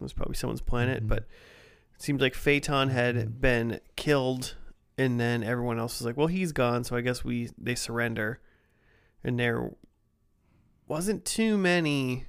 It 0.00 0.02
was 0.02 0.12
probably 0.12 0.34
someone's 0.36 0.60
planet, 0.60 1.04
Mhm. 1.04 1.08
but 1.08 1.18
it 1.20 2.02
seemed 2.02 2.20
like 2.20 2.34
Phaeton 2.34 2.90
had 2.90 3.16
Mhm. 3.16 3.40
been 3.40 3.80
killed 3.96 4.56
and 4.96 5.18
then 5.20 5.42
everyone 5.42 5.78
else 5.78 5.98
was 6.00 6.06
like, 6.06 6.16
Well, 6.16 6.26
he's 6.28 6.52
gone, 6.52 6.84
so 6.84 6.96
I 6.96 7.00
guess 7.00 7.24
we 7.24 7.50
they 7.58 7.74
surrender. 7.74 8.40
And 9.24 9.38
there 9.38 9.72
wasn't 10.86 11.24
too 11.24 11.56
many 11.58 12.26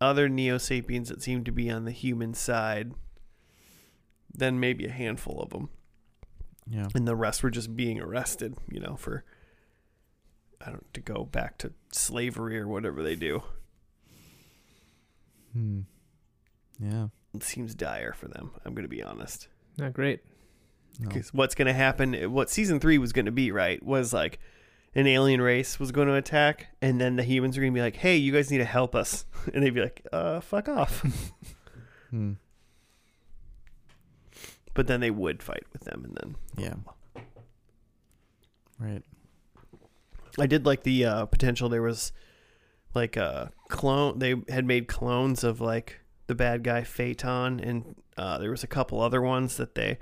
other 0.00 0.28
Neo 0.28 0.58
Sapiens 0.58 1.08
that 1.08 1.22
seemed 1.22 1.46
to 1.46 1.52
be 1.52 1.70
on 1.70 1.84
the 1.84 1.90
human 1.90 2.34
side. 2.34 2.92
Then 4.32 4.60
maybe 4.60 4.84
a 4.86 4.90
handful 4.90 5.40
of 5.40 5.50
them. 5.50 5.70
yeah 6.68 6.88
And 6.94 7.08
the 7.08 7.16
rest 7.16 7.42
were 7.42 7.50
just 7.50 7.74
being 7.76 7.98
arrested, 8.00 8.56
you 8.70 8.80
know, 8.80 8.96
for 8.96 9.24
I 10.60 10.70
don't 10.70 10.92
to 10.94 11.00
go 11.00 11.24
back 11.24 11.58
to 11.58 11.72
slavery 11.92 12.58
or 12.58 12.66
whatever 12.66 13.02
they 13.02 13.14
do. 13.16 13.42
Hmm. 15.52 15.80
Yeah. 16.78 17.08
It 17.34 17.42
seems 17.42 17.74
dire 17.74 18.12
for 18.12 18.28
them. 18.28 18.52
I'm 18.64 18.74
going 18.74 18.84
to 18.84 18.88
be 18.88 19.02
honest. 19.02 19.48
Not 19.76 19.92
great. 19.92 20.20
No. 20.98 21.08
Because 21.08 21.32
what's 21.34 21.54
going 21.54 21.66
to 21.66 21.74
happen, 21.74 22.14
what 22.32 22.50
season 22.50 22.80
three 22.80 22.98
was 22.98 23.12
going 23.12 23.26
to 23.26 23.32
be, 23.32 23.50
right, 23.52 23.82
was 23.82 24.12
like 24.12 24.38
an 24.94 25.06
alien 25.06 25.42
race 25.42 25.78
was 25.78 25.92
going 25.92 26.08
to 26.08 26.14
attack, 26.14 26.68
and 26.80 26.98
then 26.98 27.16
the 27.16 27.22
humans 27.22 27.56
are 27.56 27.60
going 27.60 27.72
to 27.72 27.76
be 27.76 27.82
like, 27.82 27.96
hey, 27.96 28.16
you 28.16 28.32
guys 28.32 28.50
need 28.50 28.58
to 28.58 28.64
help 28.64 28.94
us. 28.94 29.24
And 29.54 29.62
they'd 29.62 29.74
be 29.74 29.82
like, 29.82 30.04
uh, 30.12 30.40
fuck 30.40 30.68
off. 30.68 31.04
Hmm. 32.10 32.34
but 34.72 34.86
then 34.86 35.00
they 35.00 35.10
would 35.10 35.42
fight 35.42 35.64
with 35.72 35.82
them, 35.82 36.04
and 36.04 36.16
then. 36.16 36.36
Yeah. 36.56 37.22
Right. 38.78 39.02
I 40.38 40.46
did 40.46 40.66
like 40.66 40.82
the 40.82 41.04
uh, 41.04 41.26
potential. 41.26 41.68
There 41.68 41.82
was 41.82 42.12
like 42.94 43.16
a 43.16 43.50
clone. 43.68 44.18
They 44.18 44.34
had 44.48 44.64
made 44.64 44.88
clones 44.88 45.44
of 45.44 45.60
like 45.60 46.00
the 46.26 46.34
bad 46.34 46.62
guy 46.62 46.82
Phaeton, 46.82 47.60
and 47.60 47.96
uh, 48.16 48.38
there 48.38 48.50
was 48.50 48.62
a 48.64 48.66
couple 48.66 49.00
other 49.00 49.22
ones 49.22 49.56
that 49.56 49.74
they 49.74 49.98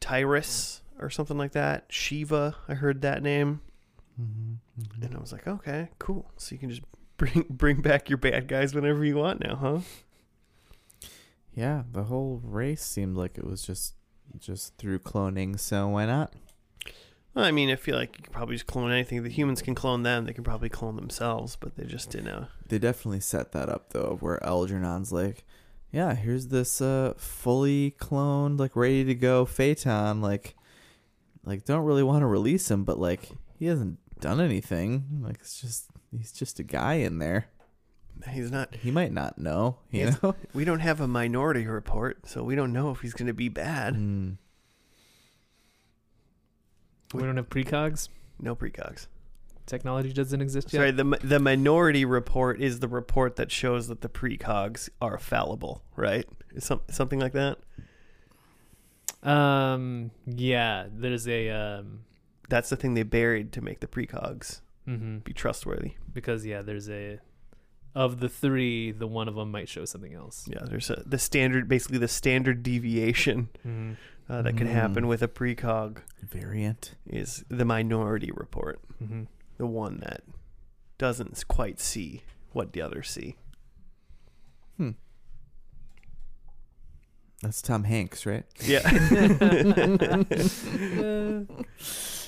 Tyrus 0.00 0.82
or 0.98 1.10
something 1.10 1.36
like 1.38 1.52
that. 1.52 1.86
Shiva, 1.88 2.56
I 2.68 2.74
heard 2.74 3.02
that 3.02 3.22
name, 3.22 3.60
Mm-hmm. 4.20 5.02
and 5.04 5.14
I 5.14 5.20
was 5.20 5.30
like, 5.30 5.46
okay, 5.46 5.90
cool. 5.98 6.30
So 6.38 6.54
you 6.54 6.58
can 6.58 6.70
just 6.70 6.80
bring 7.18 7.44
bring 7.50 7.82
back 7.82 8.08
your 8.08 8.16
bad 8.16 8.48
guys 8.48 8.74
whenever 8.74 9.04
you 9.04 9.16
want 9.16 9.40
now, 9.40 9.56
huh? 9.56 9.78
Yeah, 11.54 11.82
the 11.92 12.04
whole 12.04 12.40
race 12.42 12.82
seemed 12.82 13.16
like 13.16 13.36
it 13.38 13.44
was 13.46 13.62
just 13.62 13.94
just 14.38 14.76
through 14.78 15.00
cloning, 15.00 15.58
so 15.60 15.88
why 15.88 16.06
not? 16.06 16.32
Well, 17.36 17.44
I 17.44 17.50
mean, 17.52 17.70
I 17.70 17.76
feel 17.76 17.96
like 17.96 18.16
you 18.16 18.22
can 18.24 18.32
probably 18.32 18.56
just 18.56 18.66
clone 18.66 18.90
anything. 18.90 19.22
The 19.22 19.28
humans 19.28 19.60
can 19.60 19.74
clone 19.74 20.02
them. 20.04 20.24
They 20.24 20.32
can 20.32 20.42
probably 20.42 20.70
clone 20.70 20.96
themselves, 20.96 21.54
but 21.54 21.76
they 21.76 21.84
just 21.84 22.08
didn't. 22.10 22.28
Uh, 22.28 22.46
They 22.68 22.78
definitely 22.78 23.20
set 23.20 23.52
that 23.52 23.68
up 23.68 23.92
though, 23.92 24.16
where 24.20 24.42
Algernon's 24.42 25.12
like, 25.12 25.44
Yeah, 25.92 26.14
here's 26.14 26.48
this 26.48 26.80
uh 26.80 27.12
fully 27.18 27.94
cloned, 28.00 28.58
like 28.58 28.74
ready 28.74 29.04
to 29.04 29.14
go 29.14 29.44
Phaeton, 29.44 30.22
like 30.22 30.56
like 31.44 31.66
don't 31.66 31.84
really 31.84 32.02
want 32.02 32.22
to 32.22 32.26
release 32.26 32.70
him, 32.70 32.84
but 32.84 32.98
like 32.98 33.28
he 33.58 33.66
hasn't 33.66 33.98
done 34.18 34.40
anything. 34.40 35.20
Like 35.22 35.36
it's 35.40 35.60
just 35.60 35.90
he's 36.10 36.32
just 36.32 36.58
a 36.58 36.64
guy 36.64 36.94
in 36.94 37.18
there. 37.18 37.48
he's 38.30 38.50
not. 38.50 38.74
He 38.76 38.90
might 38.90 39.12
not 39.12 39.36
know, 39.36 39.76
you 39.90 40.12
know? 40.22 40.34
We 40.54 40.64
don't 40.64 40.80
have 40.80 41.02
a 41.02 41.06
minority 41.06 41.66
report, 41.66 42.26
so 42.26 42.42
we 42.42 42.54
don't 42.54 42.72
know 42.72 42.90
if 42.92 43.00
he's 43.02 43.12
going 43.12 43.26
to 43.28 43.34
be 43.34 43.50
bad. 43.50 43.94
Mm. 43.94 44.38
We 47.12 47.22
don't 47.22 47.36
have 47.36 47.48
precogs. 47.48 48.08
No 48.40 48.54
precogs. 48.54 49.06
Technology 49.66 50.12
doesn't 50.12 50.40
exist 50.40 50.72
yet. 50.72 50.78
Sorry, 50.78 50.90
the 50.92 51.18
the 51.22 51.40
minority 51.40 52.04
report 52.04 52.60
is 52.60 52.80
the 52.80 52.88
report 52.88 53.36
that 53.36 53.50
shows 53.50 53.88
that 53.88 54.00
the 54.00 54.08
precogs 54.08 54.88
are 55.00 55.18
fallible, 55.18 55.82
right? 55.96 56.24
Some, 56.58 56.82
something 56.90 57.18
like 57.18 57.32
that. 57.32 57.58
Um. 59.22 60.12
Yeah. 60.26 60.86
There's 60.92 61.26
a 61.26 61.50
um. 61.50 62.00
That's 62.48 62.68
the 62.68 62.76
thing 62.76 62.94
they 62.94 63.02
buried 63.02 63.52
to 63.52 63.60
make 63.60 63.80
the 63.80 63.88
precogs 63.88 64.60
mhm, 64.86 65.24
be 65.24 65.32
trustworthy. 65.32 65.94
Because 66.12 66.46
yeah, 66.46 66.62
there's 66.62 66.88
a 66.88 67.18
of 67.94 68.20
the 68.20 68.28
three, 68.28 68.92
the 68.92 69.06
one 69.06 69.26
of 69.26 69.34
them 69.34 69.50
might 69.50 69.68
show 69.68 69.84
something 69.84 70.14
else. 70.14 70.46
Yeah, 70.48 70.60
there's 70.64 70.90
a, 70.90 71.02
the 71.06 71.18
standard, 71.18 71.66
basically 71.66 71.98
the 71.98 72.08
standard 72.08 72.62
deviation 72.62 73.48
hmm 73.62 73.94
uh, 74.28 74.42
that 74.42 74.56
can 74.56 74.66
happen 74.66 75.04
Mm. 75.04 75.08
with 75.08 75.22
a 75.22 75.28
precog 75.28 75.98
Variant. 76.22 76.94
is 77.06 77.44
the 77.48 77.64
minority 77.64 78.30
report, 78.34 78.80
hmm 78.98 79.24
the 79.58 79.66
one 79.66 80.00
that 80.00 80.22
doesn't 80.98 81.42
quite 81.48 81.80
see 81.80 82.22
what 82.52 82.72
the 82.74 82.82
others 82.82 83.08
see. 83.08 83.36
Hmm. 84.76 84.90
That's 87.42 87.62
Tom 87.62 87.84
Hanks, 87.84 88.26
right? 88.26 88.44
Yeah. 88.64 88.80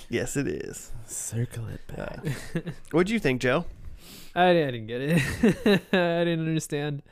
yes, 0.09 0.37
it 0.37 0.49
is. 0.49 0.93
Circle 1.07 1.67
it 1.69 1.81
back. 1.97 2.21
Uh, 2.55 2.61
what'd 2.93 3.11
you 3.11 3.19
think, 3.19 3.41
Joe? 3.41 3.65
I, 4.35 4.51
I 4.51 4.71
didn't 4.71 4.87
get 4.87 5.01
it. 5.01 5.23
I 5.93 6.25
didn't 6.25 6.47
understand. 6.47 7.03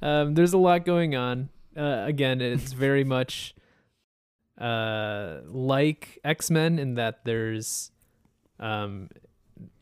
Um, 0.00 0.34
there's 0.34 0.52
a 0.52 0.58
lot 0.58 0.84
going 0.84 1.14
on. 1.14 1.50
Uh, 1.76 2.04
again, 2.06 2.40
it's 2.40 2.72
very 2.72 3.04
much 3.04 3.54
uh, 4.62 5.40
like 5.46 6.18
X 6.24 6.50
Men 6.50 6.78
in 6.78 6.94
that 6.94 7.24
there's, 7.24 7.90
um, 8.60 9.08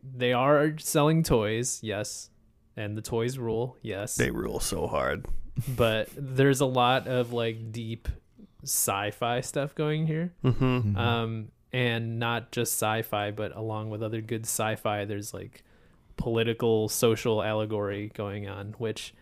they 0.02 0.32
are 0.32 0.76
selling 0.78 1.22
toys, 1.22 1.80
yes, 1.82 2.30
and 2.76 2.96
the 2.96 3.02
toys 3.02 3.38
rule, 3.38 3.76
yes, 3.82 4.16
They 4.16 4.30
rule 4.30 4.60
so 4.60 4.86
hard. 4.86 5.26
but 5.76 6.08
there's 6.16 6.60
a 6.60 6.66
lot 6.66 7.06
of 7.08 7.32
like 7.32 7.72
deep 7.72 8.08
sci-fi 8.62 9.40
stuff 9.42 9.74
going 9.74 10.06
here. 10.06 10.32
Mm-hmm. 10.44 10.64
Mhm. 10.94 10.96
um 10.96 11.48
and 11.72 12.18
not 12.18 12.50
just 12.50 12.72
sci-fi 12.74 13.30
but 13.30 13.54
along 13.56 13.90
with 13.90 14.02
other 14.02 14.20
good 14.20 14.44
sci-fi 14.44 15.04
there's 15.04 15.32
like 15.32 15.62
political 16.16 16.88
social 16.88 17.42
allegory 17.42 18.10
going 18.14 18.48
on 18.48 18.74
which 18.78 19.14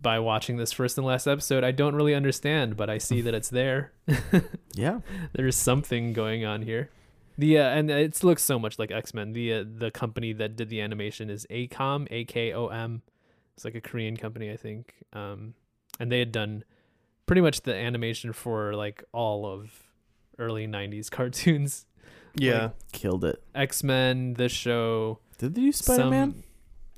by 0.00 0.18
watching 0.18 0.56
this 0.56 0.72
first 0.72 0.98
and 0.98 1.06
last 1.06 1.26
episode 1.26 1.64
i 1.64 1.70
don't 1.70 1.94
really 1.94 2.14
understand 2.14 2.76
but 2.76 2.88
i 2.90 2.98
see 2.98 3.20
that 3.20 3.34
it's 3.34 3.48
there 3.48 3.92
yeah. 4.74 5.00
there's 5.32 5.56
something 5.56 6.12
going 6.12 6.44
on 6.44 6.62
here 6.62 6.90
the 7.38 7.58
uh, 7.58 7.68
and 7.68 7.90
it 7.90 8.22
looks 8.22 8.42
so 8.42 8.58
much 8.58 8.78
like 8.78 8.90
x-men 8.90 9.32
the 9.32 9.52
uh, 9.52 9.64
the 9.66 9.90
company 9.90 10.32
that 10.32 10.56
did 10.56 10.68
the 10.68 10.80
animation 10.80 11.28
is 11.30 11.46
AKOM 11.50 12.06
a-k-o-m 12.10 13.02
it's 13.54 13.64
like 13.64 13.74
a 13.74 13.80
korean 13.80 14.16
company 14.16 14.50
i 14.50 14.56
think 14.56 14.94
um 15.12 15.54
and 15.98 16.12
they 16.12 16.18
had 16.18 16.30
done 16.32 16.62
pretty 17.26 17.40
much 17.42 17.62
the 17.62 17.74
animation 17.74 18.32
for 18.32 18.74
like 18.74 19.02
all 19.12 19.46
of 19.46 19.70
early 20.38 20.66
90s 20.66 21.10
cartoons 21.16 21.86
Yeah. 22.34 22.70
Killed 22.92 23.24
it. 23.24 23.42
x-men 23.54 24.34
the 24.34 24.48
show 24.50 25.18
Did 25.38 25.54
they 25.54 25.62
do 25.62 25.72
Spider 25.72 26.10
Man? 26.10 26.42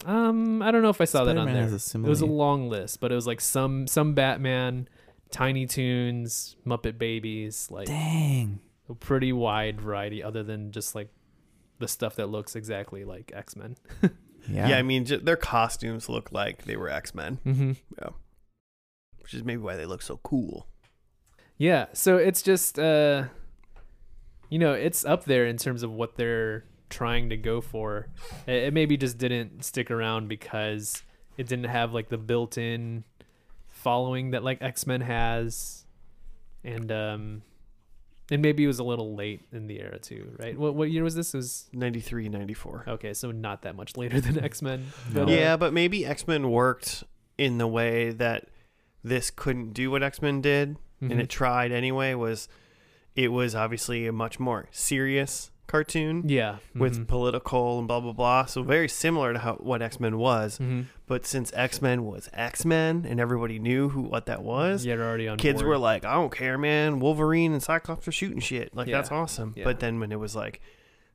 Some 0.05 0.11
um 0.14 0.62
i 0.62 0.70
don't 0.70 0.82
know 0.82 0.88
if 0.90 1.01
i 1.01 1.05
saw 1.05 1.24
that 1.24 1.36
on 1.36 1.46
Spider-Man 1.46 1.55
there 1.55 1.62
has 1.70 1.94
a 1.94 1.99
it 1.99 2.03
was 2.09 2.20
a 2.20 2.26
long 2.26 2.68
list 2.68 3.01
but 3.01 3.11
it 3.12 3.14
was 3.14 3.26
like 3.26 3.40
some 3.40 3.86
some 3.86 4.14
batman 4.14 4.88
tiny 5.30 5.66
toons 5.66 6.57
muppet 6.66 6.99
babies 6.99 7.68
like 7.70 7.86
Dang. 7.86 8.61
a 8.88 8.94
pretty 8.94 9.32
wide 9.32 9.80
variety 9.80 10.22
other 10.22 10.42
than 10.42 10.72
just 10.72 10.94
like 10.94 11.09
the 11.78 11.88
stuff 11.88 12.16
that 12.16 12.26
looks 12.28 12.57
exactly 12.57 13.05
like 13.05 13.30
X-Men. 13.34 13.76
Yeah. 14.51 14.68
yeah. 14.68 14.78
I 14.78 14.82
mean, 14.82 15.05
j- 15.05 15.18
their 15.18 15.36
costumes 15.36 16.09
look 16.09 16.32
like 16.32 16.64
they 16.64 16.76
were 16.76 16.88
X 16.88 17.14
Men, 17.14 17.38
Mm-hmm. 17.44 17.72
which 19.20 19.34
is 19.34 19.44
maybe 19.44 19.61
why 19.61 19.76
they 19.76 19.84
look 19.84 20.01
so 20.01 20.18
cool. 20.22 20.66
Yeah, 21.59 21.86
so 21.92 22.16
it's 22.16 22.40
just 22.40 22.78
uh 22.78 23.24
you 24.49 24.59
know, 24.59 24.72
it's 24.72 25.05
up 25.05 25.24
there 25.24 25.44
in 25.46 25.59
terms 25.59 25.82
of 25.82 25.92
what 25.92 26.16
they're 26.16 26.64
trying 26.89 27.30
to 27.30 27.36
go 27.36 27.61
for. 27.61 28.09
It, 28.47 28.64
it 28.64 28.74
maybe 28.74 28.97
just 28.97 29.18
didn't 29.18 29.64
stick 29.64 29.91
around 29.91 30.28
because 30.28 31.03
it 31.36 31.47
didn't 31.47 31.66
have 31.66 31.93
like 31.93 32.09
the 32.09 32.18
built-in 32.18 33.05
following 33.68 34.32
that 34.32 34.43
like 34.43 34.61
X-Men 34.61 35.03
has 35.03 35.84
and 36.64 36.91
um 36.91 37.43
and 38.30 38.43
maybe 38.43 38.64
it 38.64 38.66
was 38.66 38.78
a 38.78 38.84
little 38.84 39.14
late 39.14 39.41
in 39.53 39.68
the 39.68 39.80
era 39.80 39.99
too, 39.99 40.34
right? 40.39 40.59
What 40.59 40.74
what 40.74 40.91
year 40.91 41.03
was 41.03 41.14
this? 41.14 41.32
It 41.32 41.39
was 41.39 41.68
93, 41.72 42.28
94. 42.28 42.84
okay, 42.89 43.14
so 43.14 43.30
not 43.30 43.62
that 43.62 43.74
much 43.74 43.97
later 43.97 44.20
than 44.20 44.43
X-Men. 44.43 44.86
No. 45.12 45.24
But, 45.24 45.32
uh, 45.32 45.36
Yeah, 45.36 45.57
but 45.57 45.72
maybe 45.72 46.05
X 46.05 46.26
Men 46.26 46.51
worked 46.51 47.05
in 47.39 47.59
the 47.59 47.66
way 47.66 48.11
that 48.11 48.49
this 49.03 49.30
couldn't 49.30 49.72
do 49.72 49.91
what 49.91 50.03
X 50.03 50.20
Men 50.20 50.43
did, 50.43 50.76
mhm. 51.03 51.12
and 51.12 51.20
it 51.20 51.30
tried 51.30 51.72
anyway. 51.72 52.14
Was 52.14 52.49
it 53.14 53.28
was 53.28 53.55
obviously 53.55 54.07
a 54.07 54.12
much 54.12 54.39
more 54.39 54.66
serious 54.70 55.51
cartoon 55.68 56.24
yeah, 56.26 56.56
with 56.74 56.98
mhm. 56.98 57.06
political 57.06 57.78
and 57.78 57.86
blah 57.86 58.00
blah 58.00 58.12
blah. 58.12 58.46
So 58.46 58.62
very 58.64 58.88
similar 58.88 59.32
to 59.32 59.38
how 59.38 59.54
what 59.54 59.80
X 59.82 60.00
Men 60.00 60.18
was. 60.18 60.58
Mhm. 60.58 60.86
But 61.06 61.24
since 61.26 61.52
X 61.54 61.80
Men 61.80 62.04
was 62.04 62.28
X 62.32 62.64
Men 62.64 63.06
and 63.08 63.20
everybody 63.20 63.58
knew 63.60 63.90
who 63.90 64.02
what 64.02 64.26
that 64.26 64.42
was, 64.42 64.84
Yeah, 64.84 64.94
already 64.94 65.28
on 65.28 65.38
kids 65.38 65.60
board. 65.62 65.68
were 65.68 65.78
like, 65.78 66.04
"I 66.04 66.14
don't 66.14 66.32
care, 66.34 66.58
man. 66.58 66.98
Wolverine 66.98 67.52
and 67.52 67.62
Cyclops 67.62 68.08
are 68.08 68.12
shooting 68.12 68.40
shit. 68.40 68.74
Like 68.74 68.88
Yeah. 68.88 68.96
that's 68.96 69.12
awesome." 69.12 69.54
Yeah. 69.56 69.64
But 69.64 69.78
then 69.80 70.00
when 70.00 70.10
it 70.10 70.18
was 70.18 70.34
like 70.34 70.60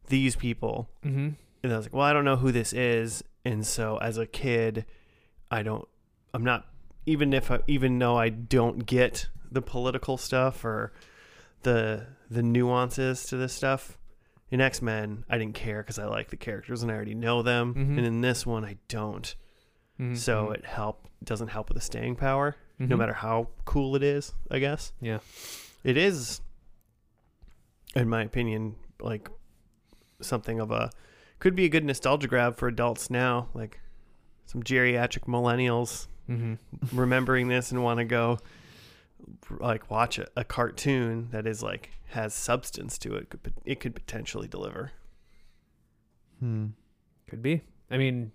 these 0.07 0.35
people, 0.35 0.89
hmm 1.03 1.29
and 1.63 1.71
I 1.73 1.77
was 1.77 1.85
like, 1.85 1.93
"Well, 1.93 2.05
I 2.05 2.13
don't 2.13 2.25
know 2.25 2.35
who 2.37 2.51
this 2.51 2.71
is," 2.73 3.23
and 3.45 3.65
so 3.65 3.97
as 3.97 4.17
a 4.17 4.25
kid, 4.25 4.85
I 5.51 5.63
don't. 5.63 5.87
I'm 6.33 6.43
not 6.43 6.65
even 7.05 7.33
if 7.33 7.51
I, 7.51 7.59
even 7.67 7.99
though 7.99 8.17
I 8.17 8.29
don't 8.29 8.85
get 8.85 9.27
the 9.51 9.61
political 9.61 10.17
stuff 10.17 10.63
or 10.65 10.91
the 11.63 12.07
the 12.29 12.41
nuances 12.43 13.25
to 13.27 13.37
this 13.37 13.53
stuff. 13.53 13.97
In 14.53 14.61
X 14.61 14.83
Men, 14.83 15.25
I 15.27 15.39
didn't 15.39 15.55
care 15.55 15.81
because 15.81 15.97
I 15.97 16.05
like 16.05 16.29
the 16.29 16.37
characters 16.37 16.83
and 16.83 16.91
I 16.91 16.93
already 16.95 17.15
know 17.15 17.41
them. 17.41 17.73
Mhm. 17.73 17.97
And 17.97 18.05
in 18.05 18.21
this 18.21 18.45
one, 18.45 18.63
I 18.63 18.77
don't. 18.87 19.35
Mhm. 19.99 20.15
So 20.15 20.51
it 20.51 20.63
help 20.63 21.07
doesn't 21.23 21.47
help 21.47 21.69
with 21.69 21.75
the 21.75 21.81
staying 21.81 22.17
power, 22.17 22.55
no 22.77 22.95
Mhm. 22.95 22.99
matter 22.99 23.13
how 23.13 23.47
cool 23.65 23.95
it 23.95 24.03
is. 24.03 24.35
I 24.51 24.59
guess 24.59 24.93
Yeah. 25.01 25.19
it 25.83 25.97
is, 25.97 26.39
in 27.95 28.07
my 28.07 28.21
opinion, 28.21 28.75
like 28.99 29.27
something 30.21 30.59
of 30.59 30.69
a 30.69 30.91
could 31.39 31.55
be 31.55 31.65
a 31.65 31.69
good 31.69 31.83
nostalgia 31.83 32.27
grab 32.27 32.55
for 32.55 32.67
adults 32.67 33.09
now. 33.09 33.49
Like 33.55 33.79
some 34.45 34.61
geriatric 34.61 35.25
millennials 35.25 36.07
Mm-hmm. 36.29 36.95
remembering 36.97 37.47
this 37.47 37.71
and 37.71 37.83
want 37.83 37.97
to 37.97 38.05
go 38.05 38.37
like 39.59 39.89
watch 39.91 40.17
a, 40.19 40.27
a 40.36 40.43
cartoon 40.43 41.29
that 41.31 41.45
is 41.47 41.61
like 41.63 41.91
has 42.09 42.34
substance 42.34 42.97
to 42.99 43.15
it 43.15 43.29
could 43.29 43.53
it 43.65 43.79
could 43.79 43.95
potentially 43.95 44.47
deliver 44.47 44.91
Hmm. 46.39 46.67
Could 47.29 47.41
be. 47.41 47.61
I 47.89 47.97
mean, 47.97 48.31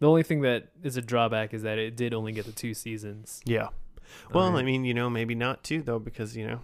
the 0.00 0.08
only 0.08 0.22
thing 0.22 0.40
that 0.42 0.68
is 0.82 0.96
a 0.96 1.02
drawback 1.02 1.54
is 1.54 1.62
that 1.62 1.78
it 1.78 1.96
did 1.96 2.12
only 2.14 2.32
get 2.32 2.44
the 2.46 2.52
two 2.52 2.74
seasons. 2.74 3.40
yeah 3.44 3.68
well 4.32 4.44
Um, 4.44 4.56
i 4.56 4.62
mean 4.62 4.84
you 4.86 4.94
know 4.94 5.10
maybe 5.10 5.34
not 5.34 5.62
two 5.62 5.82
though 5.82 5.98
because 5.98 6.34
you 6.34 6.46
know 6.46 6.60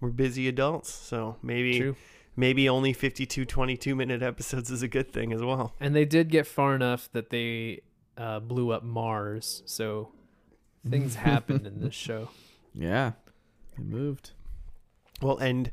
we're 0.00 0.10
busy 0.10 0.48
adults 0.48 0.92
so 0.92 1.36
maybe 1.40 1.78
true. 1.78 1.96
maybe 2.34 2.68
only 2.68 2.92
52 2.92 3.44
22 3.44 3.94
minute 3.94 4.20
episodes 4.20 4.68
is 4.68 4.82
a 4.82 4.88
good 4.88 5.12
thing 5.12 5.32
as 5.32 5.40
well 5.42 5.74
And 5.80 5.94
they 5.94 6.04
did 6.04 6.28
get 6.28 6.44
far 6.46 6.74
enough 6.74 7.08
that 7.12 7.30
they 7.30 7.82
uh, 8.18 8.40
blew 8.40 8.72
up 8.72 8.82
Mars, 8.82 9.62
so 9.66 10.10
things 10.90 11.14
happened 11.30 11.66
in 11.66 11.80
this 11.80 11.94
show. 11.94 12.28
Yeah. 12.74 13.12
It 13.78 13.84
moved. 13.84 14.30
well 15.20 15.36
and 15.38 15.70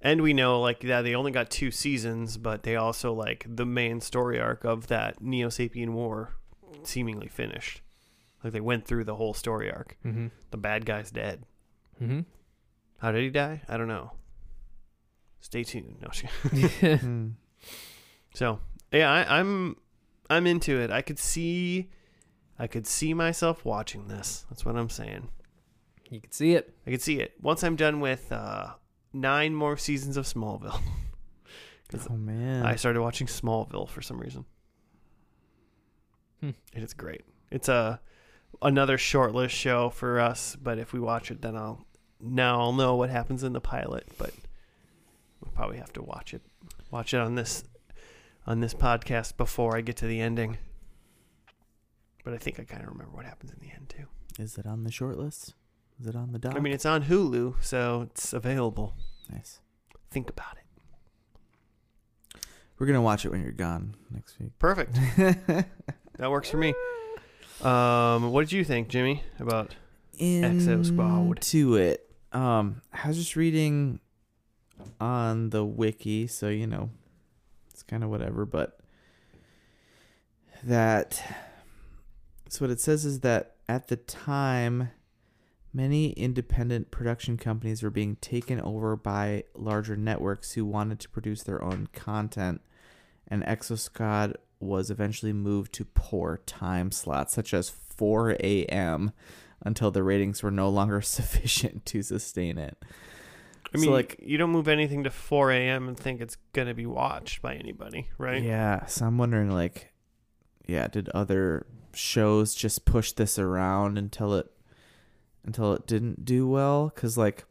and 0.00 0.20
we 0.20 0.32
know 0.34 0.60
like 0.60 0.80
that 0.80 1.02
they 1.02 1.14
only 1.14 1.32
got 1.32 1.50
two 1.50 1.70
seasons 1.70 2.36
but 2.36 2.62
they 2.62 2.76
also 2.76 3.12
like 3.12 3.44
the 3.48 3.64
main 3.66 4.00
story 4.00 4.38
arc 4.40 4.64
of 4.64 4.86
that 4.88 5.20
neo-sapien 5.22 5.90
war 5.90 6.34
seemingly 6.82 7.26
finished 7.28 7.80
like 8.42 8.52
they 8.52 8.60
went 8.60 8.84
through 8.86 9.04
the 9.04 9.14
whole 9.16 9.32
story 9.34 9.70
arc 9.72 9.96
Mm-hmm. 10.04 10.26
the 10.50 10.56
bad 10.58 10.84
guy's 10.86 11.10
dead 11.10 11.44
Mm-hmm. 12.02 12.20
how 12.98 13.10
did 13.12 13.22
he 13.22 13.30
die 13.30 13.62
i 13.68 13.76
don't 13.76 13.88
know 13.88 14.12
stay 15.40 15.64
tuned 15.64 15.96
no 16.02 16.08
she- 16.12 16.28
so 18.34 18.58
yeah 18.92 19.10
I, 19.10 19.38
i'm 19.40 19.76
i'm 20.30 20.46
into 20.46 20.78
it 20.80 20.90
i 20.90 21.02
could 21.02 21.18
see 21.18 21.88
i 22.58 22.66
could 22.66 22.86
see 22.86 23.14
myself 23.14 23.64
watching 23.64 24.08
this 24.08 24.44
that's 24.48 24.64
what 24.64 24.76
i'm 24.76 24.90
saying 24.90 25.28
you 26.10 26.20
can 26.20 26.32
see 26.32 26.54
it. 26.54 26.74
i 26.86 26.90
could 26.90 27.02
see 27.02 27.20
it 27.20 27.32
once 27.40 27.62
i'm 27.64 27.76
done 27.76 28.00
with 28.00 28.30
uh 28.32 28.68
nine 29.12 29.54
more 29.54 29.76
seasons 29.76 30.16
of 30.16 30.24
smallville 30.24 30.80
Oh 32.10 32.16
man. 32.16 32.64
I 32.64 32.76
started 32.76 33.00
watching 33.00 33.26
Smallville 33.26 33.88
for 33.88 34.02
some 34.02 34.18
reason. 34.18 34.44
Hmm. 36.40 36.50
It's 36.72 36.94
great. 36.94 37.22
It's 37.50 37.68
a 37.68 38.00
another 38.62 38.98
short-lived 38.98 39.52
show 39.52 39.90
for 39.90 40.20
us, 40.20 40.56
but 40.56 40.78
if 40.78 40.92
we 40.92 41.00
watch 41.00 41.30
it, 41.30 41.42
then 41.42 41.56
I'll 41.56 41.86
now 42.20 42.60
I'll 42.60 42.72
know 42.72 42.96
what 42.96 43.10
happens 43.10 43.44
in 43.44 43.52
the 43.52 43.60
pilot. 43.60 44.06
But 44.18 44.32
we'll 45.40 45.52
probably 45.52 45.78
have 45.78 45.92
to 45.94 46.02
watch 46.02 46.34
it, 46.34 46.42
watch 46.90 47.14
it 47.14 47.18
on 47.20 47.34
this 47.34 47.64
on 48.46 48.60
this 48.60 48.74
podcast 48.74 49.36
before 49.36 49.76
I 49.76 49.80
get 49.80 49.96
to 49.98 50.06
the 50.06 50.20
ending. 50.20 50.58
But 52.24 52.34
I 52.34 52.38
think 52.38 52.58
I 52.58 52.64
kind 52.64 52.82
of 52.82 52.88
remember 52.88 53.14
what 53.14 53.26
happens 53.26 53.52
in 53.52 53.58
the 53.60 53.72
end 53.72 53.94
too. 53.96 54.06
Is 54.42 54.58
it 54.58 54.66
on 54.66 54.84
the 54.84 54.90
short 54.90 55.18
list? 55.18 55.54
Is 56.00 56.06
it 56.06 56.16
on 56.16 56.32
the 56.32 56.38
dock? 56.38 56.56
I 56.56 56.58
mean, 56.58 56.72
it's 56.72 56.86
on 56.86 57.04
Hulu, 57.04 57.62
so 57.62 58.08
it's 58.10 58.32
available. 58.32 58.94
nice. 59.30 59.60
Think 60.10 60.30
about 60.30 60.56
it. 60.56 60.64
We're 62.78 62.86
gonna 62.86 63.02
watch 63.02 63.24
it 63.24 63.30
when 63.30 63.42
you're 63.42 63.52
gone 63.52 63.94
next 64.10 64.38
week. 64.40 64.58
Perfect. 64.58 64.94
that 65.16 66.30
works 66.30 66.50
for 66.50 66.56
me. 66.56 66.74
Um, 67.62 68.32
what 68.32 68.42
did 68.42 68.52
you 68.52 68.64
think, 68.64 68.88
Jimmy, 68.88 69.22
about 69.38 69.74
Exo 70.18 70.84
Squad. 70.84 71.38
Into 71.38 71.76
it. 71.76 72.10
Um, 72.32 72.82
I 72.92 73.08
was 73.08 73.16
just 73.16 73.36
reading 73.36 74.00
on 75.00 75.50
the 75.50 75.64
wiki, 75.64 76.26
so 76.26 76.48
you 76.48 76.66
know, 76.66 76.90
it's 77.70 77.82
kind 77.82 78.02
of 78.02 78.10
whatever. 78.10 78.44
But 78.44 78.78
that 80.64 81.22
so 82.48 82.64
what 82.64 82.70
it 82.70 82.80
says 82.80 83.04
is 83.04 83.20
that 83.20 83.56
at 83.68 83.88
the 83.88 83.96
time, 83.96 84.90
many 85.72 86.10
independent 86.12 86.90
production 86.90 87.36
companies 87.36 87.82
were 87.82 87.90
being 87.90 88.16
taken 88.16 88.60
over 88.60 88.96
by 88.96 89.44
larger 89.54 89.96
networks 89.96 90.52
who 90.52 90.64
wanted 90.64 91.00
to 91.00 91.08
produce 91.08 91.42
their 91.42 91.62
own 91.62 91.88
content, 91.92 92.60
and 93.28 93.42
Exosquad 93.44 94.34
was 94.60 94.90
eventually 94.90 95.32
moved 95.32 95.72
to 95.74 95.84
poor 95.84 96.40
time 96.46 96.90
slots, 96.90 97.34
such 97.34 97.52
as 97.52 97.68
4 97.70 98.36
a.m., 98.40 99.12
until 99.66 99.90
the 99.90 100.02
ratings 100.02 100.42
were 100.42 100.50
no 100.50 100.68
longer 100.68 101.00
sufficient 101.00 101.86
to 101.86 102.02
sustain 102.02 102.58
it. 102.58 102.76
I 103.74 103.78
mean, 103.78 103.90
like- 103.90 104.18
like 104.20 104.28
you 104.28 104.36
don't 104.38 104.50
move 104.50 104.68
anything 104.68 105.02
to 105.04 105.10
4 105.10 105.50
a.m. 105.50 105.88
and 105.88 105.98
think 105.98 106.20
it's 106.20 106.36
gonna 106.52 106.74
be 106.74 106.86
watched 106.86 107.42
by 107.42 107.54
anybody, 107.54 108.08
right? 108.18 108.42
Yeah, 108.42 108.86
so 108.86 109.06
I'm 109.06 109.18
wondering, 109.18 109.50
like, 109.50 109.92
yeah, 110.66 110.86
did 110.86 111.08
other 111.08 111.66
shows 111.96 112.54
just 112.54 112.84
push 112.84 113.12
this 113.12 113.38
around 113.38 113.98
until 113.98 114.34
it 114.34 114.50
until 115.44 115.72
it 115.74 115.86
didn't 115.86 116.24
do 116.24 116.48
well? 116.48 116.90
Because 116.94 117.16
like, 117.18 117.44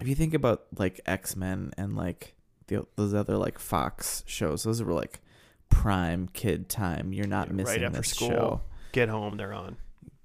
if 0.00 0.08
you 0.08 0.14
think 0.14 0.34
about 0.34 0.66
like 0.78 1.00
X 1.06 1.36
Men 1.36 1.72
and 1.78 1.96
like 1.96 2.34
the, 2.68 2.86
those 2.96 3.14
other 3.14 3.36
like 3.36 3.58
Fox 3.58 4.22
shows, 4.26 4.64
those 4.64 4.82
were 4.82 4.92
like 4.92 5.20
prime 5.68 6.28
kid 6.32 6.68
time. 6.68 7.12
You're 7.12 7.26
not 7.26 7.46
Yeah, 7.48 7.52
right 7.52 7.56
missing 7.56 7.84
after 7.84 7.98
this 7.98 8.08
school. 8.10 8.28
show. 8.28 8.60
Get 8.92 9.08
home, 9.08 9.36
they're 9.36 9.52
on. 9.52 9.76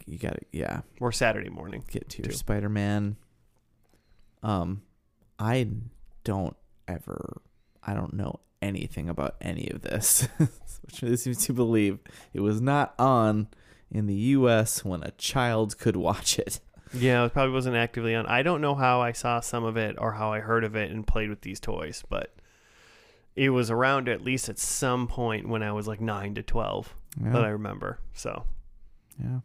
You 0.05 0.17
got 0.17 0.33
to 0.33 0.41
yeah, 0.51 0.81
Or 0.99 1.11
Saturday 1.11 1.49
morning. 1.49 1.83
get 1.89 2.09
to 2.09 2.23
your 2.23 2.31
Spider 2.31 2.69
Man. 2.69 3.17
Um, 4.43 4.81
I 5.37 5.67
don't 6.23 6.55
ever, 6.87 7.41
I 7.83 7.93
don't 7.93 8.13
know 8.13 8.39
anything 8.61 9.09
about 9.09 9.35
any 9.41 9.69
of 9.69 9.81
this, 9.81 10.27
which 10.37 11.01
really 11.01 11.17
seems 11.17 11.45
to 11.45 11.53
believe 11.53 11.99
it 12.33 12.41
was 12.41 12.61
not 12.61 12.93
on 12.99 13.47
in 13.91 14.07
the 14.07 14.15
U.S. 14.15 14.85
when 14.85 15.03
a 15.03 15.11
child 15.11 15.77
could 15.77 15.95
watch 15.95 16.39
it. 16.39 16.59
Yeah, 16.93 17.23
it 17.25 17.33
probably 17.33 17.53
wasn't 17.53 17.77
actively 17.77 18.13
on. 18.15 18.25
I 18.25 18.43
don't 18.43 18.59
know 18.61 18.75
how 18.75 19.01
I 19.01 19.13
saw 19.13 19.39
some 19.39 19.63
of 19.63 19.77
it 19.77 19.95
or 19.97 20.13
how 20.13 20.33
I 20.33 20.39
heard 20.41 20.63
of 20.63 20.75
it 20.75 20.91
and 20.91 21.07
played 21.07 21.29
with 21.29 21.41
these 21.41 21.59
toys, 21.59 22.03
but 22.09 22.35
it 23.35 23.49
was 23.51 23.71
around 23.71 24.09
at 24.09 24.21
least 24.21 24.49
at 24.49 24.59
some 24.59 25.07
point 25.07 25.47
when 25.47 25.63
I 25.63 25.71
was 25.71 25.87
like 25.87 26.01
nine 26.01 26.35
to 26.35 26.43
twelve 26.43 26.93
that 27.17 27.43
I 27.43 27.49
remember. 27.49 27.99
So 28.13 28.43
yeah, 29.21 29.39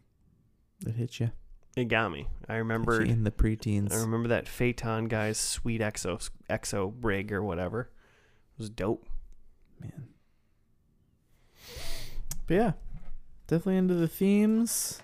it 0.85 0.95
hit 0.95 1.19
you. 1.21 1.31
it 1.77 1.85
got 1.85 2.11
me. 2.11 2.27
I 2.49 2.55
remember 2.55 3.01
in 3.01 3.23
the 3.23 3.31
preteens. 3.31 3.93
I 3.93 4.01
remember 4.01 4.27
that 4.29 4.47
Phaeton 4.47 5.07
guy's 5.07 5.37
sweet 5.37 5.79
exo 5.79 6.29
exo 6.49 6.93
rig 7.01 7.31
or 7.31 7.41
whatever. 7.43 7.91
It 8.57 8.59
was 8.59 8.69
dope. 8.69 9.05
Man. 9.79 10.07
But 12.47 12.53
yeah, 12.55 12.71
definitely 13.47 13.77
into 13.77 13.93
the 13.93 14.07
themes. 14.07 15.01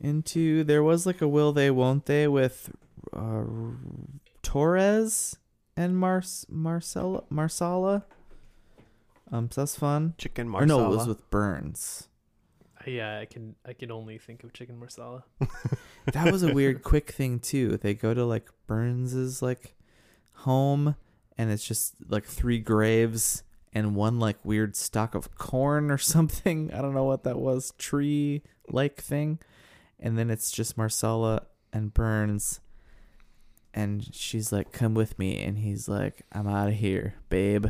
Into 0.00 0.64
there 0.64 0.82
was 0.82 1.06
like 1.06 1.20
a 1.20 1.28
will 1.28 1.52
they 1.52 1.70
won't 1.70 2.06
they 2.06 2.26
with 2.26 2.70
uh, 3.12 3.44
Torres 4.42 5.36
and 5.76 5.96
Mars 5.96 6.46
Marcella 6.48 7.24
Marsala. 7.30 8.04
Um, 9.30 9.50
so 9.50 9.60
that's 9.62 9.76
fun. 9.76 10.14
Chicken 10.18 10.48
Or 10.48 10.50
marsala. 10.66 10.82
no, 10.82 10.92
it 10.92 10.96
was 10.96 11.06
with 11.06 11.30
Burns. 11.30 12.08
Yeah, 12.86 13.20
I 13.20 13.26
can 13.26 13.54
I 13.64 13.74
can 13.74 13.92
only 13.92 14.18
think 14.18 14.42
of 14.44 14.52
chicken 14.52 14.78
marsala. 14.78 15.24
That 16.12 16.32
was 16.32 16.42
a 16.42 16.52
weird 16.52 16.82
quick 16.82 17.12
thing 17.12 17.38
too. 17.38 17.76
They 17.76 17.94
go 17.94 18.12
to 18.12 18.24
like 18.24 18.50
Burns's 18.66 19.40
like 19.40 19.74
home 20.32 20.96
and 21.38 21.50
it's 21.50 21.66
just 21.66 21.94
like 22.08 22.24
three 22.24 22.58
graves 22.58 23.42
and 23.72 23.94
one 23.94 24.18
like 24.18 24.44
weird 24.44 24.76
stalk 24.76 25.14
of 25.14 25.36
corn 25.36 25.90
or 25.90 25.98
something. 26.14 26.72
I 26.72 26.82
don't 26.82 26.94
know 26.94 27.04
what 27.04 27.24
that 27.24 27.38
was, 27.38 27.72
tree 27.78 28.42
like 28.68 29.00
thing. 29.00 29.38
And 29.98 30.18
then 30.18 30.30
it's 30.30 30.50
just 30.50 30.76
Marcella 30.76 31.42
and 31.72 31.94
Burns 31.94 32.60
and 33.74 34.14
she's 34.14 34.52
like, 34.52 34.72
"Come 34.72 34.94
with 34.94 35.18
me." 35.18 35.42
And 35.42 35.58
he's 35.58 35.88
like, 35.88 36.22
"I'm 36.32 36.46
out 36.46 36.68
of 36.68 36.74
here, 36.74 37.14
babe." 37.28 37.68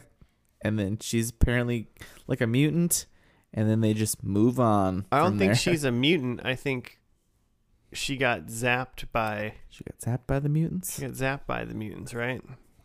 and 0.60 0.78
then 0.78 0.98
she's 1.00 1.30
apparently 1.30 1.88
like 2.26 2.40
a 2.40 2.46
mutant 2.46 3.06
and 3.52 3.68
then 3.68 3.80
they 3.80 3.94
just 3.94 4.22
move 4.22 4.60
on. 4.60 5.06
I 5.10 5.18
don't 5.18 5.38
think 5.38 5.50
there. 5.50 5.56
she's 5.56 5.84
a 5.84 5.92
mutant. 5.92 6.40
I 6.44 6.54
think 6.54 6.98
she 7.92 8.16
got 8.16 8.46
zapped 8.46 9.10
by 9.12 9.54
she 9.68 9.84
got 9.84 9.98
zapped 9.98 10.26
by 10.26 10.38
the 10.38 10.48
mutants. 10.48 10.96
she 10.96 11.02
got 11.02 11.12
zapped 11.12 11.46
by 11.46 11.64
the 11.64 11.74
mutants, 11.74 12.12
right? 12.12 12.42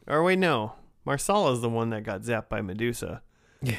Or 0.07 0.23
wait, 0.23 0.39
no. 0.39 0.73
Marsala's 1.05 1.61
the 1.61 1.69
one 1.69 1.89
that 1.91 2.03
got 2.03 2.21
zapped 2.21 2.49
by 2.49 2.61
Medusa. 2.61 3.21
Yeah. 3.61 3.77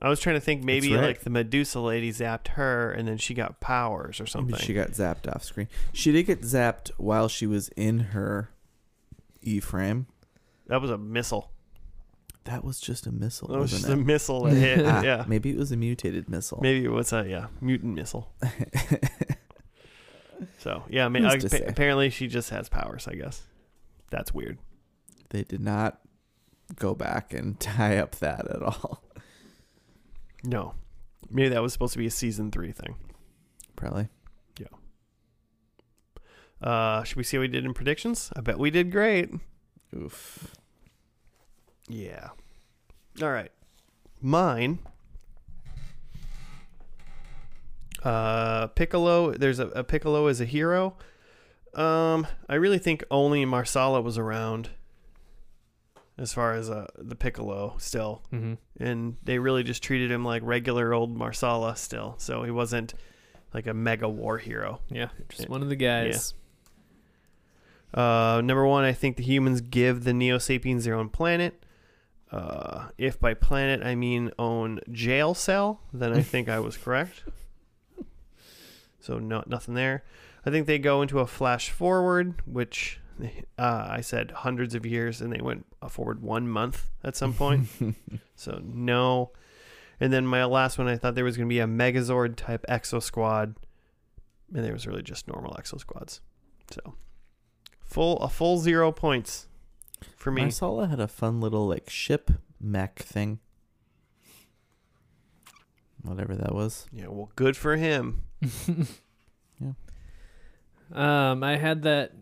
I 0.00 0.08
was 0.08 0.18
trying 0.18 0.34
to 0.36 0.40
think 0.40 0.64
maybe 0.64 0.92
right. 0.94 1.02
like 1.04 1.20
the 1.20 1.30
Medusa 1.30 1.78
lady 1.80 2.10
zapped 2.10 2.48
her 2.48 2.90
and 2.90 3.06
then 3.06 3.18
she 3.18 3.34
got 3.34 3.60
powers 3.60 4.20
or 4.20 4.26
something. 4.26 4.52
Maybe 4.52 4.64
she 4.64 4.74
got 4.74 4.88
zapped 4.90 5.32
off 5.32 5.44
screen. 5.44 5.68
She 5.92 6.10
did 6.10 6.24
get 6.24 6.40
zapped 6.42 6.90
while 6.96 7.28
she 7.28 7.46
was 7.46 7.68
in 7.76 8.00
her 8.00 8.50
E 9.42 9.60
frame. 9.60 10.06
that 10.66 10.80
was 10.80 10.90
a 10.90 10.98
missile. 10.98 11.50
That 12.44 12.64
was 12.64 12.80
just 12.80 13.06
a 13.06 13.12
missile. 13.12 13.48
That 13.48 13.60
was 13.60 13.70
just 13.70 13.84
wasn't 13.84 14.00
a 14.00 14.02
it? 14.02 14.06
missile 14.06 14.42
that 14.44 14.54
hit. 14.56 14.84
Ah, 14.86 15.02
yeah. 15.02 15.24
Maybe 15.28 15.50
it 15.50 15.56
was 15.56 15.70
a 15.70 15.76
mutated 15.76 16.28
missile. 16.28 16.58
Maybe 16.60 16.84
it 16.84 16.90
was 16.90 17.12
a 17.12 17.24
yeah 17.28 17.46
mutant 17.60 17.94
missile. 17.94 18.32
So 20.58 20.82
yeah, 20.88 21.06
I 21.06 21.08
mean, 21.08 21.24
I- 21.24 21.38
pa- 21.38 21.58
apparently 21.68 22.10
she 22.10 22.26
just 22.26 22.50
has 22.50 22.68
powers. 22.68 23.06
I 23.06 23.14
guess 23.14 23.42
that's 24.10 24.34
weird. 24.34 24.58
They 25.32 25.42
did 25.44 25.60
not 25.60 25.98
go 26.76 26.94
back 26.94 27.32
and 27.32 27.58
tie 27.60 27.96
up 27.96 28.16
that 28.16 28.46
at 28.48 28.62
all. 28.62 29.02
No, 30.44 30.74
maybe 31.30 31.48
that 31.48 31.62
was 31.62 31.72
supposed 31.72 31.94
to 31.94 31.98
be 31.98 32.06
a 32.06 32.10
season 32.10 32.50
three 32.50 32.72
thing. 32.72 32.96
Probably. 33.76 34.08
Yeah. 34.58 34.66
Uh, 36.60 37.02
should 37.02 37.16
we 37.16 37.24
see 37.24 37.36
how 37.36 37.40
we 37.40 37.48
did 37.48 37.64
in 37.64 37.74
predictions? 37.74 38.30
I 38.36 38.40
bet 38.40 38.58
we 38.58 38.70
did 38.70 38.92
great. 38.92 39.30
Oof. 39.96 40.54
Yeah. 41.88 42.30
All 43.20 43.30
right. 43.30 43.50
Mine. 44.20 44.78
Uh, 48.02 48.66
Piccolo. 48.68 49.32
There's 49.32 49.58
a, 49.58 49.68
a 49.68 49.84
Piccolo 49.84 50.26
as 50.26 50.40
a 50.40 50.44
hero. 50.44 50.96
Um, 51.74 52.26
I 52.48 52.56
really 52.56 52.78
think 52.78 53.04
only 53.10 53.44
Marsala 53.44 54.00
was 54.02 54.18
around. 54.18 54.70
As 56.18 56.32
far 56.34 56.52
as 56.52 56.68
uh, 56.68 56.86
the 56.98 57.16
Piccolo, 57.16 57.76
still, 57.78 58.22
Mm-hmm. 58.32 58.54
and 58.82 59.16
they 59.24 59.38
really 59.38 59.62
just 59.62 59.82
treated 59.82 60.10
him 60.10 60.24
like 60.24 60.42
regular 60.44 60.92
old 60.92 61.16
Marsala 61.16 61.74
still. 61.74 62.14
So 62.18 62.42
he 62.42 62.50
wasn't 62.50 62.92
like 63.54 63.66
a 63.66 63.72
mega 63.74 64.08
war 64.08 64.36
hero. 64.38 64.80
Yeah, 64.90 65.08
just 65.30 65.42
Yeah. 65.42 65.48
one 65.48 65.62
of 65.62 65.68
the 65.70 65.76
guys. 65.76 66.34
Uh, 67.94 68.40
number 68.44 68.66
one, 68.66 68.84
I 68.84 68.92
think 68.92 69.16
the 69.16 69.22
humans 69.22 69.60
give 69.60 70.04
the 70.04 70.12
Neo 70.14 70.38
Sapiens 70.38 70.84
their 70.84 70.94
own 70.94 71.08
planet. 71.08 71.64
Uh, 72.30 72.88
if 72.96 73.18
by 73.20 73.34
planet 73.34 73.82
I 73.84 73.94
mean 73.94 74.30
own 74.38 74.80
jail 74.90 75.34
cell, 75.34 75.80
then 75.92 76.12
I 76.14 76.22
think 76.22 76.48
I 76.48 76.60
was 76.60 76.76
correct. 76.84 77.24
So 79.00 79.18
no, 79.18 79.42
nothing 79.46 79.74
there. 79.74 80.04
I 80.46 80.50
think 80.50 80.66
they 80.66 80.78
go 80.78 81.02
into 81.02 81.20
a 81.20 81.26
flash 81.26 81.70
forward, 81.70 82.34
which 82.46 83.00
uh, 83.58 83.86
I 83.90 84.00
said 84.00 84.30
hundreds 84.30 84.74
of 84.74 84.86
years, 84.86 85.20
and 85.20 85.32
they 85.32 85.40
went 85.40 85.66
forward 85.90 86.22
one 86.22 86.48
month 86.48 86.90
at 87.02 87.16
some 87.16 87.34
point. 87.42 87.68
so 88.36 88.60
no. 88.62 89.32
And 90.00 90.12
then 90.12 90.26
my 90.26 90.44
last 90.44 90.78
one, 90.78 90.88
I 90.88 90.96
thought 90.96 91.14
there 91.14 91.24
was 91.24 91.36
going 91.36 91.48
to 91.48 91.52
be 91.52 91.60
a 91.60 91.66
Megazord 91.66 92.36
type 92.36 92.64
Exo 92.68 93.02
Squad, 93.02 93.54
and 94.54 94.64
there 94.64 94.72
was 94.72 94.86
really 94.86 95.02
just 95.02 95.28
normal 95.28 95.52
Exo 95.54 95.78
Squads. 95.78 96.20
So 96.70 96.94
full 97.80 98.18
a 98.18 98.28
full 98.28 98.58
zero 98.58 98.90
points 98.92 99.46
for 100.16 100.30
me. 100.30 100.42
Marsala 100.42 100.88
had 100.88 101.00
a 101.00 101.08
fun 101.08 101.40
little 101.40 101.68
like 101.68 101.88
ship 101.90 102.30
mech 102.60 102.98
thing. 102.98 103.38
Whatever 106.02 106.34
that 106.34 106.52
was. 106.54 106.86
Yeah, 106.92 107.06
well, 107.08 107.30
good 107.36 107.56
for 107.56 107.76
him. 107.76 108.22
Yeah. 109.60 111.30
Um, 111.30 111.44
I 111.44 111.56
had 111.56 111.82
that 111.82 112.12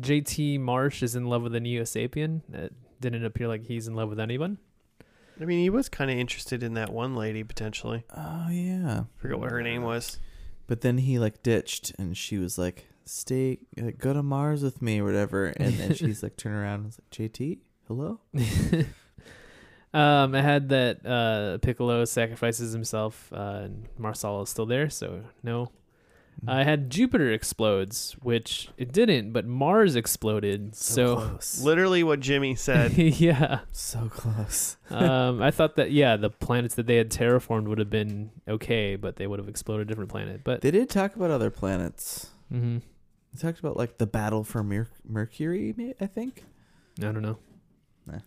JT 0.00 0.60
Marsh 0.60 1.02
is 1.02 1.14
in 1.14 1.26
love 1.26 1.42
with 1.42 1.54
a 1.54 1.60
Neo 1.60 1.82
Sapien. 1.82 2.40
It 2.54 2.72
didn't 3.00 3.24
appear 3.24 3.48
like 3.48 3.64
he's 3.64 3.88
in 3.88 3.94
love 3.94 4.08
with 4.08 4.20
anyone. 4.20 4.58
I 5.40 5.44
mean, 5.44 5.60
he 5.60 5.70
was 5.70 5.88
kind 5.88 6.10
of 6.10 6.16
interested 6.16 6.62
in 6.62 6.74
that 6.74 6.92
one 6.92 7.14
lady 7.14 7.44
potentially. 7.44 8.04
Oh 8.16 8.48
yeah. 8.50 9.04
Forget 9.16 9.38
what 9.38 9.50
her 9.50 9.62
name 9.62 9.82
was. 9.82 10.18
But 10.66 10.80
then 10.80 10.98
he 10.98 11.18
like 11.18 11.42
ditched, 11.42 11.92
and 11.98 12.16
she 12.16 12.38
was 12.38 12.58
like, 12.58 12.86
"Stay, 13.04 13.58
uh, 13.80 13.90
go 13.96 14.12
to 14.12 14.22
Mars 14.22 14.62
with 14.62 14.82
me, 14.82 15.00
or 15.00 15.04
whatever." 15.04 15.46
And 15.46 15.74
then 15.74 15.94
she's 15.94 16.22
like, 16.22 16.36
turn 16.36 16.52
around 16.52 16.74
and 16.74 16.84
was 16.86 16.98
like, 16.98 17.32
"JT, 17.32 17.58
hello." 17.86 18.20
um, 19.94 20.34
I 20.34 20.42
had 20.42 20.70
that 20.70 21.06
uh, 21.06 21.58
Piccolo 21.58 22.04
sacrifices 22.04 22.72
himself, 22.72 23.32
uh, 23.32 23.60
and 23.64 23.88
Marsala 23.96 24.42
is 24.42 24.48
still 24.48 24.66
there, 24.66 24.90
so 24.90 25.22
no. 25.42 25.70
I 26.46 26.64
had 26.64 26.90
Jupiter 26.90 27.30
explodes, 27.32 28.14
which 28.22 28.68
it 28.76 28.92
didn't, 28.92 29.32
but 29.32 29.46
Mars 29.46 29.96
exploded. 29.96 30.74
So, 30.76 31.16
close. 31.16 31.60
Literally 31.64 32.02
what 32.02 32.20
Jimmy 32.20 32.54
said. 32.54 32.92
yeah, 32.96 33.60
so 33.72 34.08
close. 34.10 34.76
um, 34.90 35.42
I 35.48 35.50
thought 35.50 35.76
that 35.76 35.90
yeah, 35.92 36.16
the 36.16 36.30
planets 36.30 36.74
that 36.76 36.86
they 36.86 36.96
had 36.96 37.10
terraformed 37.10 37.64
would 37.68 37.78
have 37.78 37.90
been 37.90 38.30
okay, 38.46 38.96
but 38.96 39.16
they 39.16 39.26
would 39.26 39.38
have 39.38 39.48
exploded 39.48 39.86
a 39.86 39.88
different 39.88 40.10
planet. 40.10 40.42
But 40.44 40.60
They 40.60 40.70
did 40.70 40.90
talk 40.90 41.16
about 41.16 41.30
other 41.30 41.50
planets. 41.50 42.28
mhm. 42.52 42.82
They 43.34 43.40
talked 43.40 43.58
about 43.58 43.76
like 43.76 43.98
the 43.98 44.06
battle 44.06 44.44
for 44.44 44.62
Mer- 44.62 44.88
Mercury, 45.08 45.74
may- 45.76 45.94
I 46.00 46.06
think. 46.06 46.44
I 47.00 47.02
don't 47.12 47.22
know. 47.22 47.38
Nah. 48.06 48.18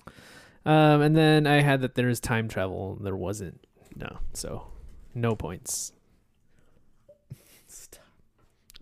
Um, 0.65 1.01
and 1.01 1.15
then 1.15 1.47
I 1.47 1.61
had 1.61 1.81
that 1.81 1.95
there 1.95 2.09
is 2.09 2.19
time 2.19 2.47
travel. 2.47 2.95
and 2.97 3.05
There 3.05 3.15
wasn't, 3.15 3.65
no, 3.95 4.17
so 4.33 4.67
no 5.15 5.35
points. 5.35 5.93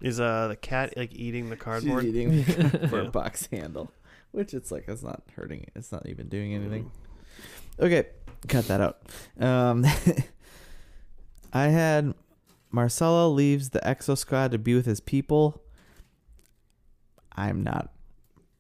Is 0.02 0.20
uh 0.20 0.48
the 0.50 0.56
cat 0.56 0.94
like 0.96 1.14
eating 1.14 1.50
the 1.50 1.56
cardboard? 1.58 2.04
She's 2.04 2.16
eating 2.16 2.44
for 2.90 3.02
Yeah. 3.02 3.08
a 3.08 3.12
box 3.12 3.48
handle, 3.52 3.92
which 4.32 4.54
it's 4.54 4.72
like 4.72 4.86
it's 4.88 5.04
not 5.04 5.24
hurting. 5.36 5.62
it. 5.64 5.70
It's 5.76 5.92
not 5.92 6.06
even 6.08 6.28
doing 6.30 6.54
anything. 6.54 6.92
Okay, 7.80 8.06
cut 8.48 8.68
that 8.68 8.82
out. 8.82 9.00
Um, 9.40 9.86
I 11.54 11.68
had 11.68 12.14
Marsala 12.72 13.28
leaves 13.30 13.70
the 13.70 13.80
Exo 13.80 14.18
Squad 14.18 14.52
to 14.52 14.58
be 14.58 14.76
with 14.76 14.86
his 14.86 15.00
people. 15.00 15.62
I'm 17.36 17.64
not 17.64 17.92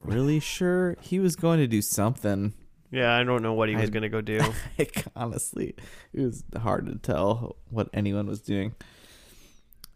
really 0.01 0.39
sure. 0.41 0.97
He 1.01 1.19
was 1.19 1.35
going 1.35 1.59
to 1.59 1.67
do 1.67 1.81
something. 1.81 2.53
Yeah, 2.91 3.13
I 3.15 3.23
don't 3.23 3.41
know 3.43 3.53
what 3.53 3.67
he 3.69 3.75
was 3.75 3.89
I- 3.89 3.93
gonna 3.93 4.07
go 4.09 4.21
do. 4.21 4.39
Like 4.79 5.03
honestly, 5.15 5.75
it 6.13 6.21
was 6.21 6.43
hard 6.57 6.85
to 6.87 6.95
tell 6.95 7.57
what 7.69 7.89
anyone 7.93 8.27
was 8.27 8.39
doing. 8.41 8.75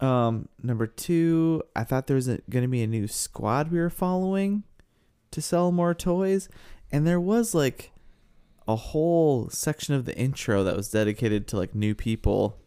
Um, 0.01 0.47
number 0.61 0.87
two, 0.87 1.61
I 1.75 1.83
thought 1.83 2.07
there 2.07 2.15
was 2.15 2.27
going 2.27 2.63
to 2.63 2.67
be 2.67 2.81
a 2.83 2.87
new 2.87 3.07
squad 3.07 3.71
we 3.71 3.79
were 3.79 3.89
following 3.89 4.63
to 5.31 5.41
sell 5.41 5.71
more 5.71 5.93
toys, 5.93 6.49
and 6.91 7.05
there 7.05 7.19
was 7.19 7.53
like 7.53 7.91
a 8.67 8.75
whole 8.75 9.49
section 9.49 9.93
of 9.95 10.05
the 10.05 10.15
intro 10.17 10.63
that 10.63 10.75
was 10.75 10.89
dedicated 10.89 11.47
to 11.49 11.57
like 11.57 11.75
new 11.75 11.93
people, 11.95 12.57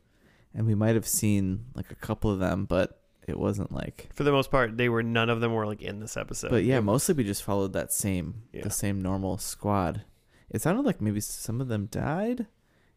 and 0.54 0.66
we 0.66 0.74
might 0.74 0.94
have 0.94 1.06
seen 1.06 1.64
like 1.74 1.90
a 1.90 1.94
couple 1.96 2.30
of 2.30 2.38
them, 2.38 2.64
but 2.66 3.00
it 3.26 3.38
wasn't 3.38 3.72
like. 3.72 4.08
For 4.14 4.22
the 4.22 4.32
most 4.32 4.50
part, 4.50 4.76
they 4.76 4.88
were 4.88 5.02
none 5.02 5.28
of 5.30 5.40
them 5.40 5.52
were 5.54 5.66
like 5.66 5.82
in 5.82 5.98
this 6.00 6.16
episode. 6.16 6.50
But 6.50 6.64
yeah, 6.64 6.80
mostly 6.80 7.14
we 7.14 7.24
just 7.24 7.42
followed 7.42 7.72
that 7.72 7.92
same 7.92 8.42
Yeah. 8.52 8.62
the 8.62 8.70
same 8.70 9.00
normal 9.02 9.38
squad. 9.38 10.02
It 10.50 10.62
sounded 10.62 10.84
like 10.84 11.00
maybe 11.00 11.20
some 11.20 11.60
of 11.60 11.68
them 11.68 11.86
died, 11.86 12.46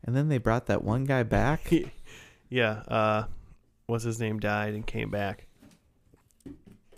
and 0.03 0.15
then 0.15 0.27
they 0.29 0.37
brought 0.37 0.67
that 0.67 0.83
one 0.83 1.05
guy 1.05 1.23
back. 1.23 1.71
yeah. 2.49 2.83
Uh, 2.87 3.23
what's 3.87 4.03
his 4.03 4.19
name 4.19 4.39
died 4.39 4.73
and 4.73 4.85
came 4.85 5.09
back. 5.09 5.47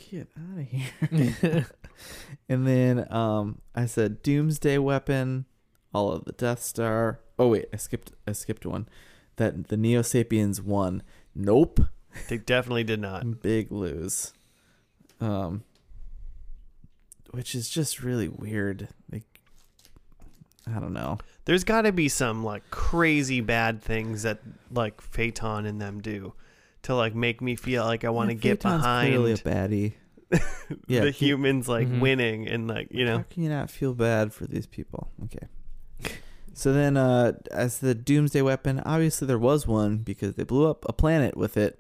Get 0.09 0.27
out 0.37 0.59
of 0.59 0.67
here. 0.67 1.65
and 2.49 2.67
then 2.67 3.11
um 3.13 3.61
I 3.75 3.85
said 3.85 4.23
Doomsday 4.23 4.79
weapon, 4.79 5.45
all 5.93 6.11
of 6.11 6.25
the 6.25 6.31
Death 6.33 6.61
Star. 6.61 7.21
Oh 7.37 7.47
wait, 7.49 7.67
I 7.71 7.77
skipped 7.77 8.13
I 8.27 8.33
skipped 8.33 8.65
one. 8.65 8.89
That 9.37 9.67
the 9.67 9.77
Neo 9.77 10.01
Sapiens 10.01 10.61
won. 10.61 11.03
Nope. 11.33 11.79
They 12.27 12.37
definitely 12.37 12.83
did 12.83 12.99
not. 12.99 13.41
Big 13.41 13.71
lose. 13.71 14.33
Um 15.21 15.63
which 17.31 17.53
is 17.53 17.69
just 17.69 18.01
really 18.01 18.27
weird. 18.27 18.87
Like 19.11 19.25
I 20.65 20.79
don't 20.79 20.93
know. 20.93 21.19
There's 21.45 21.63
got 21.63 21.81
to 21.83 21.91
be 21.91 22.09
some 22.09 22.43
like 22.43 22.69
crazy 22.69 23.41
bad 23.41 23.81
things 23.81 24.23
that 24.23 24.39
like 24.71 25.01
Phaeton 25.01 25.65
and 25.65 25.81
them 25.81 25.99
do 26.01 26.33
to 26.83 26.95
like 26.95 27.15
make 27.15 27.41
me 27.41 27.55
feel 27.55 27.83
like 27.85 28.03
I 28.05 28.09
want 28.09 28.29
to 28.29 28.35
Yeah, 28.35 28.41
get 28.41 28.63
Phaeton's 28.63 28.81
behind 28.83 29.13
clearly 29.13 29.31
a 29.33 29.37
baddie. 29.37 29.93
yeah, 30.87 31.01
the 31.01 31.11
he- 31.11 31.25
humans 31.27 31.67
like 31.67 31.87
Mhm. 31.87 31.99
winning 32.01 32.47
and 32.47 32.67
like 32.67 32.87
you 32.91 33.05
How 33.07 33.17
know 33.17 33.25
can 33.29 33.43
you 33.43 33.49
not 33.49 33.69
feel 33.71 33.93
bad 33.93 34.33
for 34.33 34.45
these 34.47 34.67
people? 34.67 35.09
Okay. 35.25 35.47
So 36.53 36.73
then, 36.73 36.97
uh, 36.97 37.33
as 37.51 37.79
the 37.79 37.95
Doomsday 37.95 38.41
weapon, 38.41 38.81
obviously 38.85 39.27
there 39.27 39.39
was 39.39 39.65
one 39.65 39.99
because 39.99 40.35
they 40.35 40.43
blew 40.43 40.69
up 40.69 40.83
a 40.89 40.93
planet 40.93 41.37
with 41.37 41.55
it, 41.55 41.79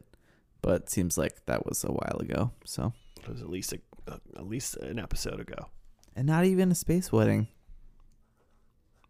but 0.61 0.83
it 0.83 0.89
seems 0.89 1.17
like 1.17 1.45
that 1.47 1.65
was 1.65 1.83
a 1.83 1.91
while 1.91 2.17
ago. 2.21 2.51
So, 2.63 2.93
it 3.21 3.27
was 3.27 3.41
at 3.41 3.49
least 3.49 3.73
a, 3.73 3.79
uh, 4.09 4.17
at 4.37 4.47
least 4.47 4.77
an 4.77 4.97
episode 4.99 5.39
ago. 5.39 5.67
and 6.15 6.25
not 6.27 6.45
even 6.45 6.71
a 6.71 6.75
space 6.75 7.11
wedding. 7.11 7.47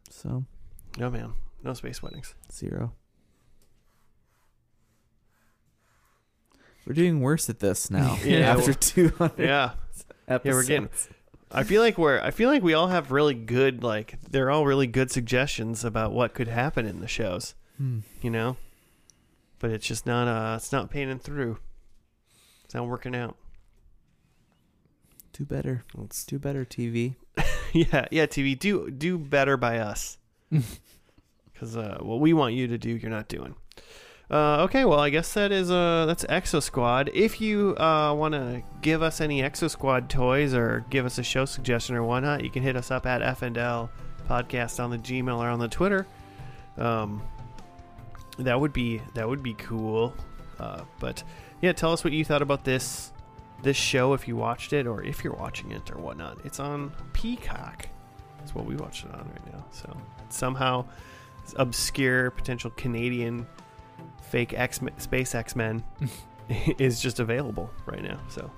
So 0.09 0.43
No 0.97 1.09
man, 1.09 1.33
no 1.63 1.73
space 1.73 2.01
weddings. 2.01 2.33
zero. 2.51 2.93
We're 6.85 6.93
doing 6.95 7.19
worse 7.21 7.49
at 7.49 7.59
this 7.59 7.91
now. 7.91 8.17
Yeah, 8.25 8.51
after 8.53 8.73
two 8.73 9.09
hundred 9.09 9.39
Yeah, 9.45 9.71
episodes. 10.27 10.55
we're 10.55 10.63
getting- 10.63 10.89
I 11.51 11.63
feel 11.63 11.81
like 11.81 11.97
we're 11.97 12.19
I 12.21 12.29
feel 12.31 12.49
like 12.49 12.61
we 12.61 12.73
all 12.75 12.87
have 12.89 13.11
really 13.11 13.33
good 13.33 13.83
like 13.83 14.19
they're 14.29 14.51
all 14.51 14.65
really 14.65 14.85
good 14.87 15.09
suggestions 15.11 15.83
about 15.83 16.11
what 16.11 16.33
could 16.35 16.47
happen 16.47 16.85
in 16.85 16.99
the 16.99 17.07
shows. 17.07 17.55
Hmm. 17.77 17.99
You 18.21 18.29
know, 18.29 18.57
but 19.57 19.71
it's 19.71 19.87
just 19.87 20.05
not 20.05 20.27
uh 20.27 20.55
it's 20.57 20.71
not 20.71 20.91
panning 20.91 21.17
through. 21.19 21.57
It's 22.65 22.75
not 22.75 22.87
working 22.87 23.15
out. 23.15 23.35
Do 25.33 25.43
better. 25.45 25.85
Let's 25.95 26.23
Do 26.25 26.37
better, 26.37 26.65
TV. 26.65 27.15
yeah, 27.73 28.05
yeah, 28.11 28.25
TV, 28.27 28.57
do 28.57 28.91
do 28.91 29.17
better 29.17 29.57
by 29.57 29.79
us. 29.79 30.17
Because 31.51 31.75
uh, 31.75 31.97
what 32.01 32.21
we 32.21 32.31
want 32.31 32.53
you 32.53 32.67
to 32.67 32.77
do, 32.77 32.89
you're 32.91 33.11
not 33.11 33.27
doing. 33.27 33.53
Uh, 34.31 34.61
okay, 34.61 34.85
well, 34.85 34.99
I 34.99 35.09
guess 35.09 35.33
that 35.33 35.51
is 35.51 35.71
uh, 35.71 36.05
that's 36.05 36.23
Exo 36.25 36.61
Squad. 36.61 37.09
If 37.15 37.41
you 37.41 37.75
uh, 37.77 38.13
want 38.13 38.35
to 38.35 38.61
give 38.81 39.01
us 39.01 39.21
any 39.21 39.41
Exo 39.41 39.69
Squad 39.69 40.07
toys 40.07 40.53
or 40.53 40.85
give 40.91 41.05
us 41.05 41.17
a 41.17 41.23
show 41.23 41.45
suggestion 41.45 41.95
or 41.95 42.03
whatnot, 42.03 42.43
you 42.43 42.51
can 42.51 42.61
hit 42.61 42.75
us 42.75 42.91
up 42.91 43.07
at 43.07 43.21
FNL 43.39 43.89
Podcast 44.29 44.83
on 44.83 44.91
the 44.91 44.99
Gmail 44.99 45.37
or 45.37 45.49
on 45.49 45.57
the 45.57 45.67
Twitter. 45.67 46.05
Um, 46.77 47.23
that 48.37 48.59
would 48.59 48.71
be 48.71 49.01
that 49.15 49.27
would 49.27 49.41
be 49.41 49.55
cool. 49.55 50.13
Uh, 50.59 50.83
but 50.99 51.23
yeah, 51.61 51.73
tell 51.73 51.91
us 51.91 52.03
what 52.03 52.13
you 52.13 52.23
thought 52.23 52.43
about 52.43 52.63
this 52.63 53.11
this 53.63 53.77
show 53.77 54.13
if 54.13 54.27
you 54.27 54.35
watched 54.35 54.73
it 54.73 54.85
or 54.85 55.03
if 55.03 55.23
you're 55.23 55.33
watching 55.33 55.71
it 55.71 55.91
or 55.91 55.97
whatnot. 55.97 56.37
It's 56.45 56.59
on 56.59 56.91
Peacock. 57.13 57.87
That's 58.37 58.53
what 58.53 58.65
we 58.65 58.75
watch 58.75 59.03
it 59.03 59.11
on 59.11 59.27
right 59.27 59.53
now. 59.53 59.65
So 59.71 59.97
somehow 60.29 60.85
obscure 61.55 62.29
potential 62.29 62.71
Canadian 62.77 63.47
fake 64.29 64.53
X 64.53 64.79
space 64.97 65.35
X 65.35 65.55
Men 65.55 65.83
is 66.77 67.01
just 67.01 67.19
available 67.19 67.69
right 67.85 68.03
now. 68.03 68.19
So 68.29 68.49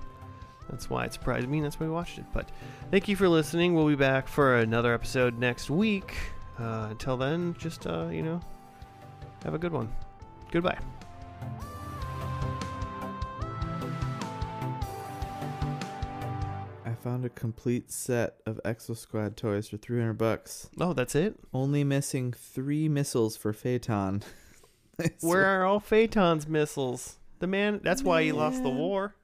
that's 0.68 0.88
why 0.88 1.04
it 1.04 1.12
surprised 1.12 1.48
me. 1.48 1.58
And 1.58 1.64
that's 1.64 1.80
why 1.80 1.86
we 1.86 1.92
watched 1.92 2.18
it. 2.18 2.24
But 2.32 2.50
thank 2.90 3.08
you 3.08 3.16
for 3.16 3.28
listening. 3.28 3.74
We'll 3.74 3.88
be 3.88 3.96
back 3.96 4.28
for 4.28 4.58
another 4.58 4.94
episode 4.94 5.38
next 5.38 5.70
week. 5.70 6.14
Uh, 6.58 6.88
until 6.90 7.16
then, 7.16 7.56
just 7.58 7.86
uh, 7.86 8.08
you 8.08 8.22
know, 8.22 8.40
have 9.44 9.54
a 9.54 9.58
good 9.58 9.72
one. 9.72 9.92
Goodbye. 10.50 10.78
I 16.84 16.94
found 17.02 17.24
a 17.24 17.30
complete 17.30 17.90
set 17.90 18.36
of 18.46 18.60
Exo 18.64 18.96
Squad 18.96 19.36
toys 19.36 19.68
for 19.70 19.78
300 19.78 20.12
bucks. 20.12 20.68
Oh, 20.78 20.92
that's 20.92 21.14
it. 21.14 21.38
Only 21.52 21.82
missing 21.84 22.32
three 22.32 22.88
missiles 22.88 23.36
for 23.36 23.52
Phaeton. 23.52 24.22
Where 25.20 25.44
are 25.46 25.64
all 25.64 25.80
Phaeton's 25.80 26.46
missiles? 26.46 27.18
The 27.38 27.46
man. 27.46 27.80
That's 27.82 28.02
why 28.02 28.22
he 28.22 28.32
lost 28.32 28.62
the 28.62 28.70
war. 28.70 29.14